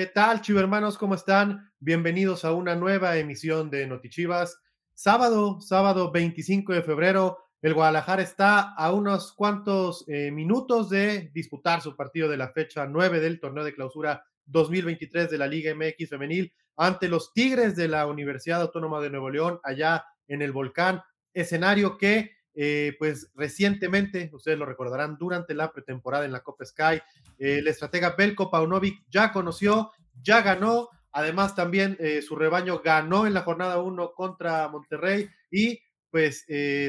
¿Qué 0.00 0.06
tal, 0.06 0.40
hermanos? 0.56 0.96
¿Cómo 0.96 1.14
están? 1.14 1.70
Bienvenidos 1.78 2.46
a 2.46 2.54
una 2.54 2.74
nueva 2.74 3.18
emisión 3.18 3.68
de 3.68 3.86
Notichivas. 3.86 4.58
Sábado, 4.94 5.60
sábado 5.60 6.10
25 6.10 6.72
de 6.72 6.82
febrero, 6.82 7.36
el 7.60 7.74
Guadalajara 7.74 8.22
está 8.22 8.72
a 8.72 8.94
unos 8.94 9.34
cuantos 9.34 10.06
eh, 10.08 10.30
minutos 10.30 10.88
de 10.88 11.30
disputar 11.34 11.82
su 11.82 11.96
partido 11.96 12.30
de 12.30 12.38
la 12.38 12.48
fecha 12.48 12.86
9 12.86 13.20
del 13.20 13.40
torneo 13.40 13.62
de 13.62 13.74
clausura 13.74 14.24
2023 14.46 15.28
de 15.28 15.36
la 15.36 15.46
Liga 15.46 15.74
MX 15.74 16.08
femenil 16.08 16.50
ante 16.78 17.06
los 17.06 17.34
Tigres 17.34 17.76
de 17.76 17.88
la 17.88 18.06
Universidad 18.06 18.62
Autónoma 18.62 19.02
de 19.02 19.10
Nuevo 19.10 19.28
León, 19.28 19.60
allá 19.64 20.06
en 20.28 20.40
el 20.40 20.52
volcán, 20.52 21.02
escenario 21.34 21.98
que 21.98 22.38
eh, 22.62 22.94
pues 22.98 23.30
recientemente, 23.36 24.28
ustedes 24.34 24.58
lo 24.58 24.66
recordarán, 24.66 25.16
durante 25.18 25.54
la 25.54 25.72
pretemporada 25.72 26.26
en 26.26 26.32
la 26.32 26.42
Copa 26.42 26.66
Sky, 26.66 27.00
eh, 27.38 27.60
el 27.60 27.66
estratega 27.66 28.14
Belko 28.18 28.50
Paunovic 28.50 29.02
ya 29.08 29.32
conoció, 29.32 29.92
ya 30.22 30.42
ganó, 30.42 30.90
además 31.10 31.54
también 31.54 31.96
eh, 32.00 32.20
su 32.20 32.36
rebaño 32.36 32.82
ganó 32.84 33.26
en 33.26 33.32
la 33.32 33.44
jornada 33.44 33.80
1 33.80 34.12
contra 34.12 34.68
Monterrey 34.68 35.30
y 35.50 35.80
pues 36.10 36.44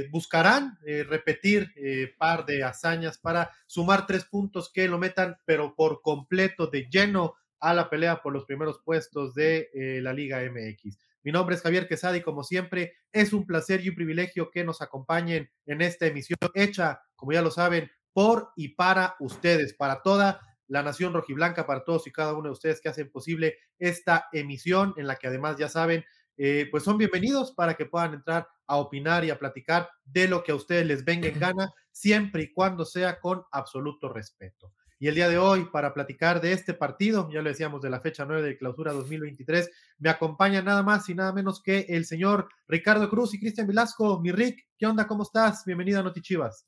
buscarán 0.09 0.79
repetir 0.83 1.71
par 2.17 2.43
de 2.47 2.63
hazañas 2.63 3.19
para 3.19 3.51
sumar 3.67 4.07
tres 4.07 4.25
puntos 4.25 4.71
que 4.73 4.87
lo 4.87 4.97
metan, 4.97 5.37
pero 5.45 5.75
por 5.75 6.01
completo 6.01 6.65
de 6.65 6.89
lleno 6.89 7.35
a 7.59 7.75
la 7.75 7.87
pelea 7.87 8.23
por 8.23 8.33
los 8.33 8.45
primeros 8.45 8.81
puestos 8.83 9.35
de 9.35 9.69
la 10.01 10.11
Liga 10.11 10.39
MX. 10.41 10.97
Mi 11.23 11.31
nombre 11.31 11.55
es 11.55 11.61
Javier 11.61 11.87
Quesada 11.87 12.17
y 12.17 12.21
como 12.21 12.43
siempre 12.43 12.95
es 13.11 13.33
un 13.33 13.45
placer 13.45 13.81
y 13.81 13.89
un 13.89 13.95
privilegio 13.95 14.49
que 14.49 14.63
nos 14.63 14.81
acompañen 14.81 15.51
en 15.65 15.81
esta 15.81 16.07
emisión 16.07 16.37
hecha, 16.55 17.01
como 17.15 17.33
ya 17.33 17.41
lo 17.41 17.51
saben, 17.51 17.91
por 18.13 18.49
y 18.55 18.69
para 18.69 19.15
ustedes, 19.19 19.73
para 19.73 20.01
toda 20.01 20.41
la 20.67 20.83
nación 20.83 21.13
rojiblanca, 21.13 21.67
para 21.67 21.83
todos 21.83 22.07
y 22.07 22.11
cada 22.11 22.33
uno 22.33 22.45
de 22.45 22.53
ustedes 22.53 22.81
que 22.81 22.89
hacen 22.89 23.11
posible 23.11 23.57
esta 23.77 24.27
emisión 24.31 24.93
en 24.97 25.05
la 25.05 25.15
que 25.17 25.27
además 25.27 25.57
ya 25.57 25.69
saben, 25.69 26.03
eh, 26.37 26.67
pues 26.71 26.83
son 26.83 26.97
bienvenidos 26.97 27.51
para 27.51 27.75
que 27.75 27.85
puedan 27.85 28.13
entrar 28.13 28.47
a 28.65 28.77
opinar 28.77 29.23
y 29.25 29.29
a 29.29 29.37
platicar 29.37 29.89
de 30.03 30.27
lo 30.27 30.43
que 30.43 30.53
a 30.53 30.55
ustedes 30.55 30.87
les 30.87 31.05
venga 31.05 31.27
en 31.27 31.39
gana, 31.39 31.71
siempre 31.91 32.43
y 32.43 32.53
cuando 32.53 32.85
sea 32.85 33.19
con 33.19 33.43
absoluto 33.51 34.09
respeto. 34.09 34.73
Y 35.01 35.07
el 35.07 35.15
día 35.15 35.29
de 35.29 35.39
hoy, 35.39 35.65
para 35.65 35.95
platicar 35.95 36.41
de 36.41 36.53
este 36.53 36.75
partido, 36.75 37.27
ya 37.33 37.41
lo 37.41 37.49
decíamos, 37.49 37.81
de 37.81 37.89
la 37.89 37.99
fecha 37.99 38.23
9 38.23 38.43
de 38.43 38.55
clausura 38.55 38.93
2023, 38.93 39.71
me 39.97 40.11
acompaña 40.11 40.61
nada 40.61 40.83
más 40.83 41.09
y 41.09 41.15
nada 41.15 41.33
menos 41.33 41.59
que 41.59 41.87
el 41.89 42.05
señor 42.05 42.49
Ricardo 42.67 43.09
Cruz 43.09 43.33
y 43.33 43.39
Cristian 43.39 43.65
Velasco. 43.65 44.21
Mi 44.21 44.31
Rick, 44.31 44.67
¿qué 44.77 44.85
onda? 44.85 45.07
¿Cómo 45.07 45.23
estás? 45.23 45.65
Bienvenido 45.65 46.01
a 46.01 46.03
Notichivas. 46.03 46.67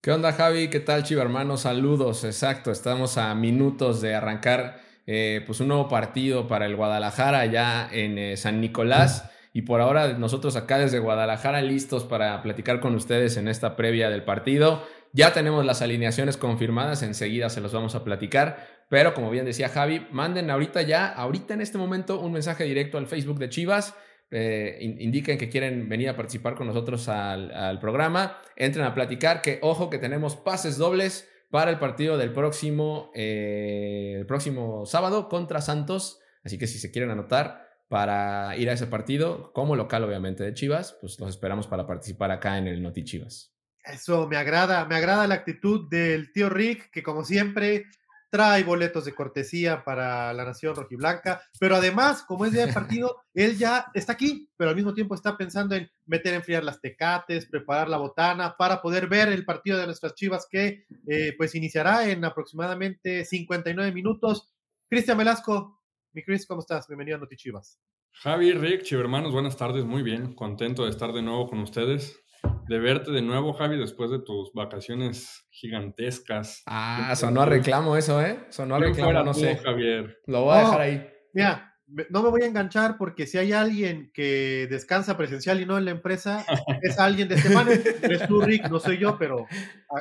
¿Qué 0.00 0.12
onda, 0.12 0.32
Javi? 0.32 0.70
¿Qué 0.70 0.78
tal, 0.78 1.02
Chiva 1.02 1.22
hermano? 1.22 1.56
Saludos, 1.56 2.22
exacto. 2.22 2.70
Estamos 2.70 3.18
a 3.18 3.34
minutos 3.34 4.00
de 4.00 4.14
arrancar 4.14 4.80
eh, 5.08 5.42
pues 5.44 5.58
un 5.58 5.66
nuevo 5.66 5.88
partido 5.88 6.46
para 6.46 6.66
el 6.66 6.76
Guadalajara 6.76 7.44
ya 7.46 7.88
en 7.90 8.18
eh, 8.18 8.36
San 8.36 8.60
Nicolás. 8.60 9.32
Y 9.52 9.62
por 9.62 9.80
ahora 9.80 10.12
nosotros 10.12 10.54
acá 10.54 10.78
desde 10.78 11.00
Guadalajara 11.00 11.60
listos 11.60 12.04
para 12.04 12.40
platicar 12.40 12.78
con 12.78 12.94
ustedes 12.94 13.36
en 13.36 13.48
esta 13.48 13.74
previa 13.74 14.10
del 14.10 14.22
partido. 14.22 14.84
Ya 15.16 15.32
tenemos 15.32 15.64
las 15.64 15.80
alineaciones 15.80 16.36
confirmadas, 16.36 17.04
enseguida 17.04 17.48
se 17.48 17.60
los 17.60 17.72
vamos 17.72 17.94
a 17.94 18.02
platicar, 18.02 18.66
pero 18.90 19.14
como 19.14 19.30
bien 19.30 19.44
decía 19.44 19.68
Javi, 19.68 20.08
manden 20.10 20.50
ahorita 20.50 20.82
ya, 20.82 21.06
ahorita 21.06 21.54
en 21.54 21.60
este 21.60 21.78
momento, 21.78 22.18
un 22.18 22.32
mensaje 22.32 22.64
directo 22.64 22.98
al 22.98 23.06
Facebook 23.06 23.38
de 23.38 23.48
Chivas. 23.48 23.94
Eh, 24.32 24.76
indiquen 24.80 25.38
que 25.38 25.48
quieren 25.48 25.88
venir 25.88 26.08
a 26.08 26.16
participar 26.16 26.56
con 26.56 26.66
nosotros 26.66 27.08
al, 27.08 27.78
programa, 27.78 28.38
entren 28.56 28.84
a 28.84 28.92
platicar, 28.92 29.40
que 29.40 29.60
ojo 29.62 29.88
que 29.88 29.98
tenemos 29.98 30.34
pases 30.34 30.78
dobles 30.78 31.30
para 31.48 31.70
el 31.70 31.78
partido 31.78 32.18
del 32.18 32.32
próximo, 32.32 33.12
eh, 33.14 34.16
el 34.18 34.26
próximo 34.26 34.84
sábado 34.84 35.28
contra 35.28 35.60
Santos, 35.60 36.18
así 36.42 36.58
que 36.58 36.66
si 36.66 36.80
se 36.80 36.90
quieren 36.90 37.12
anotar 37.12 37.68
para 37.86 38.56
ir 38.56 38.68
a 38.68 38.72
ese 38.72 38.88
partido, 38.88 39.52
como 39.52 39.76
local 39.76 40.02
obviamente 40.02 40.42
de 40.42 40.54
Chivas, 40.54 40.98
pues 41.00 41.20
los 41.20 41.28
esperamos 41.28 41.68
para 41.68 41.86
participar 41.86 42.32
acá 42.32 42.58
en 42.58 42.66
el 42.66 42.82
Noti 42.82 43.04
Chivas. 43.04 43.53
Eso 43.84 44.26
me 44.26 44.36
agrada, 44.36 44.86
me 44.86 44.96
agrada 44.96 45.26
la 45.26 45.34
actitud 45.34 45.88
del 45.88 46.32
tío 46.32 46.48
Rick, 46.48 46.90
que 46.90 47.02
como 47.02 47.22
siempre 47.22 47.84
trae 48.30 48.64
boletos 48.64 49.04
de 49.04 49.14
cortesía 49.14 49.84
para 49.84 50.32
la 50.32 50.44
Nación 50.44 50.74
Rojiblanca, 50.74 51.42
pero 51.60 51.76
además, 51.76 52.24
como 52.24 52.44
es 52.44 52.52
día 52.52 52.66
de 52.66 52.72
partido, 52.72 53.22
él 53.34 53.56
ya 53.56 53.86
está 53.94 54.14
aquí, 54.14 54.50
pero 54.56 54.70
al 54.70 54.76
mismo 54.76 54.92
tiempo 54.92 55.14
está 55.14 55.36
pensando 55.36 55.76
en 55.76 55.88
meter 56.06 56.32
a 56.32 56.38
enfriar 56.38 56.64
las 56.64 56.80
tecates, 56.80 57.46
preparar 57.46 57.88
la 57.88 57.98
botana 57.98 58.56
para 58.56 58.82
poder 58.82 59.06
ver 59.06 59.28
el 59.28 59.44
partido 59.44 59.78
de 59.78 59.86
nuestras 59.86 60.14
chivas 60.14 60.48
que 60.50 60.84
eh, 61.06 61.34
pues 61.36 61.54
iniciará 61.54 62.08
en 62.10 62.24
aproximadamente 62.24 63.24
59 63.24 63.92
minutos. 63.92 64.52
Cristian 64.88 65.18
Velasco, 65.18 65.82
mi 66.12 66.24
Chris, 66.24 66.46
¿cómo 66.46 66.60
estás? 66.60 66.88
Bienvenido 66.88 67.18
a 67.18 67.20
Noti 67.20 67.36
Chivas. 67.36 67.78
Javi, 68.14 68.52
Rick, 68.52 68.90
hermanos, 68.92 69.32
buenas 69.32 69.56
tardes, 69.56 69.84
muy 69.84 70.02
bien, 70.02 70.34
contento 70.34 70.84
de 70.84 70.90
estar 70.90 71.12
de 71.12 71.22
nuevo 71.22 71.48
con 71.48 71.60
ustedes 71.60 72.23
de 72.68 72.78
verte 72.78 73.10
de 73.10 73.22
nuevo, 73.22 73.52
Javi, 73.52 73.78
después 73.78 74.10
de 74.10 74.20
tus 74.20 74.52
vacaciones 74.52 75.46
gigantescas. 75.50 76.62
Ah, 76.66 77.14
sonó 77.16 77.42
a 77.42 77.46
reclamo 77.46 77.96
eso, 77.96 78.20
¿eh? 78.20 78.46
Sonó 78.50 78.76
a 78.76 78.78
reclamo, 78.78 79.22
no 79.22 79.34
sé. 79.34 79.56
Javier. 79.56 80.18
Lo 80.26 80.44
voy 80.44 80.56
a 80.56 80.60
dejar 80.60 80.80
ahí. 80.80 81.06
Mira, 81.32 81.74
no 82.08 82.22
me 82.22 82.30
voy 82.30 82.42
a 82.42 82.46
enganchar 82.46 82.96
porque 82.96 83.26
si 83.26 83.38
hay 83.38 83.52
alguien 83.52 84.10
que 84.14 84.66
descansa 84.70 85.16
presencial 85.16 85.60
y 85.60 85.66
no 85.66 85.76
en 85.76 85.84
la 85.84 85.90
empresa, 85.90 86.44
es 86.82 86.98
alguien 86.98 87.28
de 87.28 87.34
este 87.36 87.50
panel. 87.50 87.82
Es 88.02 88.26
tú, 88.26 88.40
Rick, 88.40 88.70
no 88.70 88.80
soy 88.80 88.98
yo, 88.98 89.18
pero 89.18 89.46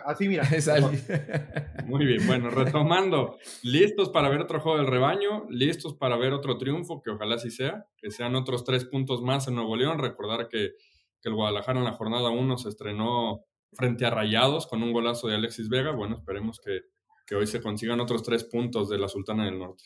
así 0.05 0.27
mira. 0.27 0.43
Es 0.43 0.67
alguien. 0.67 1.01
Muy 1.85 2.05
bien, 2.05 2.25
bueno, 2.25 2.49
retomando. 2.49 3.37
Listos 3.63 4.09
para 4.09 4.29
ver 4.29 4.41
otro 4.41 4.59
juego 4.59 4.77
del 4.77 4.87
rebaño, 4.87 5.45
listos 5.49 5.95
para 5.95 6.15
ver 6.17 6.33
otro 6.33 6.57
triunfo, 6.57 7.01
que 7.01 7.11
ojalá 7.11 7.37
sí 7.37 7.51
sea, 7.51 7.85
que 7.97 8.11
sean 8.11 8.35
otros 8.35 8.63
tres 8.63 8.85
puntos 8.85 9.21
más 9.21 9.47
en 9.47 9.55
Nuevo 9.55 9.75
León. 9.75 9.99
Recordar 9.99 10.47
que 10.47 10.71
que 11.23 11.29
el 11.29 11.35
Guadalajara 11.35 11.79
en 11.79 11.85
la 11.85 11.93
jornada 11.93 12.29
1 12.29 12.57
se 12.57 12.69
estrenó 12.69 13.45
frente 13.71 14.05
a 14.05 14.09
Rayados 14.09 14.67
con 14.67 14.83
un 14.83 14.91
golazo 14.91 15.27
de 15.27 15.35
Alexis 15.35 15.69
Vega. 15.69 15.91
Bueno, 15.91 16.17
esperemos 16.17 16.59
que, 16.59 16.81
hoy 17.33 17.47
se 17.47 17.61
consigan 17.61 18.01
otros 18.01 18.21
tres 18.21 18.43
puntos 18.43 18.89
de 18.89 18.99
la 18.99 19.07
Sultana 19.07 19.45
del 19.45 19.57
Norte. 19.57 19.85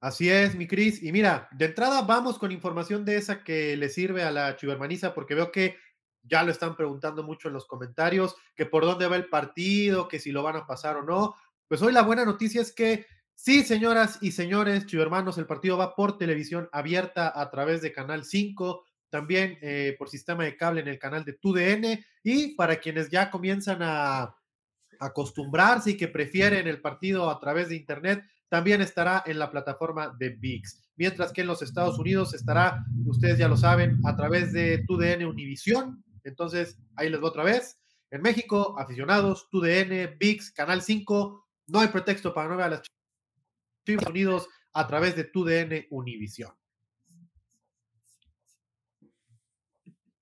Así 0.00 0.28
es, 0.28 0.54
mi 0.54 0.68
Cris. 0.68 1.02
Y 1.02 1.10
mira, 1.10 1.48
de 1.50 1.64
entrada 1.64 2.02
vamos 2.02 2.38
con 2.38 2.52
información 2.52 3.04
de 3.04 3.16
esa 3.16 3.42
que 3.42 3.76
le 3.76 3.88
sirve 3.88 4.22
a 4.22 4.30
la 4.30 4.54
chivermaniza, 4.54 5.14
porque 5.14 5.34
veo 5.34 5.50
que 5.50 5.76
ya 6.22 6.44
lo 6.44 6.52
están 6.52 6.76
preguntando 6.76 7.24
mucho 7.24 7.48
en 7.48 7.54
los 7.54 7.66
comentarios, 7.66 8.36
que 8.54 8.66
por 8.66 8.84
dónde 8.84 9.08
va 9.08 9.16
el 9.16 9.28
partido, 9.28 10.06
que 10.06 10.20
si 10.20 10.30
lo 10.30 10.42
van 10.42 10.56
a 10.56 10.66
pasar 10.66 10.96
o 10.98 11.02
no. 11.02 11.34
Pues 11.66 11.80
hoy 11.82 11.92
la 11.92 12.02
buena 12.02 12.24
noticia 12.24 12.60
es 12.60 12.72
que 12.72 13.06
sí, 13.34 13.64
señoras 13.64 14.18
y 14.20 14.32
señores, 14.32 14.86
chivermanos, 14.86 15.38
el 15.38 15.46
partido 15.46 15.78
va 15.78 15.96
por 15.96 16.18
televisión 16.18 16.68
abierta 16.70 17.32
a 17.34 17.50
través 17.50 17.80
de 17.80 17.92
Canal 17.92 18.24
5 18.24 18.84
también 19.12 19.58
eh, 19.60 19.94
por 19.98 20.08
sistema 20.08 20.42
de 20.42 20.56
cable 20.56 20.80
en 20.80 20.88
el 20.88 20.98
canal 20.98 21.22
de 21.22 21.34
TUDN 21.34 22.02
y 22.24 22.54
para 22.54 22.76
quienes 22.76 23.10
ya 23.10 23.30
comienzan 23.30 23.80
a 23.82 24.34
acostumbrarse 24.98 25.90
y 25.90 25.96
que 25.98 26.08
prefieren 26.08 26.66
el 26.66 26.80
partido 26.80 27.28
a 27.28 27.38
través 27.38 27.68
de 27.68 27.76
internet, 27.76 28.24
también 28.48 28.80
estará 28.80 29.22
en 29.26 29.38
la 29.38 29.50
plataforma 29.50 30.16
de 30.18 30.30
VIX. 30.30 30.80
Mientras 30.96 31.30
que 31.30 31.42
en 31.42 31.48
los 31.48 31.60
Estados 31.60 31.98
Unidos 31.98 32.32
estará, 32.32 32.86
ustedes 33.04 33.36
ya 33.36 33.48
lo 33.48 33.58
saben, 33.58 33.98
a 34.06 34.16
través 34.16 34.50
de 34.54 34.82
TUDN 34.86 35.26
Univisión. 35.26 36.02
Entonces, 36.24 36.78
ahí 36.96 37.10
les 37.10 37.20
voy 37.20 37.28
otra 37.28 37.44
vez. 37.44 37.78
En 38.10 38.22
México, 38.22 38.76
aficionados, 38.78 39.50
TUDN, 39.50 40.16
VIX, 40.18 40.52
Canal 40.52 40.80
5, 40.80 41.46
no 41.66 41.80
hay 41.80 41.88
pretexto 41.88 42.32
para 42.32 42.48
no 42.48 42.56
ver 42.56 42.66
a 42.66 42.70
las 42.70 42.82
Estados 43.84 44.10
Unidos 44.10 44.48
a 44.72 44.86
través 44.86 45.16
de 45.16 45.24
TUDN 45.24 45.86
Univisión. 45.90 46.52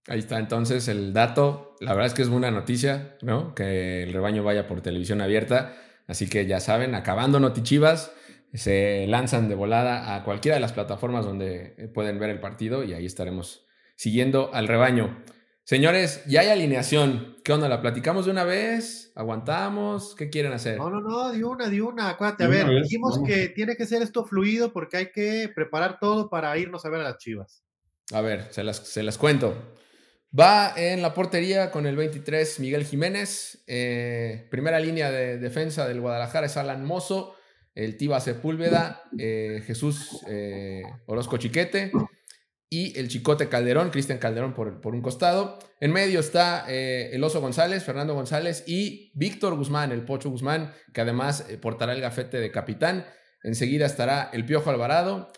Ahí 0.09 0.19
está 0.19 0.39
entonces 0.39 0.89
el 0.89 1.13
dato. 1.13 1.77
La 1.81 1.93
verdad 1.93 2.07
es 2.07 2.15
que 2.15 2.23
es 2.23 2.29
buena 2.29 2.51
noticia, 2.51 3.17
¿no? 3.23 3.55
Que 3.55 4.03
el 4.03 4.13
rebaño 4.13 4.43
vaya 4.43 4.67
por 4.67 4.81
televisión 4.81 5.21
abierta. 5.21 5.77
Así 6.07 6.29
que 6.29 6.47
ya 6.47 6.59
saben, 6.61 6.95
acabando 6.95 7.39
Notichivas, 7.39 8.13
se 8.53 9.07
lanzan 9.07 9.49
de 9.49 9.55
volada 9.55 10.17
a 10.17 10.25
cualquiera 10.25 10.57
de 10.57 10.61
las 10.61 10.73
plataformas 10.73 11.25
donde 11.25 11.91
pueden 11.95 12.19
ver 12.19 12.31
el 12.31 12.41
partido 12.41 12.83
y 12.83 12.95
ahí 12.95 13.07
estaremos 13.07 13.67
siguiendo 13.95 14.51
al 14.53 14.67
rebaño. 14.67 15.23
Señores, 15.63 16.25
ya 16.27 16.41
hay 16.41 16.49
alineación. 16.49 17.37
¿Qué 17.45 17.53
onda? 17.53 17.69
¿La 17.69 17.81
platicamos 17.81 18.25
de 18.25 18.33
una 18.33 18.43
vez? 18.43 19.13
¿Aguantamos? 19.15 20.17
¿Qué 20.17 20.29
quieren 20.29 20.53
hacer? 20.53 20.79
No, 20.79 20.91
no, 20.91 21.01
no, 21.01 21.31
de 21.31 21.45
una, 21.45 21.69
de 21.69 21.81
una. 21.81 22.09
Acuérdate, 22.09 22.43
a 22.43 22.49
ver, 22.49 22.67
dijimos 22.83 23.21
que 23.25 23.49
tiene 23.51 23.77
que 23.77 23.87
ser 23.87 24.03
esto 24.03 24.25
fluido 24.25 24.73
porque 24.73 24.97
hay 24.97 25.13
que 25.13 25.49
preparar 25.55 26.01
todo 26.01 26.29
para 26.29 26.59
irnos 26.59 26.85
a 26.85 26.89
ver 26.89 27.03
a 27.03 27.05
las 27.05 27.19
chivas. 27.19 27.63
A 28.13 28.21
ver, 28.21 28.49
se 28.51 28.65
las, 28.65 28.79
se 28.79 29.05
las 29.05 29.17
cuento. 29.17 29.55
Va 30.39 30.73
en 30.77 31.03
la 31.03 31.13
portería 31.13 31.73
con 31.73 31.87
el 31.87 31.97
23 31.97 32.61
Miguel 32.61 32.85
Jiménez. 32.85 33.65
Eh, 33.67 34.47
primera 34.49 34.79
línea 34.79 35.11
de 35.11 35.39
defensa 35.39 35.89
del 35.89 36.01
Guadalajara 36.01 36.47
es 36.47 36.57
Alan 36.57 36.85
Mozo, 36.85 37.35
el 37.75 37.97
Tiba 37.97 38.21
Sepúlveda, 38.21 39.03
eh, 39.19 39.61
Jesús 39.67 40.21
eh, 40.29 40.83
Orozco 41.07 41.37
Chiquete 41.37 41.91
y 42.69 42.97
el 42.97 43.09
Chicote 43.09 43.49
Calderón, 43.49 43.91
Cristian 43.91 44.19
Calderón 44.19 44.55
por, 44.55 44.81
por, 44.81 44.95
un 44.95 45.03
costado. 45.03 45.59
En 45.81 45.91
medio 45.91 46.21
está 46.21 46.65
el 46.69 47.25
Oso 47.25 47.41
González, 47.41 47.83
Fernando 47.83 48.15
González 48.15 48.63
y 48.69 49.11
Víctor 49.17 49.57
Guzmán, 49.57 49.91
el 49.91 50.05
Pocho 50.05 50.31
Guzmán, 50.31 50.73
que 50.95 51.01
además 51.01 51.45
portará 51.61 51.93
el 51.93 52.01
gafete 52.01 52.39
de 52.39 52.53
capitán. 52.53 53.05
Enseguida 53.43 53.87
estará 53.87 54.31
el 54.33 54.47
Piojo 54.47 54.71
Alvarado, 54.71 55.33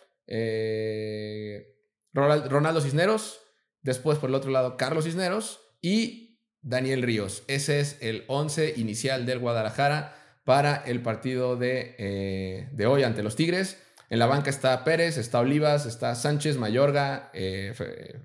Ronaldo 2.13 2.83
Cisneros, 2.83 3.42
después 3.83 4.19
por 4.19 4.31
el 4.31 4.35
otro 4.35 4.51
lado 4.51 4.77
Carlos 4.77 5.05
Cisneros 5.05 5.61
y 5.81 6.39
Daniel 6.63 7.03
Ríos. 7.03 7.43
Ese 7.49 7.81
es 7.81 7.99
el 8.01 8.25
11 8.29 8.75
inicial 8.77 9.27
del 9.27 9.41
Guadalajara 9.41 10.17
para 10.45 10.77
el 10.77 11.03
partido 11.03 11.57
de, 11.57 11.95
eh, 11.99 12.69
de 12.73 12.87
hoy 12.87 13.03
ante 13.03 13.23
los 13.23 13.37
Tigres. 13.37 13.79
En 14.11 14.19
la 14.19 14.27
banca 14.27 14.51
está 14.51 14.85
Pérez, 14.85 15.17
está 15.17 15.41
Olivas, 15.41 15.87
está 15.87 16.15
Sánchez, 16.15 16.59
Mayorga, 16.59 17.31
eh, 17.33 17.73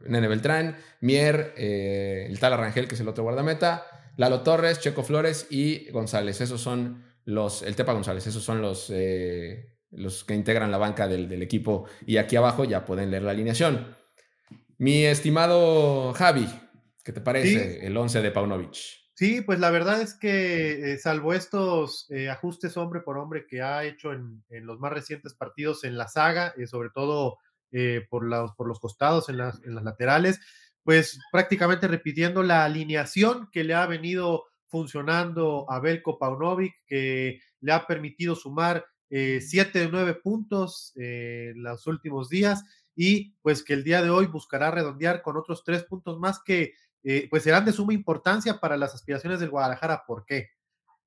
Nene 0.06 0.28
Beltrán, 0.28 0.78
Mier, 1.00 1.54
eh, 1.58 2.28
el 2.30 2.40
tal 2.40 2.54
Arrangel, 2.54 2.88
que 2.88 2.96
es 2.96 3.02
el 3.02 3.08
otro 3.08 3.24
guardameta, 3.24 3.86
Lalo 4.18 4.42
Torres, 4.42 4.80
Checo 4.80 5.04
Flores 5.04 5.48
y 5.50 5.90
González. 5.92 6.42
Esos 6.42 6.60
son 6.62 7.06
los, 7.24 7.62
el 7.62 7.76
Tepa 7.76 7.94
González, 7.94 8.28
esos 8.28 8.44
son 8.44 8.62
los, 8.62 8.92
los 9.92 10.24
que 10.26 10.34
integran 10.34 10.72
la 10.72 10.78
banca 10.78 11.08
del, 11.08 11.42
equipo. 11.42 11.86
Y 12.06 12.18
aquí 12.18 12.36
abajo 12.36 12.66
ya 12.66 12.84
pueden 12.84 13.12
leer 13.12 13.24
la 13.24 13.32
alineación. 13.32 13.96
Mi 14.80 15.06
estimado 15.06 16.14
Javi, 16.14 16.48
¿qué 17.04 17.12
te 17.12 17.20
parece 17.20 17.84
el 17.84 17.98
11 17.98 18.22
de 18.22 18.30
Paunovic? 18.30 18.76
Sí, 19.16 19.42
pues 19.42 19.60
la 19.60 19.72
verdad 19.72 20.00
es 20.02 20.14
que 20.14 20.94
eh, 20.94 20.98
salvo 21.00 21.34
estos 21.34 22.06
eh, 22.12 22.30
ajustes 22.30 22.78
hombre 22.78 23.02
por 23.02 23.18
hombre 23.18 23.48
que 23.48 23.64
ha 23.64 23.84
hecho 23.86 24.14
en, 24.14 24.44
los 24.50 24.80
más 24.80 24.94
recientes 24.94 25.34
partidos 25.34 25.84
en 25.84 25.98
la 25.98 26.08
saga, 26.08 26.54
eh, 26.58 26.68
sobre 26.68 26.92
todo 26.92 27.40
por, 28.10 28.24
los, 28.24 28.54
por 28.54 28.68
los 28.68 28.80
costados, 28.80 29.30
en 29.30 29.38
las, 29.38 29.62
en 29.64 29.74
las 29.74 29.84
laterales, 29.84 30.40
pues 30.84 31.20
prácticamente 31.32 31.88
repitiendo 31.88 32.44
la 32.44 32.64
alineación 32.64 33.50
que 33.52 33.64
le 33.64 33.74
ha 33.74 33.86
venido 33.88 34.46
funcionando 34.68 35.66
a 35.70 35.80
Belko 35.80 36.20
Paunovic, 36.20 36.76
que 36.86 37.42
le 37.62 37.72
ha 37.72 37.86
permitido 37.86 38.36
sumar 38.36 38.86
siete 39.10 39.80
de 39.80 39.90
nueve 39.90 40.14
puntos 40.16 40.94
en 40.96 41.62
los 41.62 41.88
últimos 41.88 42.30
días 42.30 42.64
y 42.98 43.36
pues 43.44 43.64
que 43.64 43.74
el 43.74 43.84
día 43.84 44.02
de 44.02 44.10
hoy 44.10 44.26
buscará 44.26 44.72
redondear 44.72 45.22
con 45.22 45.38
otros 45.38 45.64
tres 45.64 45.84
puntos 45.84 46.18
más 46.20 46.42
que 46.44 46.74
eh, 47.04 47.28
pues 47.30 47.44
serán 47.44 47.64
de 47.64 47.72
suma 47.72 47.94
importancia 47.94 48.60
para 48.60 48.76
las 48.76 48.96
aspiraciones 48.96 49.40
del 49.40 49.52
Guadalajara. 49.52 50.04
¿Por 50.08 50.26
qué? 50.26 50.50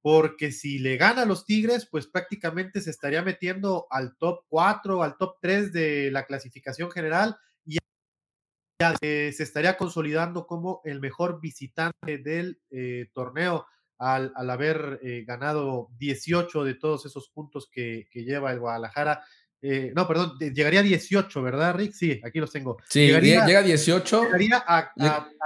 Porque 0.00 0.52
si 0.52 0.78
le 0.78 0.96
gana 0.96 1.22
a 1.22 1.26
los 1.26 1.44
Tigres, 1.44 1.88
pues 1.90 2.06
prácticamente 2.06 2.80
se 2.80 2.90
estaría 2.90 3.22
metiendo 3.22 3.88
al 3.90 4.16
top 4.16 4.44
4, 4.48 5.02
al 5.02 5.16
top 5.18 5.38
3 5.42 5.72
de 5.72 6.10
la 6.12 6.26
clasificación 6.26 6.92
general 6.92 7.36
y 7.66 7.78
ya, 8.80 8.94
se 9.00 9.28
estaría 9.28 9.76
consolidando 9.76 10.46
como 10.46 10.82
el 10.84 11.00
mejor 11.00 11.40
visitante 11.40 12.18
del 12.18 12.62
eh, 12.70 13.10
torneo 13.12 13.66
al, 13.98 14.32
haber 14.48 15.00
eh, 15.02 15.24
ganado 15.26 15.88
18 15.98 16.64
de 16.64 16.74
todos 16.74 17.04
esos 17.04 17.28
puntos 17.28 17.68
que 17.68 18.06
lleva 18.14 18.52
el 18.52 18.60
Guadalajara 18.60 19.24
eh, 19.62 19.92
no, 19.94 20.08
perdón, 20.08 20.38
llegaría 20.38 20.80
a 20.80 20.84
18, 20.84 21.42
¿verdad, 21.42 21.74
Rick? 21.74 21.92
Sí, 21.92 22.20
aquí 22.24 22.40
los 22.40 22.50
tengo. 22.50 22.78
Sí, 22.88 23.08
llega 23.08 23.58
a 23.58 23.62
18. 23.62 24.24
Llegaría 24.24 24.64
a, 24.66 24.92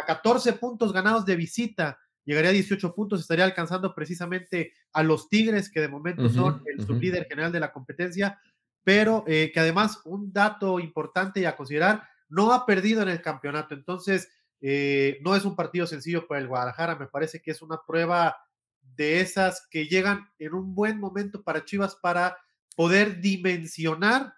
14 0.06 0.52
puntos 0.54 0.92
ganados 0.92 1.24
de 1.24 1.36
visita. 1.36 1.98
Llegaría 2.24 2.50
a 2.50 2.54
18 2.54 2.94
puntos, 2.94 3.20
estaría 3.20 3.44
alcanzando 3.44 3.94
precisamente 3.94 4.72
a 4.92 5.02
los 5.02 5.28
Tigres, 5.28 5.70
que 5.70 5.80
de 5.80 5.88
momento 5.88 6.28
son 6.28 6.62
el 6.66 6.86
sublíder 6.86 7.26
general 7.28 7.52
de 7.52 7.60
la 7.60 7.72
competencia, 7.72 8.40
pero 8.82 9.24
eh, 9.26 9.50
que 9.52 9.60
además, 9.60 10.00
un 10.04 10.32
dato 10.32 10.80
importante 10.80 11.40
y 11.40 11.44
a 11.44 11.56
considerar, 11.56 12.04
no 12.28 12.52
ha 12.52 12.64
perdido 12.64 13.02
en 13.02 13.08
el 13.08 13.20
campeonato. 13.20 13.74
Entonces, 13.74 14.30
eh, 14.60 15.18
no 15.22 15.36
es 15.36 15.44
un 15.44 15.56
partido 15.56 15.86
sencillo 15.86 16.26
para 16.26 16.40
el 16.40 16.48
Guadalajara. 16.48 16.96
Me 16.96 17.08
parece 17.08 17.42
que 17.42 17.50
es 17.50 17.60
una 17.60 17.80
prueba 17.86 18.36
de 18.80 19.20
esas 19.20 19.66
que 19.70 19.86
llegan 19.86 20.28
en 20.38 20.54
un 20.54 20.74
buen 20.74 20.98
momento 20.98 21.42
para 21.42 21.64
Chivas 21.64 21.96
para 21.96 22.38
poder 22.74 23.20
dimensionar 23.20 24.34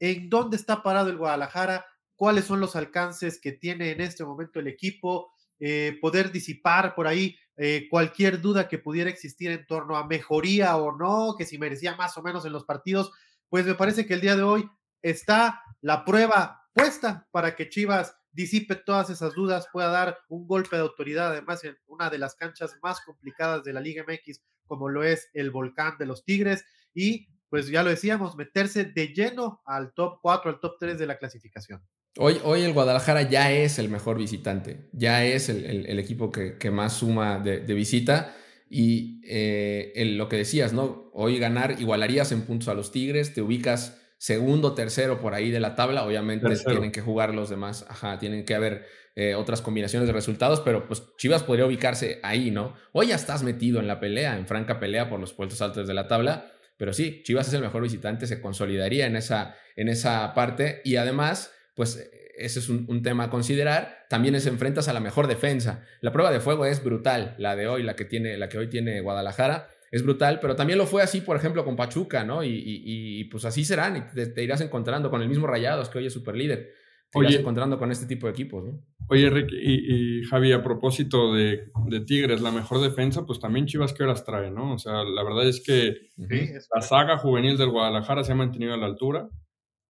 en 0.00 0.28
dónde 0.28 0.56
está 0.56 0.82
parado 0.82 1.10
el 1.10 1.16
Guadalajara, 1.16 1.86
cuáles 2.16 2.44
son 2.44 2.60
los 2.60 2.76
alcances 2.76 3.40
que 3.40 3.52
tiene 3.52 3.90
en 3.90 4.00
este 4.00 4.24
momento 4.24 4.60
el 4.60 4.68
equipo, 4.68 5.32
eh, 5.60 5.98
poder 6.00 6.30
disipar 6.30 6.94
por 6.94 7.06
ahí 7.06 7.36
eh, 7.56 7.88
cualquier 7.90 8.40
duda 8.40 8.68
que 8.68 8.78
pudiera 8.78 9.10
existir 9.10 9.50
en 9.50 9.66
torno 9.66 9.96
a 9.96 10.06
mejoría 10.06 10.76
o 10.76 10.96
no, 10.96 11.34
que 11.36 11.44
si 11.44 11.58
merecía 11.58 11.96
más 11.96 12.16
o 12.16 12.22
menos 12.22 12.44
en 12.44 12.52
los 12.52 12.64
partidos, 12.64 13.10
pues 13.48 13.66
me 13.66 13.74
parece 13.74 14.06
que 14.06 14.14
el 14.14 14.20
día 14.20 14.36
de 14.36 14.42
hoy 14.42 14.70
está 15.02 15.62
la 15.80 16.04
prueba 16.04 16.62
puesta 16.72 17.26
para 17.32 17.56
que 17.56 17.68
Chivas 17.68 18.16
disipe 18.30 18.76
todas 18.76 19.10
esas 19.10 19.34
dudas, 19.34 19.66
pueda 19.72 19.88
dar 19.88 20.18
un 20.28 20.46
golpe 20.46 20.76
de 20.76 20.82
autoridad, 20.82 21.32
además 21.32 21.64
en 21.64 21.76
una 21.86 22.08
de 22.08 22.18
las 22.18 22.36
canchas 22.36 22.76
más 22.82 23.00
complicadas 23.00 23.64
de 23.64 23.72
la 23.72 23.80
Liga 23.80 24.04
MX, 24.06 24.42
como 24.64 24.88
lo 24.88 25.02
es 25.02 25.28
el 25.32 25.50
Volcán 25.50 25.96
de 25.98 26.06
los 26.06 26.24
Tigres, 26.24 26.64
y 26.94 27.28
pues 27.50 27.68
ya 27.68 27.82
lo 27.82 27.90
decíamos, 27.90 28.36
meterse 28.36 28.84
de 28.84 29.08
lleno 29.08 29.62
al 29.64 29.92
top 29.94 30.18
4, 30.20 30.50
al 30.50 30.60
top 30.60 30.76
3 30.78 30.98
de 30.98 31.06
la 31.06 31.18
clasificación. 31.18 31.82
Hoy, 32.16 32.40
hoy 32.42 32.62
el 32.62 32.72
Guadalajara 32.72 33.22
ya 33.22 33.52
es 33.52 33.78
el 33.78 33.88
mejor 33.88 34.18
visitante, 34.18 34.88
ya 34.92 35.24
es 35.24 35.48
el, 35.48 35.98
equipo 35.98 36.30
que, 36.30 36.70
más 36.70 36.94
suma 36.94 37.38
de, 37.38 37.60
visita. 37.74 38.34
Y 38.70 39.22
eh, 39.24 40.14
lo 40.16 40.28
que 40.28 40.36
decías, 40.36 40.72
¿no? 40.72 41.10
Hoy 41.14 41.38
ganar, 41.38 41.80
igualarías 41.80 42.32
en 42.32 42.42
puntos 42.42 42.68
a 42.68 42.74
los 42.74 42.92
Tigres, 42.92 43.32
te 43.32 43.40
ubicas 43.40 43.98
segundo, 44.18 44.74
tercero 44.74 45.20
por 45.20 45.32
ahí 45.32 45.50
de 45.50 45.60
la 45.60 45.74
tabla. 45.74 46.04
Obviamente 46.04 46.54
tienen 46.66 46.92
que 46.92 47.00
jugar 47.00 47.34
los 47.34 47.48
demás, 47.48 47.86
ajá, 47.88 48.18
tienen 48.18 48.44
que 48.44 48.54
haber 48.54 48.84
eh, 49.16 49.34
otras 49.34 49.62
combinaciones 49.62 50.06
de 50.06 50.12
resultados, 50.12 50.60
pero 50.60 50.86
pues 50.86 51.02
Chivas 51.16 51.44
podría 51.44 51.66
ubicarse 51.66 52.20
ahí, 52.22 52.50
¿no? 52.50 52.74
Hoy 52.92 53.08
ya 53.08 53.14
estás 53.14 53.42
metido 53.42 53.80
en 53.80 53.86
la 53.86 54.00
pelea, 54.00 54.36
en 54.36 54.46
franca 54.46 54.78
pelea 54.78 55.08
por 55.08 55.18
los 55.18 55.32
puestos 55.32 55.62
altos 55.62 55.86
de 55.86 55.94
la 55.94 56.08
tabla 56.08 56.52
pero 56.78 56.94
sí, 56.94 57.22
Chivas 57.24 57.48
es 57.48 57.54
el 57.54 57.60
mejor 57.60 57.82
visitante, 57.82 58.26
se 58.26 58.40
consolidaría 58.40 59.06
en 59.06 59.16
esa, 59.16 59.56
en 59.76 59.88
esa 59.88 60.32
parte 60.32 60.80
y 60.84 60.96
además, 60.96 61.52
pues 61.74 62.08
ese 62.38 62.60
es 62.60 62.68
un, 62.68 63.02
tema 63.02 63.24
a 63.24 63.30
considerar. 63.30 64.06
También 64.08 64.40
se 64.40 64.48
enfrentas 64.48 64.88
a 64.88 64.92
la 64.92 65.00
mejor 65.00 65.26
defensa. 65.26 65.84
La 66.00 66.12
prueba 66.12 66.30
de 66.30 66.40
fuego 66.40 66.64
es 66.64 66.82
brutal, 66.82 67.34
la 67.38 67.56
de 67.56 67.66
hoy, 67.66 67.82
la 67.82 67.96
que, 67.96 68.04
tiene, 68.04 68.38
la 68.38 68.48
que 68.48 68.58
hoy 68.58 68.68
tiene 68.68 69.00
Guadalajara. 69.00 69.68
Es 69.90 70.02
brutal, 70.02 70.38
pero 70.40 70.54
también 70.54 70.78
lo 70.78 70.86
fue 70.86 71.02
así, 71.02 71.20
por 71.20 71.36
ejemplo, 71.36 71.64
con 71.64 71.74
Pachuca, 71.74 72.24
¿no? 72.24 72.44
Y, 72.44 73.24
pues 73.30 73.44
así 73.44 73.64
serán, 73.64 73.96
y 73.96 74.24
te, 74.24 74.42
irás 74.42 74.60
encontrando 74.60 75.10
con 75.10 75.20
el 75.22 75.28
mismo 75.28 75.46
Rayados, 75.46 75.88
que 75.88 75.98
hoy 75.98 76.06
es 76.06 76.12
super 76.12 76.36
líder. 76.36 76.72
Te 77.10 77.20
irás 77.20 77.34
encontrando 77.36 77.78
con 77.78 77.90
este 77.90 78.06
tipo 78.06 78.26
de 78.26 78.32
equipos, 78.32 78.64
¿no? 78.64 78.82
Oye, 79.10 79.30
Rick 79.30 79.52
y, 79.52 80.22
Javi, 80.24 80.52
a 80.52 80.62
propósito 80.62 81.32
de, 81.32 81.70
Tigres, 82.06 82.42
la 82.42 82.50
mejor 82.50 82.80
defensa, 82.80 83.24
pues 83.24 83.40
también 83.40 83.66
Chivas, 83.66 83.94
¿qué 83.94 84.02
horas 84.02 84.24
trae, 84.24 84.50
no? 84.50 84.74
O 84.74 84.78
sea, 84.78 85.02
la 85.02 85.22
verdad 85.22 85.48
es 85.48 85.62
que 85.62 86.10
la 86.74 86.82
saga 86.82 87.16
juvenil 87.16 87.56
del 87.56 87.70
Guadalajara 87.70 88.22
se 88.22 88.32
ha 88.32 88.34
mantenido 88.34 88.74
a 88.74 88.76
la 88.76 88.84
altura. 88.84 89.30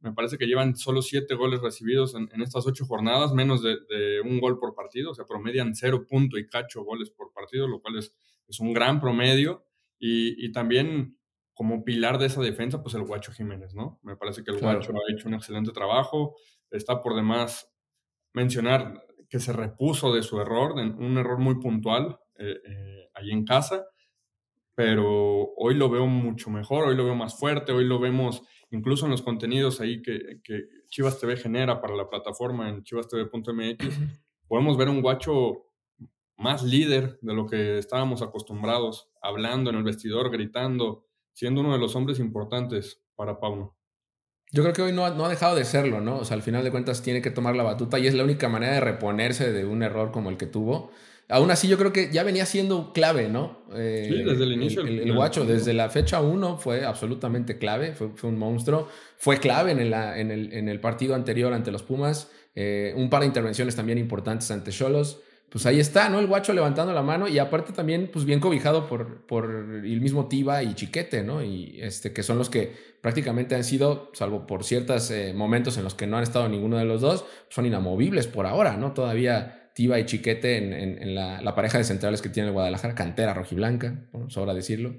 Me 0.01 0.13
parece 0.13 0.39
que 0.39 0.47
llevan 0.47 0.77
solo 0.77 1.03
siete 1.03 1.35
goles 1.35 1.61
recibidos 1.61 2.15
en, 2.15 2.29
estas 2.41 2.65
ocho 2.69 2.87
jornadas, 2.87 3.33
menos 3.35 3.61
de, 3.65 3.77
un 4.25 4.39
gol 4.39 4.61
por 4.61 4.77
partido, 4.77 5.11
o 5.11 5.15
sea, 5.15 5.25
promedian 5.25 5.75
cero 5.75 6.07
punto 6.09 6.39
y 6.39 6.47
cacho 6.47 6.85
goles 6.85 7.11
por 7.11 7.33
partido, 7.33 7.67
lo 7.67 7.81
cual 7.81 7.99
es, 7.99 8.15
es 8.47 8.61
un 8.61 8.73
gran 8.73 9.01
promedio. 9.01 9.65
Y, 9.99 10.53
también 10.53 11.19
como 11.55 11.85
pilar 11.85 12.19
de 12.19 12.27
esa 12.27 12.41
defensa, 12.41 12.81
pues 12.85 12.95
el 12.95 13.03
Guacho 13.03 13.33
Jiménez, 13.33 13.75
¿no? 13.75 13.99
Me 14.05 14.17
parece 14.17 14.45
que 14.45 14.53
el 14.53 14.61
Guacho 14.61 14.93
ha 14.93 15.13
hecho 15.13 15.27
un 15.27 15.35
excelente 15.35 15.73
trabajo, 15.73 16.37
está 16.71 17.01
por 17.01 17.15
demás 17.15 17.71
mencionar 18.35 19.05
que 19.29 19.41
se 19.41 19.53
repuso 19.53 20.13
de 20.13 20.23
su 20.23 20.41
error, 20.41 20.73
un 20.73 21.19
error 21.19 21.39
muy 21.39 21.57
puntual 21.57 22.19
eh, 22.39 22.61
eh, 22.65 23.11
ahí 23.15 23.31
en 23.31 23.45
casa, 23.45 23.85
pero 24.75 25.53
hoy 25.57 25.75
lo 25.75 25.91
veo 25.91 26.07
mucho 26.07 26.51
mejor, 26.51 26.89
hoy 26.89 26.97
lo 26.97 27.05
veo 27.05 27.15
más 27.15 27.39
fuerte, 27.39 27.73
hoy 27.73 27.85
lo 27.85 27.99
vemos 27.99 28.43
incluso 28.71 29.07
en 29.07 29.11
los 29.11 29.23
contenidos 29.23 29.81
ahí 29.81 30.03
que, 30.03 30.41
Chivas 30.89 31.21
TV 31.21 31.37
genera 31.37 31.83
para 31.83 31.95
la 31.95 32.09
plataforma 32.09 32.69
en 32.69 32.83
chivastv.mx, 32.83 33.99
podemos 34.49 34.79
ver 34.79 34.89
un 34.89 35.03
guacho 35.03 35.67
más 36.37 36.63
líder 36.63 37.19
de 37.21 37.35
lo 37.35 37.47
que 37.47 37.79
estábamos 37.79 38.23
acostumbrados, 38.23 39.11
hablando 39.21 39.69
en 39.69 39.77
el 39.77 39.83
vestidor, 39.83 40.31
gritando, 40.31 41.05
siendo 41.33 41.61
uno 41.61 41.73
de 41.73 41.79
los 41.79 41.95
hombres 41.97 42.21
importantes 42.21 43.03
para 43.17 43.39
Pauno. 43.39 43.78
Yo 44.51 44.63
creo 44.63 44.75
que 44.75 44.83
hoy 44.83 44.93
no 44.93 45.05
ha, 45.05 45.11
no 45.11 45.27
ha, 45.27 45.29
dejado 45.29 45.57
de 45.57 45.65
serlo, 45.65 46.01
¿no? 46.01 46.19
O 46.19 46.25
sea, 46.25 46.37
al 46.37 46.43
final 46.43 46.65
de 46.65 46.71
cuentas 46.71 47.03
tiene 47.03 47.21
que 47.21 47.31
tomar 47.31 47.55
la 47.55 47.63
batuta 47.63 47.99
y 47.99 48.07
es 48.07 48.15
la 48.15 48.25
única 48.25 48.49
manera 48.49 48.75
de 48.75 48.81
reponerse 48.81 49.53
de 49.53 49.65
un 49.65 49.83
error 49.83 50.11
como 50.11 50.31
el 50.31 50.37
que 50.37 50.47
tuvo. 50.47 50.91
Aún 51.31 51.51
así, 51.51 51.69
yo 51.69 51.77
creo 51.77 51.93
que 51.93 52.11
ya 52.11 52.23
venía 52.23 52.47
siendo 52.47 52.95
clave, 52.95 53.29
¿no? 53.29 53.63
Eh, 53.75 54.09
sí, 54.11 54.25
desde 54.25 54.45
el 54.45 54.53
inicio. 54.53 54.81
El, 54.81 55.15
guacho, 55.15 55.45
desde 55.45 55.75
la 55.75 55.91
fecha 55.91 56.23
1 56.23 56.57
fue 56.57 56.87
absolutamente 56.87 57.59
clave, 57.59 57.93
fue, 57.93 58.09
fue, 58.15 58.31
un 58.31 58.39
monstruo. 58.39 58.89
Fue 59.19 59.39
clave 59.39 59.73
en 59.73 59.81
el, 59.81 59.93
en 59.93 60.31
el, 60.31 60.53
en 60.55 60.71
el 60.71 60.81
partido 60.81 61.15
anterior 61.15 61.53
ante 61.53 61.71
los 61.71 61.83
Pumas. 61.83 62.31
Eh, 62.55 62.95
un 62.97 63.11
par 63.11 63.21
de 63.21 63.27
intervenciones 63.27 63.77
también 63.77 63.99
importantes 63.99 64.51
ante 64.51 64.71
Cholos 64.71 65.21
pues 65.51 65.65
ahí 65.65 65.81
está, 65.81 66.09
¿no? 66.11 66.19
El 66.19 66.27
guacho 66.27 66.53
levantando 66.53 66.93
la 66.93 67.03
mano 67.03 67.27
y 67.27 67.39
aparte 67.39 67.73
también, 67.73 68.11
pues 68.13 68.25
bien 68.27 68.39
cobijado 68.39 68.87
por, 68.87 69.27
por 69.27 69.47
el 69.47 70.01
mismo 70.01 70.29
Tiba 70.29 70.63
y 70.63 70.75
Chiquete, 70.75 71.23
¿no? 71.23 71.43
Y 71.43 71.79
este, 71.81 72.13
que 72.13 72.23
son 72.23 72.37
los 72.37 72.51
que 72.51 72.75
prácticamente 73.01 73.55
han 73.55 73.65
sido, 73.65 74.11
salvo 74.13 74.47
por 74.47 74.65
ciertos 74.65 75.11
eh, 75.11 75.33
momentos 75.35 75.79
en 75.79 75.85
los 75.85 75.95
que 75.95 76.07
no 76.07 76.19
han 76.19 76.23
estado 76.23 76.49
ninguno 76.49 76.77
de 76.77 76.85
los 76.85 77.01
dos, 77.01 77.25
son 77.49 77.65
inamovibles 77.65 78.27
por 78.27 78.47
ahora, 78.47 78.77
¿no? 78.77 78.93
Todavía 78.93 79.71
Tiba 79.75 79.99
y 79.99 80.05
Chiquete 80.05 80.57
en, 80.57 81.15
la, 81.15 81.55
pareja 81.55 81.79
de 81.79 81.85
centrales 81.85 82.21
que 82.21 82.29
tiene 82.29 82.49
el 82.49 82.53
Guadalajara, 82.53 82.95
cantera 82.95 83.33
rojiblanca, 83.33 84.09
bueno, 84.13 84.29
sobra 84.29 84.53
decirlo. 84.53 84.97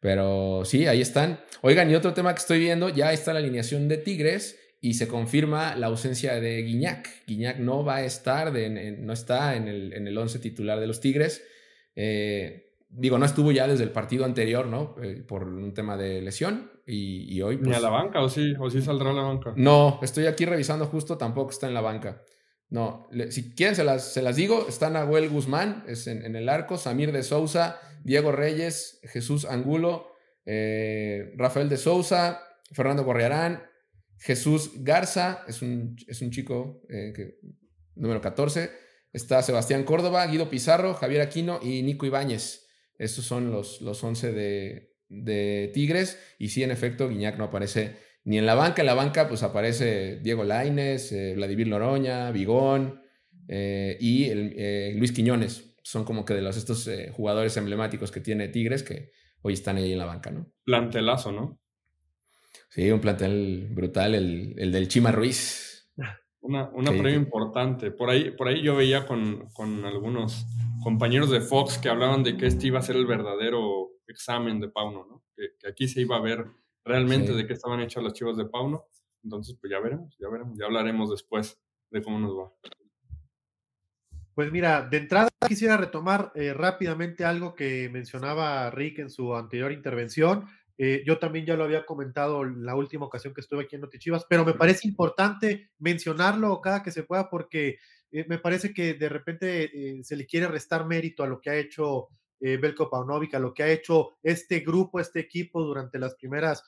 Pero 0.00 0.64
sí, 0.64 0.88
ahí 0.88 1.00
están. 1.00 1.38
Oigan, 1.60 1.88
y 1.88 1.94
otro 1.94 2.12
tema 2.12 2.34
que 2.34 2.40
estoy 2.40 2.58
viendo, 2.58 2.88
ya 2.88 3.12
está 3.12 3.32
la 3.32 3.38
alineación 3.38 3.86
de 3.86 3.98
Tigres 3.98 4.58
y 4.84 4.94
se 4.94 5.06
confirma 5.06 5.76
la 5.76 5.86
ausencia 5.86 6.40
de 6.40 6.60
Guiñac. 6.60 7.08
Guiñac 7.28 7.58
no 7.60 7.84
va 7.84 7.98
a 7.98 8.04
estar, 8.04 8.52
no 8.52 9.12
está 9.12 9.54
en 9.54 9.68
el, 9.68 9.92
en 9.92 10.08
el 10.08 10.18
once 10.18 10.40
titular 10.40 10.80
de 10.80 10.88
los 10.88 11.00
Tigres. 11.00 11.46
Eh, 11.94 12.74
digo, 12.88 13.16
no 13.16 13.24
estuvo 13.24 13.52
ya 13.52 13.68
desde 13.68 13.84
el 13.84 13.92
partido 13.92 14.24
anterior, 14.24 14.66
¿no? 14.66 14.96
Eh, 15.00 15.22
por 15.22 15.44
un 15.44 15.72
tema 15.72 15.96
de 15.96 16.20
lesión 16.20 16.72
y, 16.84 17.40
hoy... 17.42 17.58
¿Ni 17.58 17.68
a 17.68 17.74
pues 17.74 17.82
la 17.82 17.90
banca 17.90 18.22
o 18.22 18.28
sí? 18.28 18.54
¿O 18.58 18.68
sí 18.70 18.82
saldrá 18.82 19.10
a 19.10 19.14
la 19.14 19.22
banca? 19.22 19.52
No, 19.54 20.00
estoy 20.02 20.26
aquí 20.26 20.46
revisando 20.46 20.86
justo, 20.86 21.16
tampoco 21.16 21.52
está 21.52 21.68
en 21.68 21.74
la 21.74 21.80
banca. 21.80 22.20
No, 22.68 23.06
si 23.30 23.54
quieren 23.54 23.76
se 23.76 23.84
las, 23.84 24.12
se 24.12 24.20
las 24.20 24.34
digo, 24.34 24.66
está 24.68 24.90
Nahuel 24.90 25.28
Guzmán, 25.28 25.84
es 25.86 26.08
en, 26.08 26.34
el 26.34 26.48
arco, 26.48 26.76
Samir 26.76 27.12
de 27.12 27.22
Sousa, 27.22 27.78
Diego 28.02 28.32
Reyes, 28.32 28.98
Jesús 29.04 29.44
Angulo, 29.44 30.08
eh, 30.44 31.34
Rafael 31.36 31.68
de 31.68 31.76
Sousa, 31.76 32.42
Fernando 32.72 33.04
Gorriarán, 33.04 33.62
Jesús 34.22 34.70
Garza, 34.84 35.44
es 35.48 35.62
un, 35.62 35.96
es 36.06 36.22
un 36.22 36.30
chico 36.30 36.80
eh, 36.88 37.12
número 37.96 38.20
14. 38.20 38.70
Está 39.12 39.42
Sebastián 39.42 39.82
Córdoba, 39.82 40.24
Guido 40.26 40.48
Pizarro, 40.48 40.94
Javier 40.94 41.22
Aquino 41.22 41.58
y 41.60 41.82
Nico 41.82 42.06
Ibáñez. 42.06 42.68
Esos 42.98 43.24
son 43.24 43.50
los, 43.50 43.80
los 43.80 44.02
11 44.02 44.32
de, 44.32 45.70
Tigres. 45.74 46.20
Y 46.38 46.48
sí, 46.48 46.62
en 46.62 46.70
efecto, 46.70 47.08
Guiñac 47.08 47.36
no 47.36 47.44
aparece 47.44 47.96
ni 48.24 48.38
en 48.38 48.46
la 48.46 48.54
banca. 48.54 48.82
En 48.82 48.86
la 48.86 48.94
banca 48.94 49.28
pues 49.28 49.42
aparece 49.42 50.20
Diego 50.22 50.44
Laines, 50.44 51.10
eh, 51.10 51.34
Vladimir 51.34 51.66
Loroña, 51.66 52.30
Vigón 52.30 53.02
eh, 53.48 53.98
y 54.00 54.32
Luis 54.94 55.10
Quiñones. 55.10 55.74
Son 55.82 56.04
como 56.04 56.24
que 56.24 56.34
de 56.34 56.42
los 56.42 56.56
estos 56.56 56.88
jugadores 57.10 57.56
emblemáticos 57.56 58.12
que 58.12 58.20
tiene 58.20 58.48
Tigres 58.48 58.84
que 58.84 59.10
hoy 59.42 59.54
están 59.54 59.78
ahí 59.78 59.92
en 59.92 59.98
la 59.98 60.06
banca, 60.06 60.30
¿no? 60.30 60.46
Plantelazo, 60.64 61.32
¿no? 61.32 61.61
Sí, 62.74 62.90
un 62.90 63.00
plantel 63.02 63.68
brutal, 63.70 64.14
el, 64.14 64.54
el 64.56 64.72
del 64.72 64.88
Chima 64.88 65.12
Ruiz. 65.12 65.92
Una, 66.40 66.70
una 66.70 66.90
prueba 66.90 67.10
importante. 67.10 67.90
Por 67.90 68.08
ahí, 68.08 68.30
por 68.30 68.48
ahí 68.48 68.62
yo 68.62 68.74
veía 68.74 69.06
con, 69.06 69.50
con, 69.52 69.84
algunos 69.84 70.46
compañeros 70.82 71.30
de 71.30 71.42
Fox 71.42 71.76
que 71.76 71.90
hablaban 71.90 72.22
de 72.22 72.38
que 72.38 72.46
este 72.46 72.68
iba 72.68 72.78
a 72.78 72.82
ser 72.82 72.96
el 72.96 73.04
verdadero 73.04 73.90
examen 74.06 74.58
de 74.58 74.70
Pauno, 74.70 75.04
¿no? 75.04 75.22
Que, 75.36 75.68
aquí 75.68 75.86
se 75.86 76.00
iba 76.00 76.16
a 76.16 76.22
ver 76.22 76.46
realmente 76.82 77.34
de 77.34 77.46
qué 77.46 77.52
estaban 77.52 77.80
hechas 77.80 78.02
las 78.02 78.14
chivas 78.14 78.38
de 78.38 78.46
Pauno. 78.46 78.86
Entonces, 79.22 79.54
pues 79.60 79.70
ya 79.70 79.78
veremos, 79.78 80.16
ya 80.18 80.30
veremos, 80.30 80.58
ya 80.58 80.64
hablaremos 80.64 81.10
después 81.10 81.60
de 81.90 82.02
cómo 82.02 82.18
nos 82.18 82.38
va. 82.38 82.52
Pues 84.34 84.50
mira, 84.50 84.88
de 84.88 84.96
entrada 84.96 85.28
quisiera 85.46 85.76
retomar 85.76 86.32
eh, 86.34 86.54
rápidamente 86.54 87.26
algo 87.26 87.54
que 87.54 87.90
mencionaba 87.90 88.70
Rick 88.70 89.00
en 89.00 89.10
su 89.10 89.36
anterior 89.36 89.72
intervención 89.72 90.46
eh, 90.78 91.02
yo 91.06 91.18
también 91.18 91.46
ya 91.46 91.56
lo 91.56 91.64
había 91.64 91.84
comentado 91.84 92.44
la 92.44 92.74
última 92.74 93.06
ocasión 93.06 93.34
que 93.34 93.40
estuve 93.40 93.64
aquí 93.64 93.76
en 93.76 93.82
Notichivas, 93.82 94.24
pero 94.28 94.44
me 94.44 94.54
parece 94.54 94.88
importante 94.88 95.70
mencionarlo 95.78 96.60
cada 96.60 96.82
que 96.82 96.90
se 96.90 97.02
pueda 97.02 97.28
porque 97.28 97.78
eh, 98.10 98.24
me 98.28 98.38
parece 98.38 98.72
que 98.72 98.94
de 98.94 99.08
repente 99.08 99.64
eh, 99.64 100.04
se 100.04 100.16
le 100.16 100.26
quiere 100.26 100.48
restar 100.48 100.86
mérito 100.86 101.22
a 101.22 101.26
lo 101.26 101.40
que 101.40 101.50
ha 101.50 101.56
hecho 101.56 102.08
Belko 102.44 102.90
Paunovic, 102.90 103.34
a 103.34 103.38
lo 103.38 103.54
que 103.54 103.62
ha 103.62 103.70
hecho 103.70 104.16
este 104.20 104.60
grupo, 104.60 104.98
este 104.98 105.20
equipo 105.20 105.62
durante 105.62 106.00
las 106.00 106.16
primeras 106.16 106.64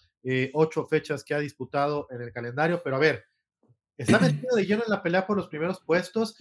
ocho 0.53 0.87
fechas 0.87 1.25
que 1.25 1.35
ha 1.35 1.41
disputado 1.41 2.07
en 2.11 2.23
el 2.23 2.31
calendario. 2.31 2.81
Pero 2.85 2.95
a 2.95 3.01
ver, 3.01 3.25
está 3.99 4.21
metido 4.21 4.55
de 4.55 4.67
lleno 4.67 4.85
en 4.85 4.91
la 4.93 5.03
pelea 5.03 5.27
por 5.27 5.37
los 5.37 5.49
primeros 5.49 5.83
puestos 5.85 6.37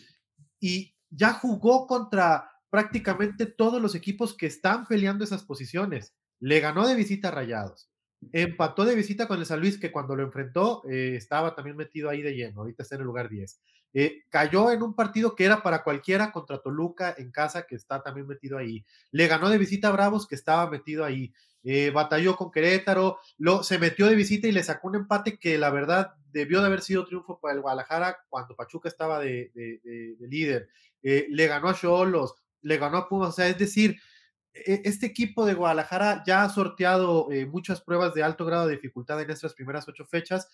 y 0.59 0.95
ya 1.09 1.33
jugó 1.33 1.87
contra 1.87 2.47
prácticamente 2.69 3.47
todos 3.47 3.81
los 3.81 3.95
equipos 3.95 4.37
que 4.37 4.45
están 4.45 4.85
peleando 4.85 5.23
esas 5.23 5.43
posiciones. 5.43 6.13
Le 6.43 6.59
ganó 6.59 6.85
de 6.85 6.95
visita 6.95 7.29
a 7.29 7.31
Rayados. 7.31 7.89
Empató 8.33 8.83
de 8.83 8.95
visita 8.95 9.29
con 9.29 9.39
el 9.39 9.45
San 9.45 9.61
Luis, 9.61 9.77
que 9.77 9.93
cuando 9.93 10.13
lo 10.13 10.23
enfrentó 10.23 10.81
eh, 10.89 11.13
estaba 11.15 11.55
también 11.55 11.77
metido 11.77 12.09
ahí 12.09 12.21
de 12.21 12.35
lleno. 12.35 12.59
Ahorita 12.59 12.83
está 12.83 12.95
en 12.95 13.01
el 13.01 13.07
lugar 13.07 13.29
10. 13.29 13.61
Eh, 13.93 14.23
cayó 14.27 14.69
en 14.69 14.83
un 14.83 14.93
partido 14.93 15.35
que 15.35 15.45
era 15.45 15.63
para 15.63 15.83
cualquiera 15.83 16.33
contra 16.33 16.61
Toluca 16.61 17.15
en 17.17 17.31
casa, 17.31 17.65
que 17.65 17.75
está 17.75 18.03
también 18.03 18.27
metido 18.27 18.57
ahí. 18.57 18.85
Le 19.11 19.27
ganó 19.27 19.49
de 19.49 19.57
visita 19.57 19.87
a 19.87 19.91
Bravos, 19.91 20.27
que 20.27 20.35
estaba 20.35 20.69
metido 20.69 21.05
ahí. 21.05 21.33
Eh, 21.63 21.91
batalló 21.91 22.35
con 22.35 22.51
Querétaro, 22.51 23.19
lo, 23.37 23.63
se 23.63 23.79
metió 23.79 24.07
de 24.07 24.15
visita 24.15 24.45
y 24.45 24.51
le 24.51 24.63
sacó 24.63 24.89
un 24.89 24.95
empate 24.95 25.37
que 25.37 25.57
la 25.57 25.69
verdad 25.69 26.11
debió 26.33 26.59
de 26.59 26.67
haber 26.67 26.81
sido 26.81 27.05
triunfo 27.05 27.39
para 27.39 27.53
el 27.53 27.61
Guadalajara 27.61 28.17
cuando 28.27 28.57
Pachuca 28.57 28.89
estaba 28.89 29.21
de, 29.21 29.49
líder. 30.19 30.67
le 31.01 31.47
ganó 31.47 31.69
a 31.69 31.73
Cholos, 31.73 32.35
le 32.61 32.77
ganó 32.77 32.97
a 32.97 33.07
Pumas, 33.07 33.29
o 33.29 33.31
sea, 33.31 33.47
es 33.47 33.57
decir, 33.57 33.97
este 34.53 35.07
equipo 35.07 35.45
de 35.45 35.55
Guadalajara 35.55 36.23
ya 36.25 36.43
ha 36.43 36.49
sorteado 36.49 37.31
eh, 37.31 37.45
muchas 37.45 37.81
pruebas 37.81 38.13
de 38.13 38.23
alto 38.23 38.45
grado 38.45 38.67
de 38.67 38.75
dificultad 38.75 39.19
en 39.21 39.31
estas 39.31 39.53
primeras 39.53 39.87
ocho 39.87 40.05
fechas 40.05 40.47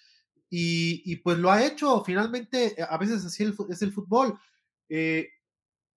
y, 0.49 1.15
pues 1.17 1.37
lo 1.37 1.51
ha 1.51 1.63
hecho. 1.63 2.03
Finalmente, 2.03 2.75
a 2.87 2.97
veces 2.97 3.23
así 3.23 3.43
es 3.69 3.81
el 3.81 3.93
fútbol. 3.93 4.39
Eh, 4.87 5.29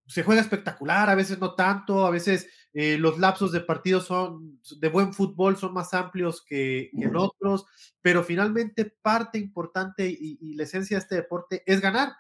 se 0.06 0.23
juega 0.23 0.42
espectacular, 0.42 1.09
a 1.09 1.14
veces 1.14 1.38
no 1.38 1.54
tanto, 1.54 2.04
a 2.04 2.11
veces 2.11 2.49
eh, 2.75 2.99
los 2.99 3.18
lapsos 3.18 3.52
de 3.52 3.61
partido 3.61 4.00
son 4.00 4.61
de 4.78 4.88
buen 4.88 5.14
fútbol 5.14 5.56
son 5.56 5.73
más 5.73 5.94
amplios 5.94 6.44
que, 6.44 6.90
en 6.92 7.16
otros, 7.16 7.66
pero 8.00 8.25
finalmente 8.25 8.85
parte 9.00 9.38
importante 9.38 10.06
y, 10.06 10.54
la 10.54 10.64
esencia 10.64 10.97
de 10.97 11.02
este 11.02 11.14
deporte 11.14 11.62
es 11.66 11.80
ganar. 11.80 12.12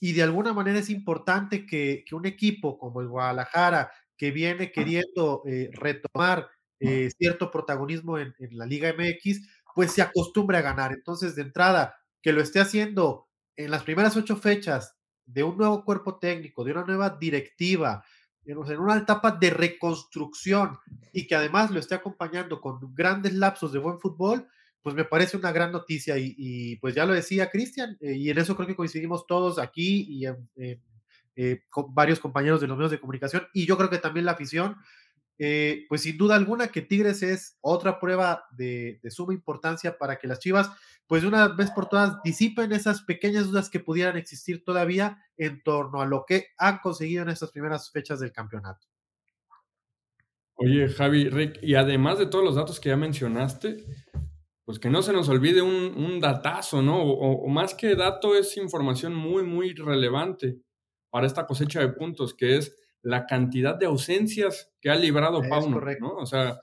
Y 0.00 0.12
de 0.12 0.22
alguna 0.22 0.52
manera 0.52 0.78
es 0.78 0.90
importante 0.90 1.66
que, 1.66 2.04
que 2.06 2.14
un 2.14 2.26
equipo 2.26 2.78
como 2.78 3.00
el 3.00 3.08
Guadalajara, 3.08 3.90
que 4.18 4.32
viene 4.32 4.72
queriendo 4.72 5.42
eh, 5.46 5.70
retomar 5.72 6.50
eh, 6.80 7.08
cierto 7.16 7.50
protagonismo 7.50 8.18
en, 8.18 8.34
la 8.50 8.66
Liga 8.66 8.92
MX, 8.92 9.48
pues 9.74 9.92
se 9.92 10.02
acostumbre 10.02 10.58
a 10.58 10.62
ganar. 10.62 10.92
Entonces, 10.92 11.36
de 11.36 11.42
entrada, 11.42 11.96
que 12.20 12.32
lo 12.32 12.42
esté 12.42 12.60
haciendo 12.60 13.28
en 13.56 13.70
las 13.70 13.84
primeras 13.84 14.16
ocho 14.16 14.36
fechas 14.36 14.96
de 15.24 15.44
un 15.44 15.56
nuevo 15.56 15.84
cuerpo 15.84 16.18
técnico, 16.18 16.64
de 16.64 16.72
una 16.72 16.84
nueva 16.84 17.16
directiva, 17.18 18.04
en 18.44 18.56
una 18.56 18.96
etapa 18.96 19.32
de 19.32 19.50
reconstrucción 19.50 20.78
y 21.12 21.26
que 21.26 21.34
además 21.34 21.70
lo 21.70 21.78
esté 21.78 21.94
acompañando 21.94 22.60
con 22.62 22.94
grandes 22.94 23.34
lapsos 23.34 23.72
de 23.72 23.78
buen 23.78 24.00
fútbol, 24.00 24.48
pues 24.80 24.96
me 24.96 25.04
parece 25.04 25.36
una 25.36 25.52
gran 25.52 25.70
noticia. 25.70 26.16
Y, 26.18 26.76
pues 26.76 26.94
ya 26.94 27.04
lo 27.04 27.12
decía 27.12 27.50
Cristian, 27.50 27.96
eh, 28.00 28.14
y 28.14 28.30
en 28.30 28.38
eso 28.38 28.56
creo 28.56 28.66
que 28.66 28.76
coincidimos 28.76 29.26
todos 29.26 29.58
aquí 29.58 30.06
y 30.08 30.26
en, 30.26 30.48
eh, 31.40 31.62
varios 31.90 32.18
compañeros 32.18 32.60
de 32.60 32.66
los 32.66 32.76
medios 32.76 32.90
de 32.90 32.98
comunicación 32.98 33.46
y 33.52 33.64
yo 33.64 33.76
creo 33.76 33.88
que 33.88 33.98
también 33.98 34.26
la 34.26 34.32
afición, 34.32 34.74
eh, 35.38 35.86
pues 35.88 36.02
sin 36.02 36.18
duda 36.18 36.34
alguna 36.34 36.66
que 36.66 36.82
Tigres 36.82 37.22
es 37.22 37.56
otra 37.60 38.00
prueba 38.00 38.46
de, 38.50 38.98
suma 39.08 39.34
importancia 39.34 39.98
para 39.98 40.18
que 40.18 40.26
las 40.26 40.40
Chivas, 40.40 40.68
pues 41.06 41.22
de 41.22 41.28
una 41.28 41.46
vez 41.46 41.70
por 41.70 41.88
todas, 41.88 42.20
disipen 42.24 42.72
esas 42.72 43.02
pequeñas 43.02 43.46
dudas 43.46 43.70
que 43.70 43.78
pudieran 43.78 44.16
existir 44.16 44.64
todavía 44.64 45.24
en 45.36 45.62
torno 45.62 46.00
a 46.00 46.06
lo 46.06 46.24
que 46.26 46.48
han 46.58 46.78
conseguido 46.78 47.22
en 47.22 47.28
estas 47.28 47.52
primeras 47.52 47.92
fechas 47.92 48.18
del 48.18 48.32
campeonato. 48.32 48.88
Oye, 50.56 50.88
Javi, 50.88 51.28
Rick, 51.28 51.60
y 51.62 51.76
además 51.76 52.18
de 52.18 52.26
todos 52.26 52.44
los 52.44 52.56
datos 52.56 52.80
que 52.80 52.88
ya 52.88 52.96
mencionaste, 52.96 53.84
pues 54.64 54.80
que 54.80 54.90
no 54.90 55.02
se 55.02 55.12
nos 55.12 55.28
olvide 55.28 55.62
un, 55.62 56.18
datazo, 56.18 56.82
¿no? 56.82 57.00
o, 57.00 57.46
más 57.46 57.74
que 57.74 57.94
dato 57.94 58.34
es 58.34 58.56
información 58.56 59.14
muy, 59.14 59.44
muy 59.44 59.72
relevante 59.74 60.58
para 61.10 61.26
esta 61.26 61.46
cosecha 61.46 61.80
de 61.80 61.88
puntos, 61.88 62.34
que 62.34 62.56
es 62.56 62.76
la 63.02 63.26
cantidad 63.26 63.76
de 63.76 63.86
ausencias 63.86 64.72
que 64.80 64.90
ha 64.90 64.96
librado 64.96 65.42
Pauno, 65.48 65.80
¿no? 66.00 66.16
O 66.16 66.26
sea, 66.26 66.60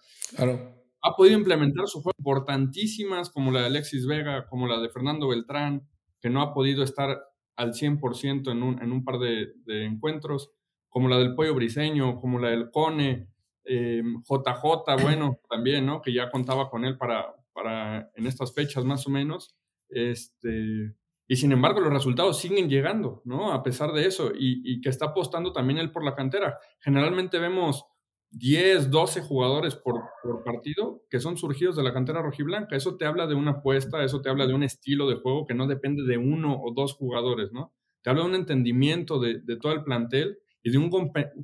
ha 1.01 1.15
podido 1.15 1.37
implementar 1.37 1.87
su 1.87 2.01
juego 2.01 2.15
importantísimas, 2.17 3.29
como 3.29 3.51
la 3.51 3.61
de 3.61 3.67
Alexis 3.67 4.05
Vega, 4.05 4.47
como 4.47 4.67
la 4.67 4.79
de 4.79 4.89
Fernando 4.89 5.27
Beltrán, 5.27 5.87
que 6.19 6.29
no 6.29 6.41
ha 6.41 6.53
podido 6.53 6.83
estar 6.83 7.21
al 7.55 7.73
100% 7.73 8.51
en 8.51 8.63
un, 8.63 8.81
en 8.81 8.91
un 8.91 9.03
par 9.03 9.19
de, 9.19 9.53
encuentros, 9.67 10.51
como 10.89 11.07
la 11.07 11.17
del 11.17 11.35
Pollo 11.35 11.53
Briseño, 11.53 12.19
como 12.19 12.39
la 12.39 12.49
del 12.49 12.69
Cone, 12.71 13.29
JJ, 13.63 14.83
em, 14.87 15.01
bueno, 15.01 15.39
también, 15.49 15.85
¿no? 15.85 16.01
Que 16.01 16.13
ya 16.13 16.29
contaba 16.29 16.69
con 16.69 16.85
él 16.85 16.97
para, 16.97 17.35
para 17.53 18.09
en 18.15 18.27
estas 18.27 18.53
fechas 18.53 18.83
más 18.83 19.07
o 19.07 19.09
menos. 19.09 19.55
Este, 19.89 20.95
y 21.27 21.37
sin 21.37 21.51
embargo, 21.51 21.79
los 21.79 21.91
resultados 21.91 22.39
siguen 22.39 22.69
llegando, 22.69 23.21
¿no? 23.25 23.51
A 23.51 23.63
pesar 23.63 23.93
de 23.93 24.05
eso, 24.05 24.31
y, 24.37 24.79
que 24.81 24.89
está 24.89 25.07
apostando 25.07 25.51
también 25.51 25.79
él 25.79 25.91
por 25.91 26.05
la 26.05 26.15
cantera. 26.15 26.59
Generalmente 26.79 27.39
vemos 27.39 27.85
10, 28.29 28.91
12 28.91 29.21
jugadores 29.21 29.75
por, 29.75 30.03
partido 30.43 31.01
que 31.09 31.19
son 31.19 31.37
surgidos 31.37 31.75
de 31.75 31.83
la 31.83 31.93
cantera 31.93 32.21
rojiblanca. 32.21 32.75
Eso 32.75 32.95
te 32.97 33.05
habla 33.05 33.25
de 33.25 33.33
una 33.33 33.51
apuesta, 33.51 34.03
eso 34.03 34.21
te 34.21 34.29
habla 34.29 34.45
de 34.45 34.53
un 34.53 34.63
estilo 34.63 35.07
de 35.09 35.15
juego 35.15 35.47
que 35.47 35.55
no 35.55 35.65
depende 35.65 36.03
de 36.03 36.17
uno 36.17 36.61
o 36.61 36.73
dos 36.73 36.93
jugadores, 36.93 37.51
¿no? 37.51 37.73
Te 38.03 38.11
habla 38.11 38.21
de 38.21 38.29
un 38.29 38.35
entendimiento 38.35 39.19
de, 39.19 39.41
todo 39.59 39.73
el 39.73 39.83
plantel 39.83 40.37
y 40.61 40.71
de 40.71 40.77
un 40.77 40.91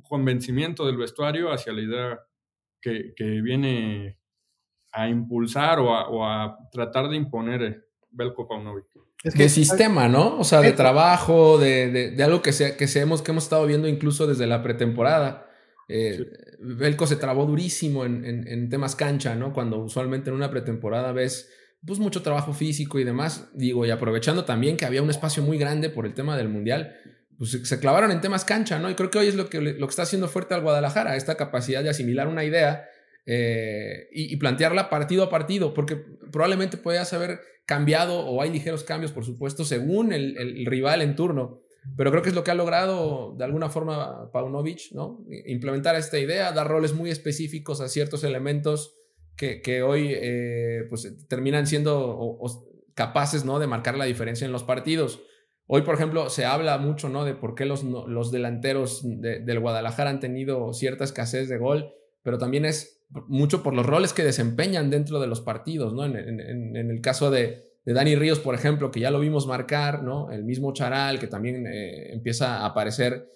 convencimiento 0.02 0.86
del 0.86 0.96
vestuario 0.96 1.50
hacia 1.50 1.72
la 1.72 1.80
idea 1.80 2.20
que, 2.80 3.14
viene 3.42 4.18
a 4.92 5.08
impulsar 5.08 5.80
o 5.80 5.92
a, 5.92 6.44
a 6.44 6.58
tratar 6.70 7.08
de 7.08 7.16
imponer 7.16 7.88
Belko 8.10 8.46
Paunovic 8.46 8.91
de 9.22 9.48
sistema, 9.48 10.08
¿no? 10.08 10.38
O 10.38 10.44
sea, 10.44 10.60
de 10.60 10.72
trabajo, 10.72 11.58
de, 11.58 12.10
de, 12.10 12.22
algo 12.22 12.42
que, 12.42 12.52
se, 12.52 12.76
que, 12.76 12.86
que 12.86 12.98
hemos 13.00 13.22
estado 13.44 13.66
viendo 13.66 13.88
incluso 13.88 14.26
desde 14.26 14.46
la 14.46 14.62
pretemporada. 14.62 15.48
Eh, 15.88 16.26
Belco 16.58 17.06
se 17.06 17.16
trabó 17.16 17.44
durísimo 17.44 18.04
en, 18.04 18.68
temas 18.70 18.96
cancha, 18.96 19.34
¿no? 19.34 19.52
Cuando 19.52 19.78
usualmente 19.78 20.30
en 20.30 20.36
una 20.36 20.50
pretemporada 20.50 21.12
ves 21.12 21.50
pues 21.84 21.98
mucho 21.98 22.22
trabajo 22.22 22.52
físico 22.52 23.00
y 23.00 23.04
demás, 23.04 23.48
digo, 23.54 23.84
y 23.84 23.90
aprovechando 23.90 24.44
también 24.44 24.76
que 24.76 24.84
había 24.84 25.02
un 25.02 25.10
espacio 25.10 25.42
muy 25.42 25.58
grande 25.58 25.90
por 25.90 26.06
el 26.06 26.14
tema 26.14 26.36
del 26.36 26.48
Mundial, 26.48 26.94
pues 27.36 27.50
se 27.64 27.80
clavaron 27.80 28.12
en 28.12 28.20
temas 28.20 28.44
cancha, 28.44 28.78
¿no? 28.78 28.88
Y 28.88 28.94
creo 28.94 29.10
que 29.10 29.18
hoy 29.18 29.26
es 29.26 29.34
lo 29.34 29.48
que, 29.48 29.60
lo 29.60 29.86
que 29.86 29.90
está 29.90 30.02
haciendo 30.02 30.28
fuerte 30.28 30.54
al 30.54 30.62
Guadalajara, 30.62 31.16
esta 31.16 31.34
capacidad 31.34 31.82
de 31.82 31.90
asimilar 31.90 32.28
una 32.28 32.44
idea 32.44 32.88
eh, 33.26 34.08
y, 34.12 34.36
plantearla 34.36 34.90
partido 34.90 35.24
a 35.24 35.30
partido, 35.30 35.74
porque 35.74 35.96
probablemente 35.96 36.76
puedas 36.76 37.12
haber 37.12 37.40
cambiado 37.66 38.20
o 38.20 38.42
hay 38.42 38.50
ligeros 38.50 38.84
cambios, 38.84 39.12
por 39.12 39.24
supuesto, 39.24 39.64
según 39.64 40.12
el, 40.12 40.66
rival 40.66 41.02
en 41.02 41.16
turno. 41.16 41.60
Pero 41.96 42.10
creo 42.10 42.22
que 42.22 42.28
es 42.28 42.34
lo 42.34 42.44
que 42.44 42.52
ha 42.52 42.54
logrado 42.54 43.34
de 43.36 43.44
alguna 43.44 43.68
forma 43.68 44.30
Paunovic, 44.30 44.92
¿no? 44.92 45.24
Implementar 45.46 45.96
esta 45.96 46.18
idea, 46.18 46.52
dar 46.52 46.68
roles 46.68 46.94
muy 46.94 47.10
específicos 47.10 47.80
a 47.80 47.88
ciertos 47.88 48.22
elementos 48.22 48.96
que, 49.36 49.82
hoy 49.82 50.10
eh, 50.12 50.86
pues, 50.88 51.12
terminan 51.28 51.66
siendo 51.66 52.38
capaces, 52.94 53.44
¿no? 53.44 53.58
De 53.58 53.66
marcar 53.66 53.96
la 53.96 54.04
diferencia 54.04 54.44
en 54.44 54.52
los 54.52 54.62
partidos. 54.62 55.22
Hoy, 55.66 55.82
por 55.82 55.94
ejemplo, 55.94 56.30
se 56.30 56.44
habla 56.44 56.78
mucho, 56.78 57.08
¿no? 57.08 57.24
De 57.24 57.34
por 57.34 57.54
qué 57.56 57.64
los, 57.64 57.82
los 57.82 58.30
delanteros 58.30 59.02
del 59.04 59.58
Guadalajara 59.58 60.10
han 60.10 60.20
tenido 60.20 60.72
cierta 60.74 61.02
escasez 61.02 61.48
de 61.48 61.58
gol, 61.58 61.94
pero 62.22 62.38
también 62.38 62.64
es 62.64 63.01
mucho 63.28 63.62
por 63.62 63.74
los 63.74 63.86
roles 63.86 64.12
que 64.12 64.24
desempeñan 64.24 64.90
dentro 64.90 65.20
de 65.20 65.26
los 65.26 65.40
partidos, 65.40 65.92
¿no? 65.92 66.04
En, 66.04 66.16
el 66.76 67.00
caso 67.00 67.30
de, 67.30 67.62
Dani 67.84 68.14
Ríos, 68.14 68.38
por 68.38 68.54
ejemplo, 68.54 68.90
que 68.90 69.00
ya 69.00 69.10
lo 69.10 69.20
vimos 69.20 69.46
marcar, 69.46 70.02
¿no? 70.02 70.30
El 70.30 70.44
mismo 70.44 70.72
Charal, 70.72 71.18
que 71.18 71.26
también 71.26 71.66
eh, 71.66 72.12
empieza 72.12 72.58
a 72.58 72.66
aparecer 72.66 73.28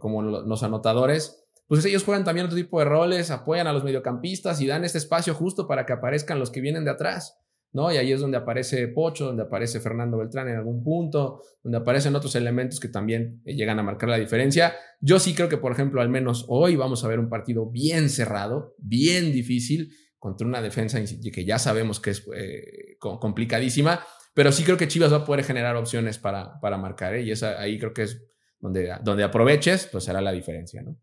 como 0.00 0.20
los 0.20 0.62
anotadores, 0.62 1.46
pues 1.66 1.84
ellos 1.84 2.04
juegan 2.04 2.24
también 2.24 2.46
otro 2.46 2.56
tipo 2.56 2.78
de 2.78 2.84
roles, 2.84 3.30
apoyan 3.30 3.66
a 3.66 3.72
los 3.72 3.82
mediocampistas 3.82 4.60
y 4.60 4.66
dan 4.66 4.84
este 4.84 4.98
espacio 4.98 5.34
justo 5.34 5.66
para 5.66 5.84
que 5.84 5.92
aparezcan 5.92 6.38
los 6.38 6.50
que 6.50 6.60
vienen 6.60 6.84
de 6.84 6.92
atrás. 6.92 7.38
¿No? 7.76 7.92
Y 7.92 7.98
ahí 7.98 8.10
es 8.10 8.22
donde 8.22 8.38
aparece 8.38 8.88
Pocho, 8.88 9.26
donde 9.26 9.42
aparece 9.42 9.80
Fernando 9.80 10.16
Beltrán 10.16 10.48
en 10.48 10.56
algún 10.56 10.82
punto, 10.82 11.42
donde 11.62 11.76
aparecen 11.76 12.16
otros 12.16 12.34
elementos 12.34 12.80
que 12.80 12.88
también 12.88 13.42
eh, 13.44 13.54
llegan 13.54 13.78
a 13.78 13.82
marcar 13.82 14.08
la 14.08 14.16
diferencia. 14.16 14.74
Yo 14.98 15.18
sí 15.18 15.34
creo 15.34 15.50
que, 15.50 15.58
por 15.58 15.72
ejemplo, 15.72 16.00
al 16.00 16.08
menos 16.08 16.46
hoy 16.48 16.74
vamos 16.74 17.04
a 17.04 17.08
ver 17.08 17.18
un 17.18 17.28
partido 17.28 17.70
bien 17.70 18.08
cerrado, 18.08 18.74
bien 18.78 19.30
difícil, 19.30 19.92
contra 20.18 20.46
una 20.46 20.62
defensa 20.62 20.98
que 21.00 21.44
ya 21.44 21.58
sabemos 21.58 22.00
que 22.00 22.10
es 22.10 22.26
eh, 22.34 22.96
complicadísima, 22.98 24.00
pero 24.32 24.50
sí 24.52 24.64
creo 24.64 24.78
que 24.78 24.88
Chivas 24.88 25.12
va 25.12 25.18
a 25.18 25.24
poder 25.26 25.44
generar 25.44 25.76
opciones 25.76 26.16
para, 26.16 26.58
para 26.60 26.78
marcar, 26.78 27.14
¿eh? 27.14 27.22
y 27.22 27.30
esa, 27.30 27.60
ahí 27.60 27.78
creo 27.78 27.92
que 27.92 28.04
es 28.04 28.26
donde, 28.58 28.90
donde 29.04 29.22
aproveches, 29.22 29.86
pues 29.92 30.04
será 30.04 30.22
la 30.22 30.32
diferencia, 30.32 30.82
¿no? 30.82 30.96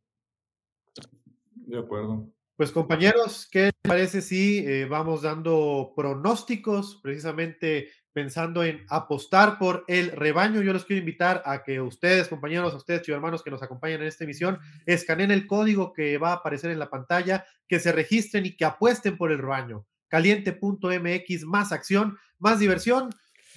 De 1.54 1.78
acuerdo. 1.78 2.34
Pues 2.56 2.72
compañeros, 2.72 3.48
¿qué 3.52 3.64
les 3.64 3.74
parece 3.82 4.22
si 4.22 4.60
eh, 4.60 4.86
vamos 4.86 5.24
dando 5.24 5.92
pronósticos 5.96 7.00
precisamente 7.02 7.90
pensando 8.12 8.64
en 8.64 8.86
apostar 8.90 9.58
por 9.58 9.84
el 9.88 10.12
rebaño? 10.12 10.62
Yo 10.62 10.72
los 10.72 10.86
quiero 10.86 11.00
invitar 11.00 11.42
a 11.48 11.64
que 11.64 11.82
ustedes, 11.82 12.28
compañeros, 12.28 12.72
a 12.72 12.78
ustedes, 12.78 13.10
hermanos 13.10 13.42
que 13.42 13.50
nos 13.50 13.64
acompañan 13.64 14.02
en 14.02 14.08
esta 14.08 14.26
emisión, 14.26 14.60
escaneen 14.86 15.32
el 15.32 15.48
código 15.48 15.94
que 15.94 16.20
va 16.20 16.30
a 16.30 16.36
aparecer 16.36 16.70
en 16.70 16.78
la 16.78 16.92
pantalla, 16.92 17.44
que 17.68 17.80
se 17.80 17.92
registren 17.92 18.46
y 18.46 18.56
que 18.56 18.66
apuesten 18.66 19.18
por 19.18 19.32
el 19.32 19.40
rebaño. 19.40 19.88
Caliente.mx, 20.08 21.46
más 21.46 21.72
acción, 21.72 22.20
más 22.38 22.60
diversión. 22.60 23.10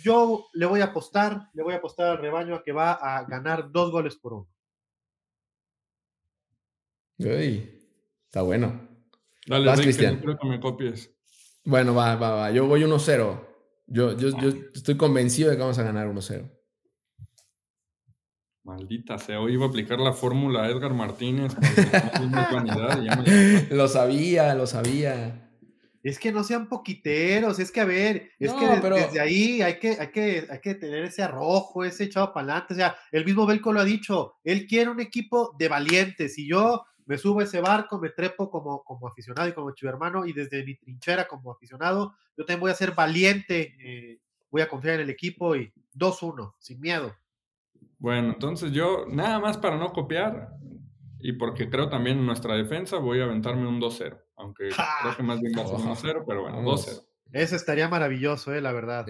Yo 0.02 0.46
le 0.54 0.64
voy 0.64 0.80
a 0.80 0.86
apostar, 0.86 1.50
le 1.52 1.62
voy 1.62 1.74
a 1.74 1.78
apostar 1.78 2.12
al 2.12 2.18
rebaño 2.18 2.54
a 2.54 2.64
que 2.64 2.72
va 2.72 2.92
a 2.92 3.24
ganar 3.24 3.70
dos 3.70 3.90
goles 3.90 4.16
por 4.16 4.32
uno. 4.32 4.48
Está 8.36 8.44
bueno. 8.44 8.86
Dale, 9.46 9.82
Cristian. 9.82 10.20
creo 10.20 10.36
que 10.36 10.46
me 10.46 10.60
copies. 10.60 11.10
Bueno, 11.64 11.94
va, 11.94 12.16
va, 12.16 12.30
va. 12.32 12.50
Yo 12.50 12.66
voy 12.66 12.82
1-0. 12.82 13.40
Yo, 13.86 14.14
yo, 14.14 14.28
yo 14.38 14.50
estoy 14.74 14.98
convencido 14.98 15.48
de 15.48 15.56
que 15.56 15.62
vamos 15.62 15.78
a 15.78 15.82
ganar 15.82 16.06
1-0. 16.06 16.46
Maldita 18.62 19.16
sea, 19.16 19.40
hoy 19.40 19.54
iba 19.54 19.64
a 19.64 19.68
aplicar 19.70 19.98
la 20.00 20.12
fórmula 20.12 20.68
Edgar 20.68 20.92
Martínez. 20.92 21.56
lo 23.70 23.88
sabía, 23.88 24.54
lo 24.54 24.66
sabía. 24.66 25.50
Es 26.02 26.18
que 26.18 26.30
no 26.30 26.44
sean 26.44 26.68
poquiteros, 26.68 27.58
es 27.58 27.72
que 27.72 27.80
a 27.80 27.86
ver, 27.86 28.32
es 28.38 28.52
que 28.52 28.66
desde 28.66 29.18
ahí 29.18 29.62
hay 29.62 29.78
que, 29.78 29.96
hay, 29.98 30.08
que, 30.08 30.46
hay 30.50 30.60
que 30.60 30.74
tener 30.74 31.04
ese 31.04 31.22
arrojo, 31.22 31.86
ese 31.86 32.04
echado 32.04 32.34
para 32.34 32.52
adelante. 32.52 32.74
O 32.74 32.76
sea, 32.76 32.98
el 33.12 33.24
mismo 33.24 33.46
Belco 33.46 33.72
lo 33.72 33.80
ha 33.80 33.84
dicho, 33.84 34.34
él 34.44 34.66
quiere 34.66 34.90
un 34.90 35.00
equipo 35.00 35.56
de 35.58 35.68
valientes 35.68 36.36
y 36.36 36.46
yo 36.46 36.84
me 37.06 37.18
subo 37.18 37.40
a 37.40 37.44
ese 37.44 37.60
barco, 37.60 37.98
me 37.98 38.10
trepo 38.10 38.50
como, 38.50 38.82
como 38.84 39.08
aficionado 39.08 39.48
y 39.48 39.52
como 39.52 39.72
chivermano 39.72 40.26
y 40.26 40.32
desde 40.32 40.64
mi 40.64 40.76
trinchera 40.76 41.26
como 41.26 41.52
aficionado, 41.52 42.14
yo 42.36 42.44
también 42.44 42.60
voy 42.60 42.70
a 42.70 42.74
ser 42.74 42.92
valiente, 42.92 43.76
eh, 43.80 44.20
voy 44.50 44.62
a 44.62 44.68
confiar 44.68 44.96
en 44.96 45.02
el 45.02 45.10
equipo 45.10 45.56
y 45.56 45.72
2-1, 45.94 46.54
sin 46.58 46.80
miedo. 46.80 47.14
Bueno, 47.98 48.32
entonces 48.34 48.72
yo, 48.72 49.06
nada 49.08 49.38
más 49.38 49.56
para 49.56 49.78
no 49.78 49.92
copiar, 49.92 50.50
y 51.20 51.32
porque 51.32 51.70
creo 51.70 51.88
también 51.88 52.18
en 52.18 52.26
nuestra 52.26 52.54
defensa, 52.54 52.98
voy 52.98 53.20
a 53.20 53.24
aventarme 53.24 53.66
un 53.66 53.80
2-0, 53.80 54.20
aunque 54.36 54.68
creo 54.68 55.16
que 55.16 55.22
más 55.22 55.40
bien 55.40 55.54
va 55.56 55.62
a 55.62 55.96
ser 55.96 56.16
1-0, 56.16 56.24
pero 56.26 56.42
bueno, 56.42 56.62
2-0. 56.62 57.06
Eso 57.32 57.56
estaría 57.56 57.88
maravilloso, 57.88 58.54
eh, 58.54 58.60
la 58.60 58.72
verdad. 58.72 59.06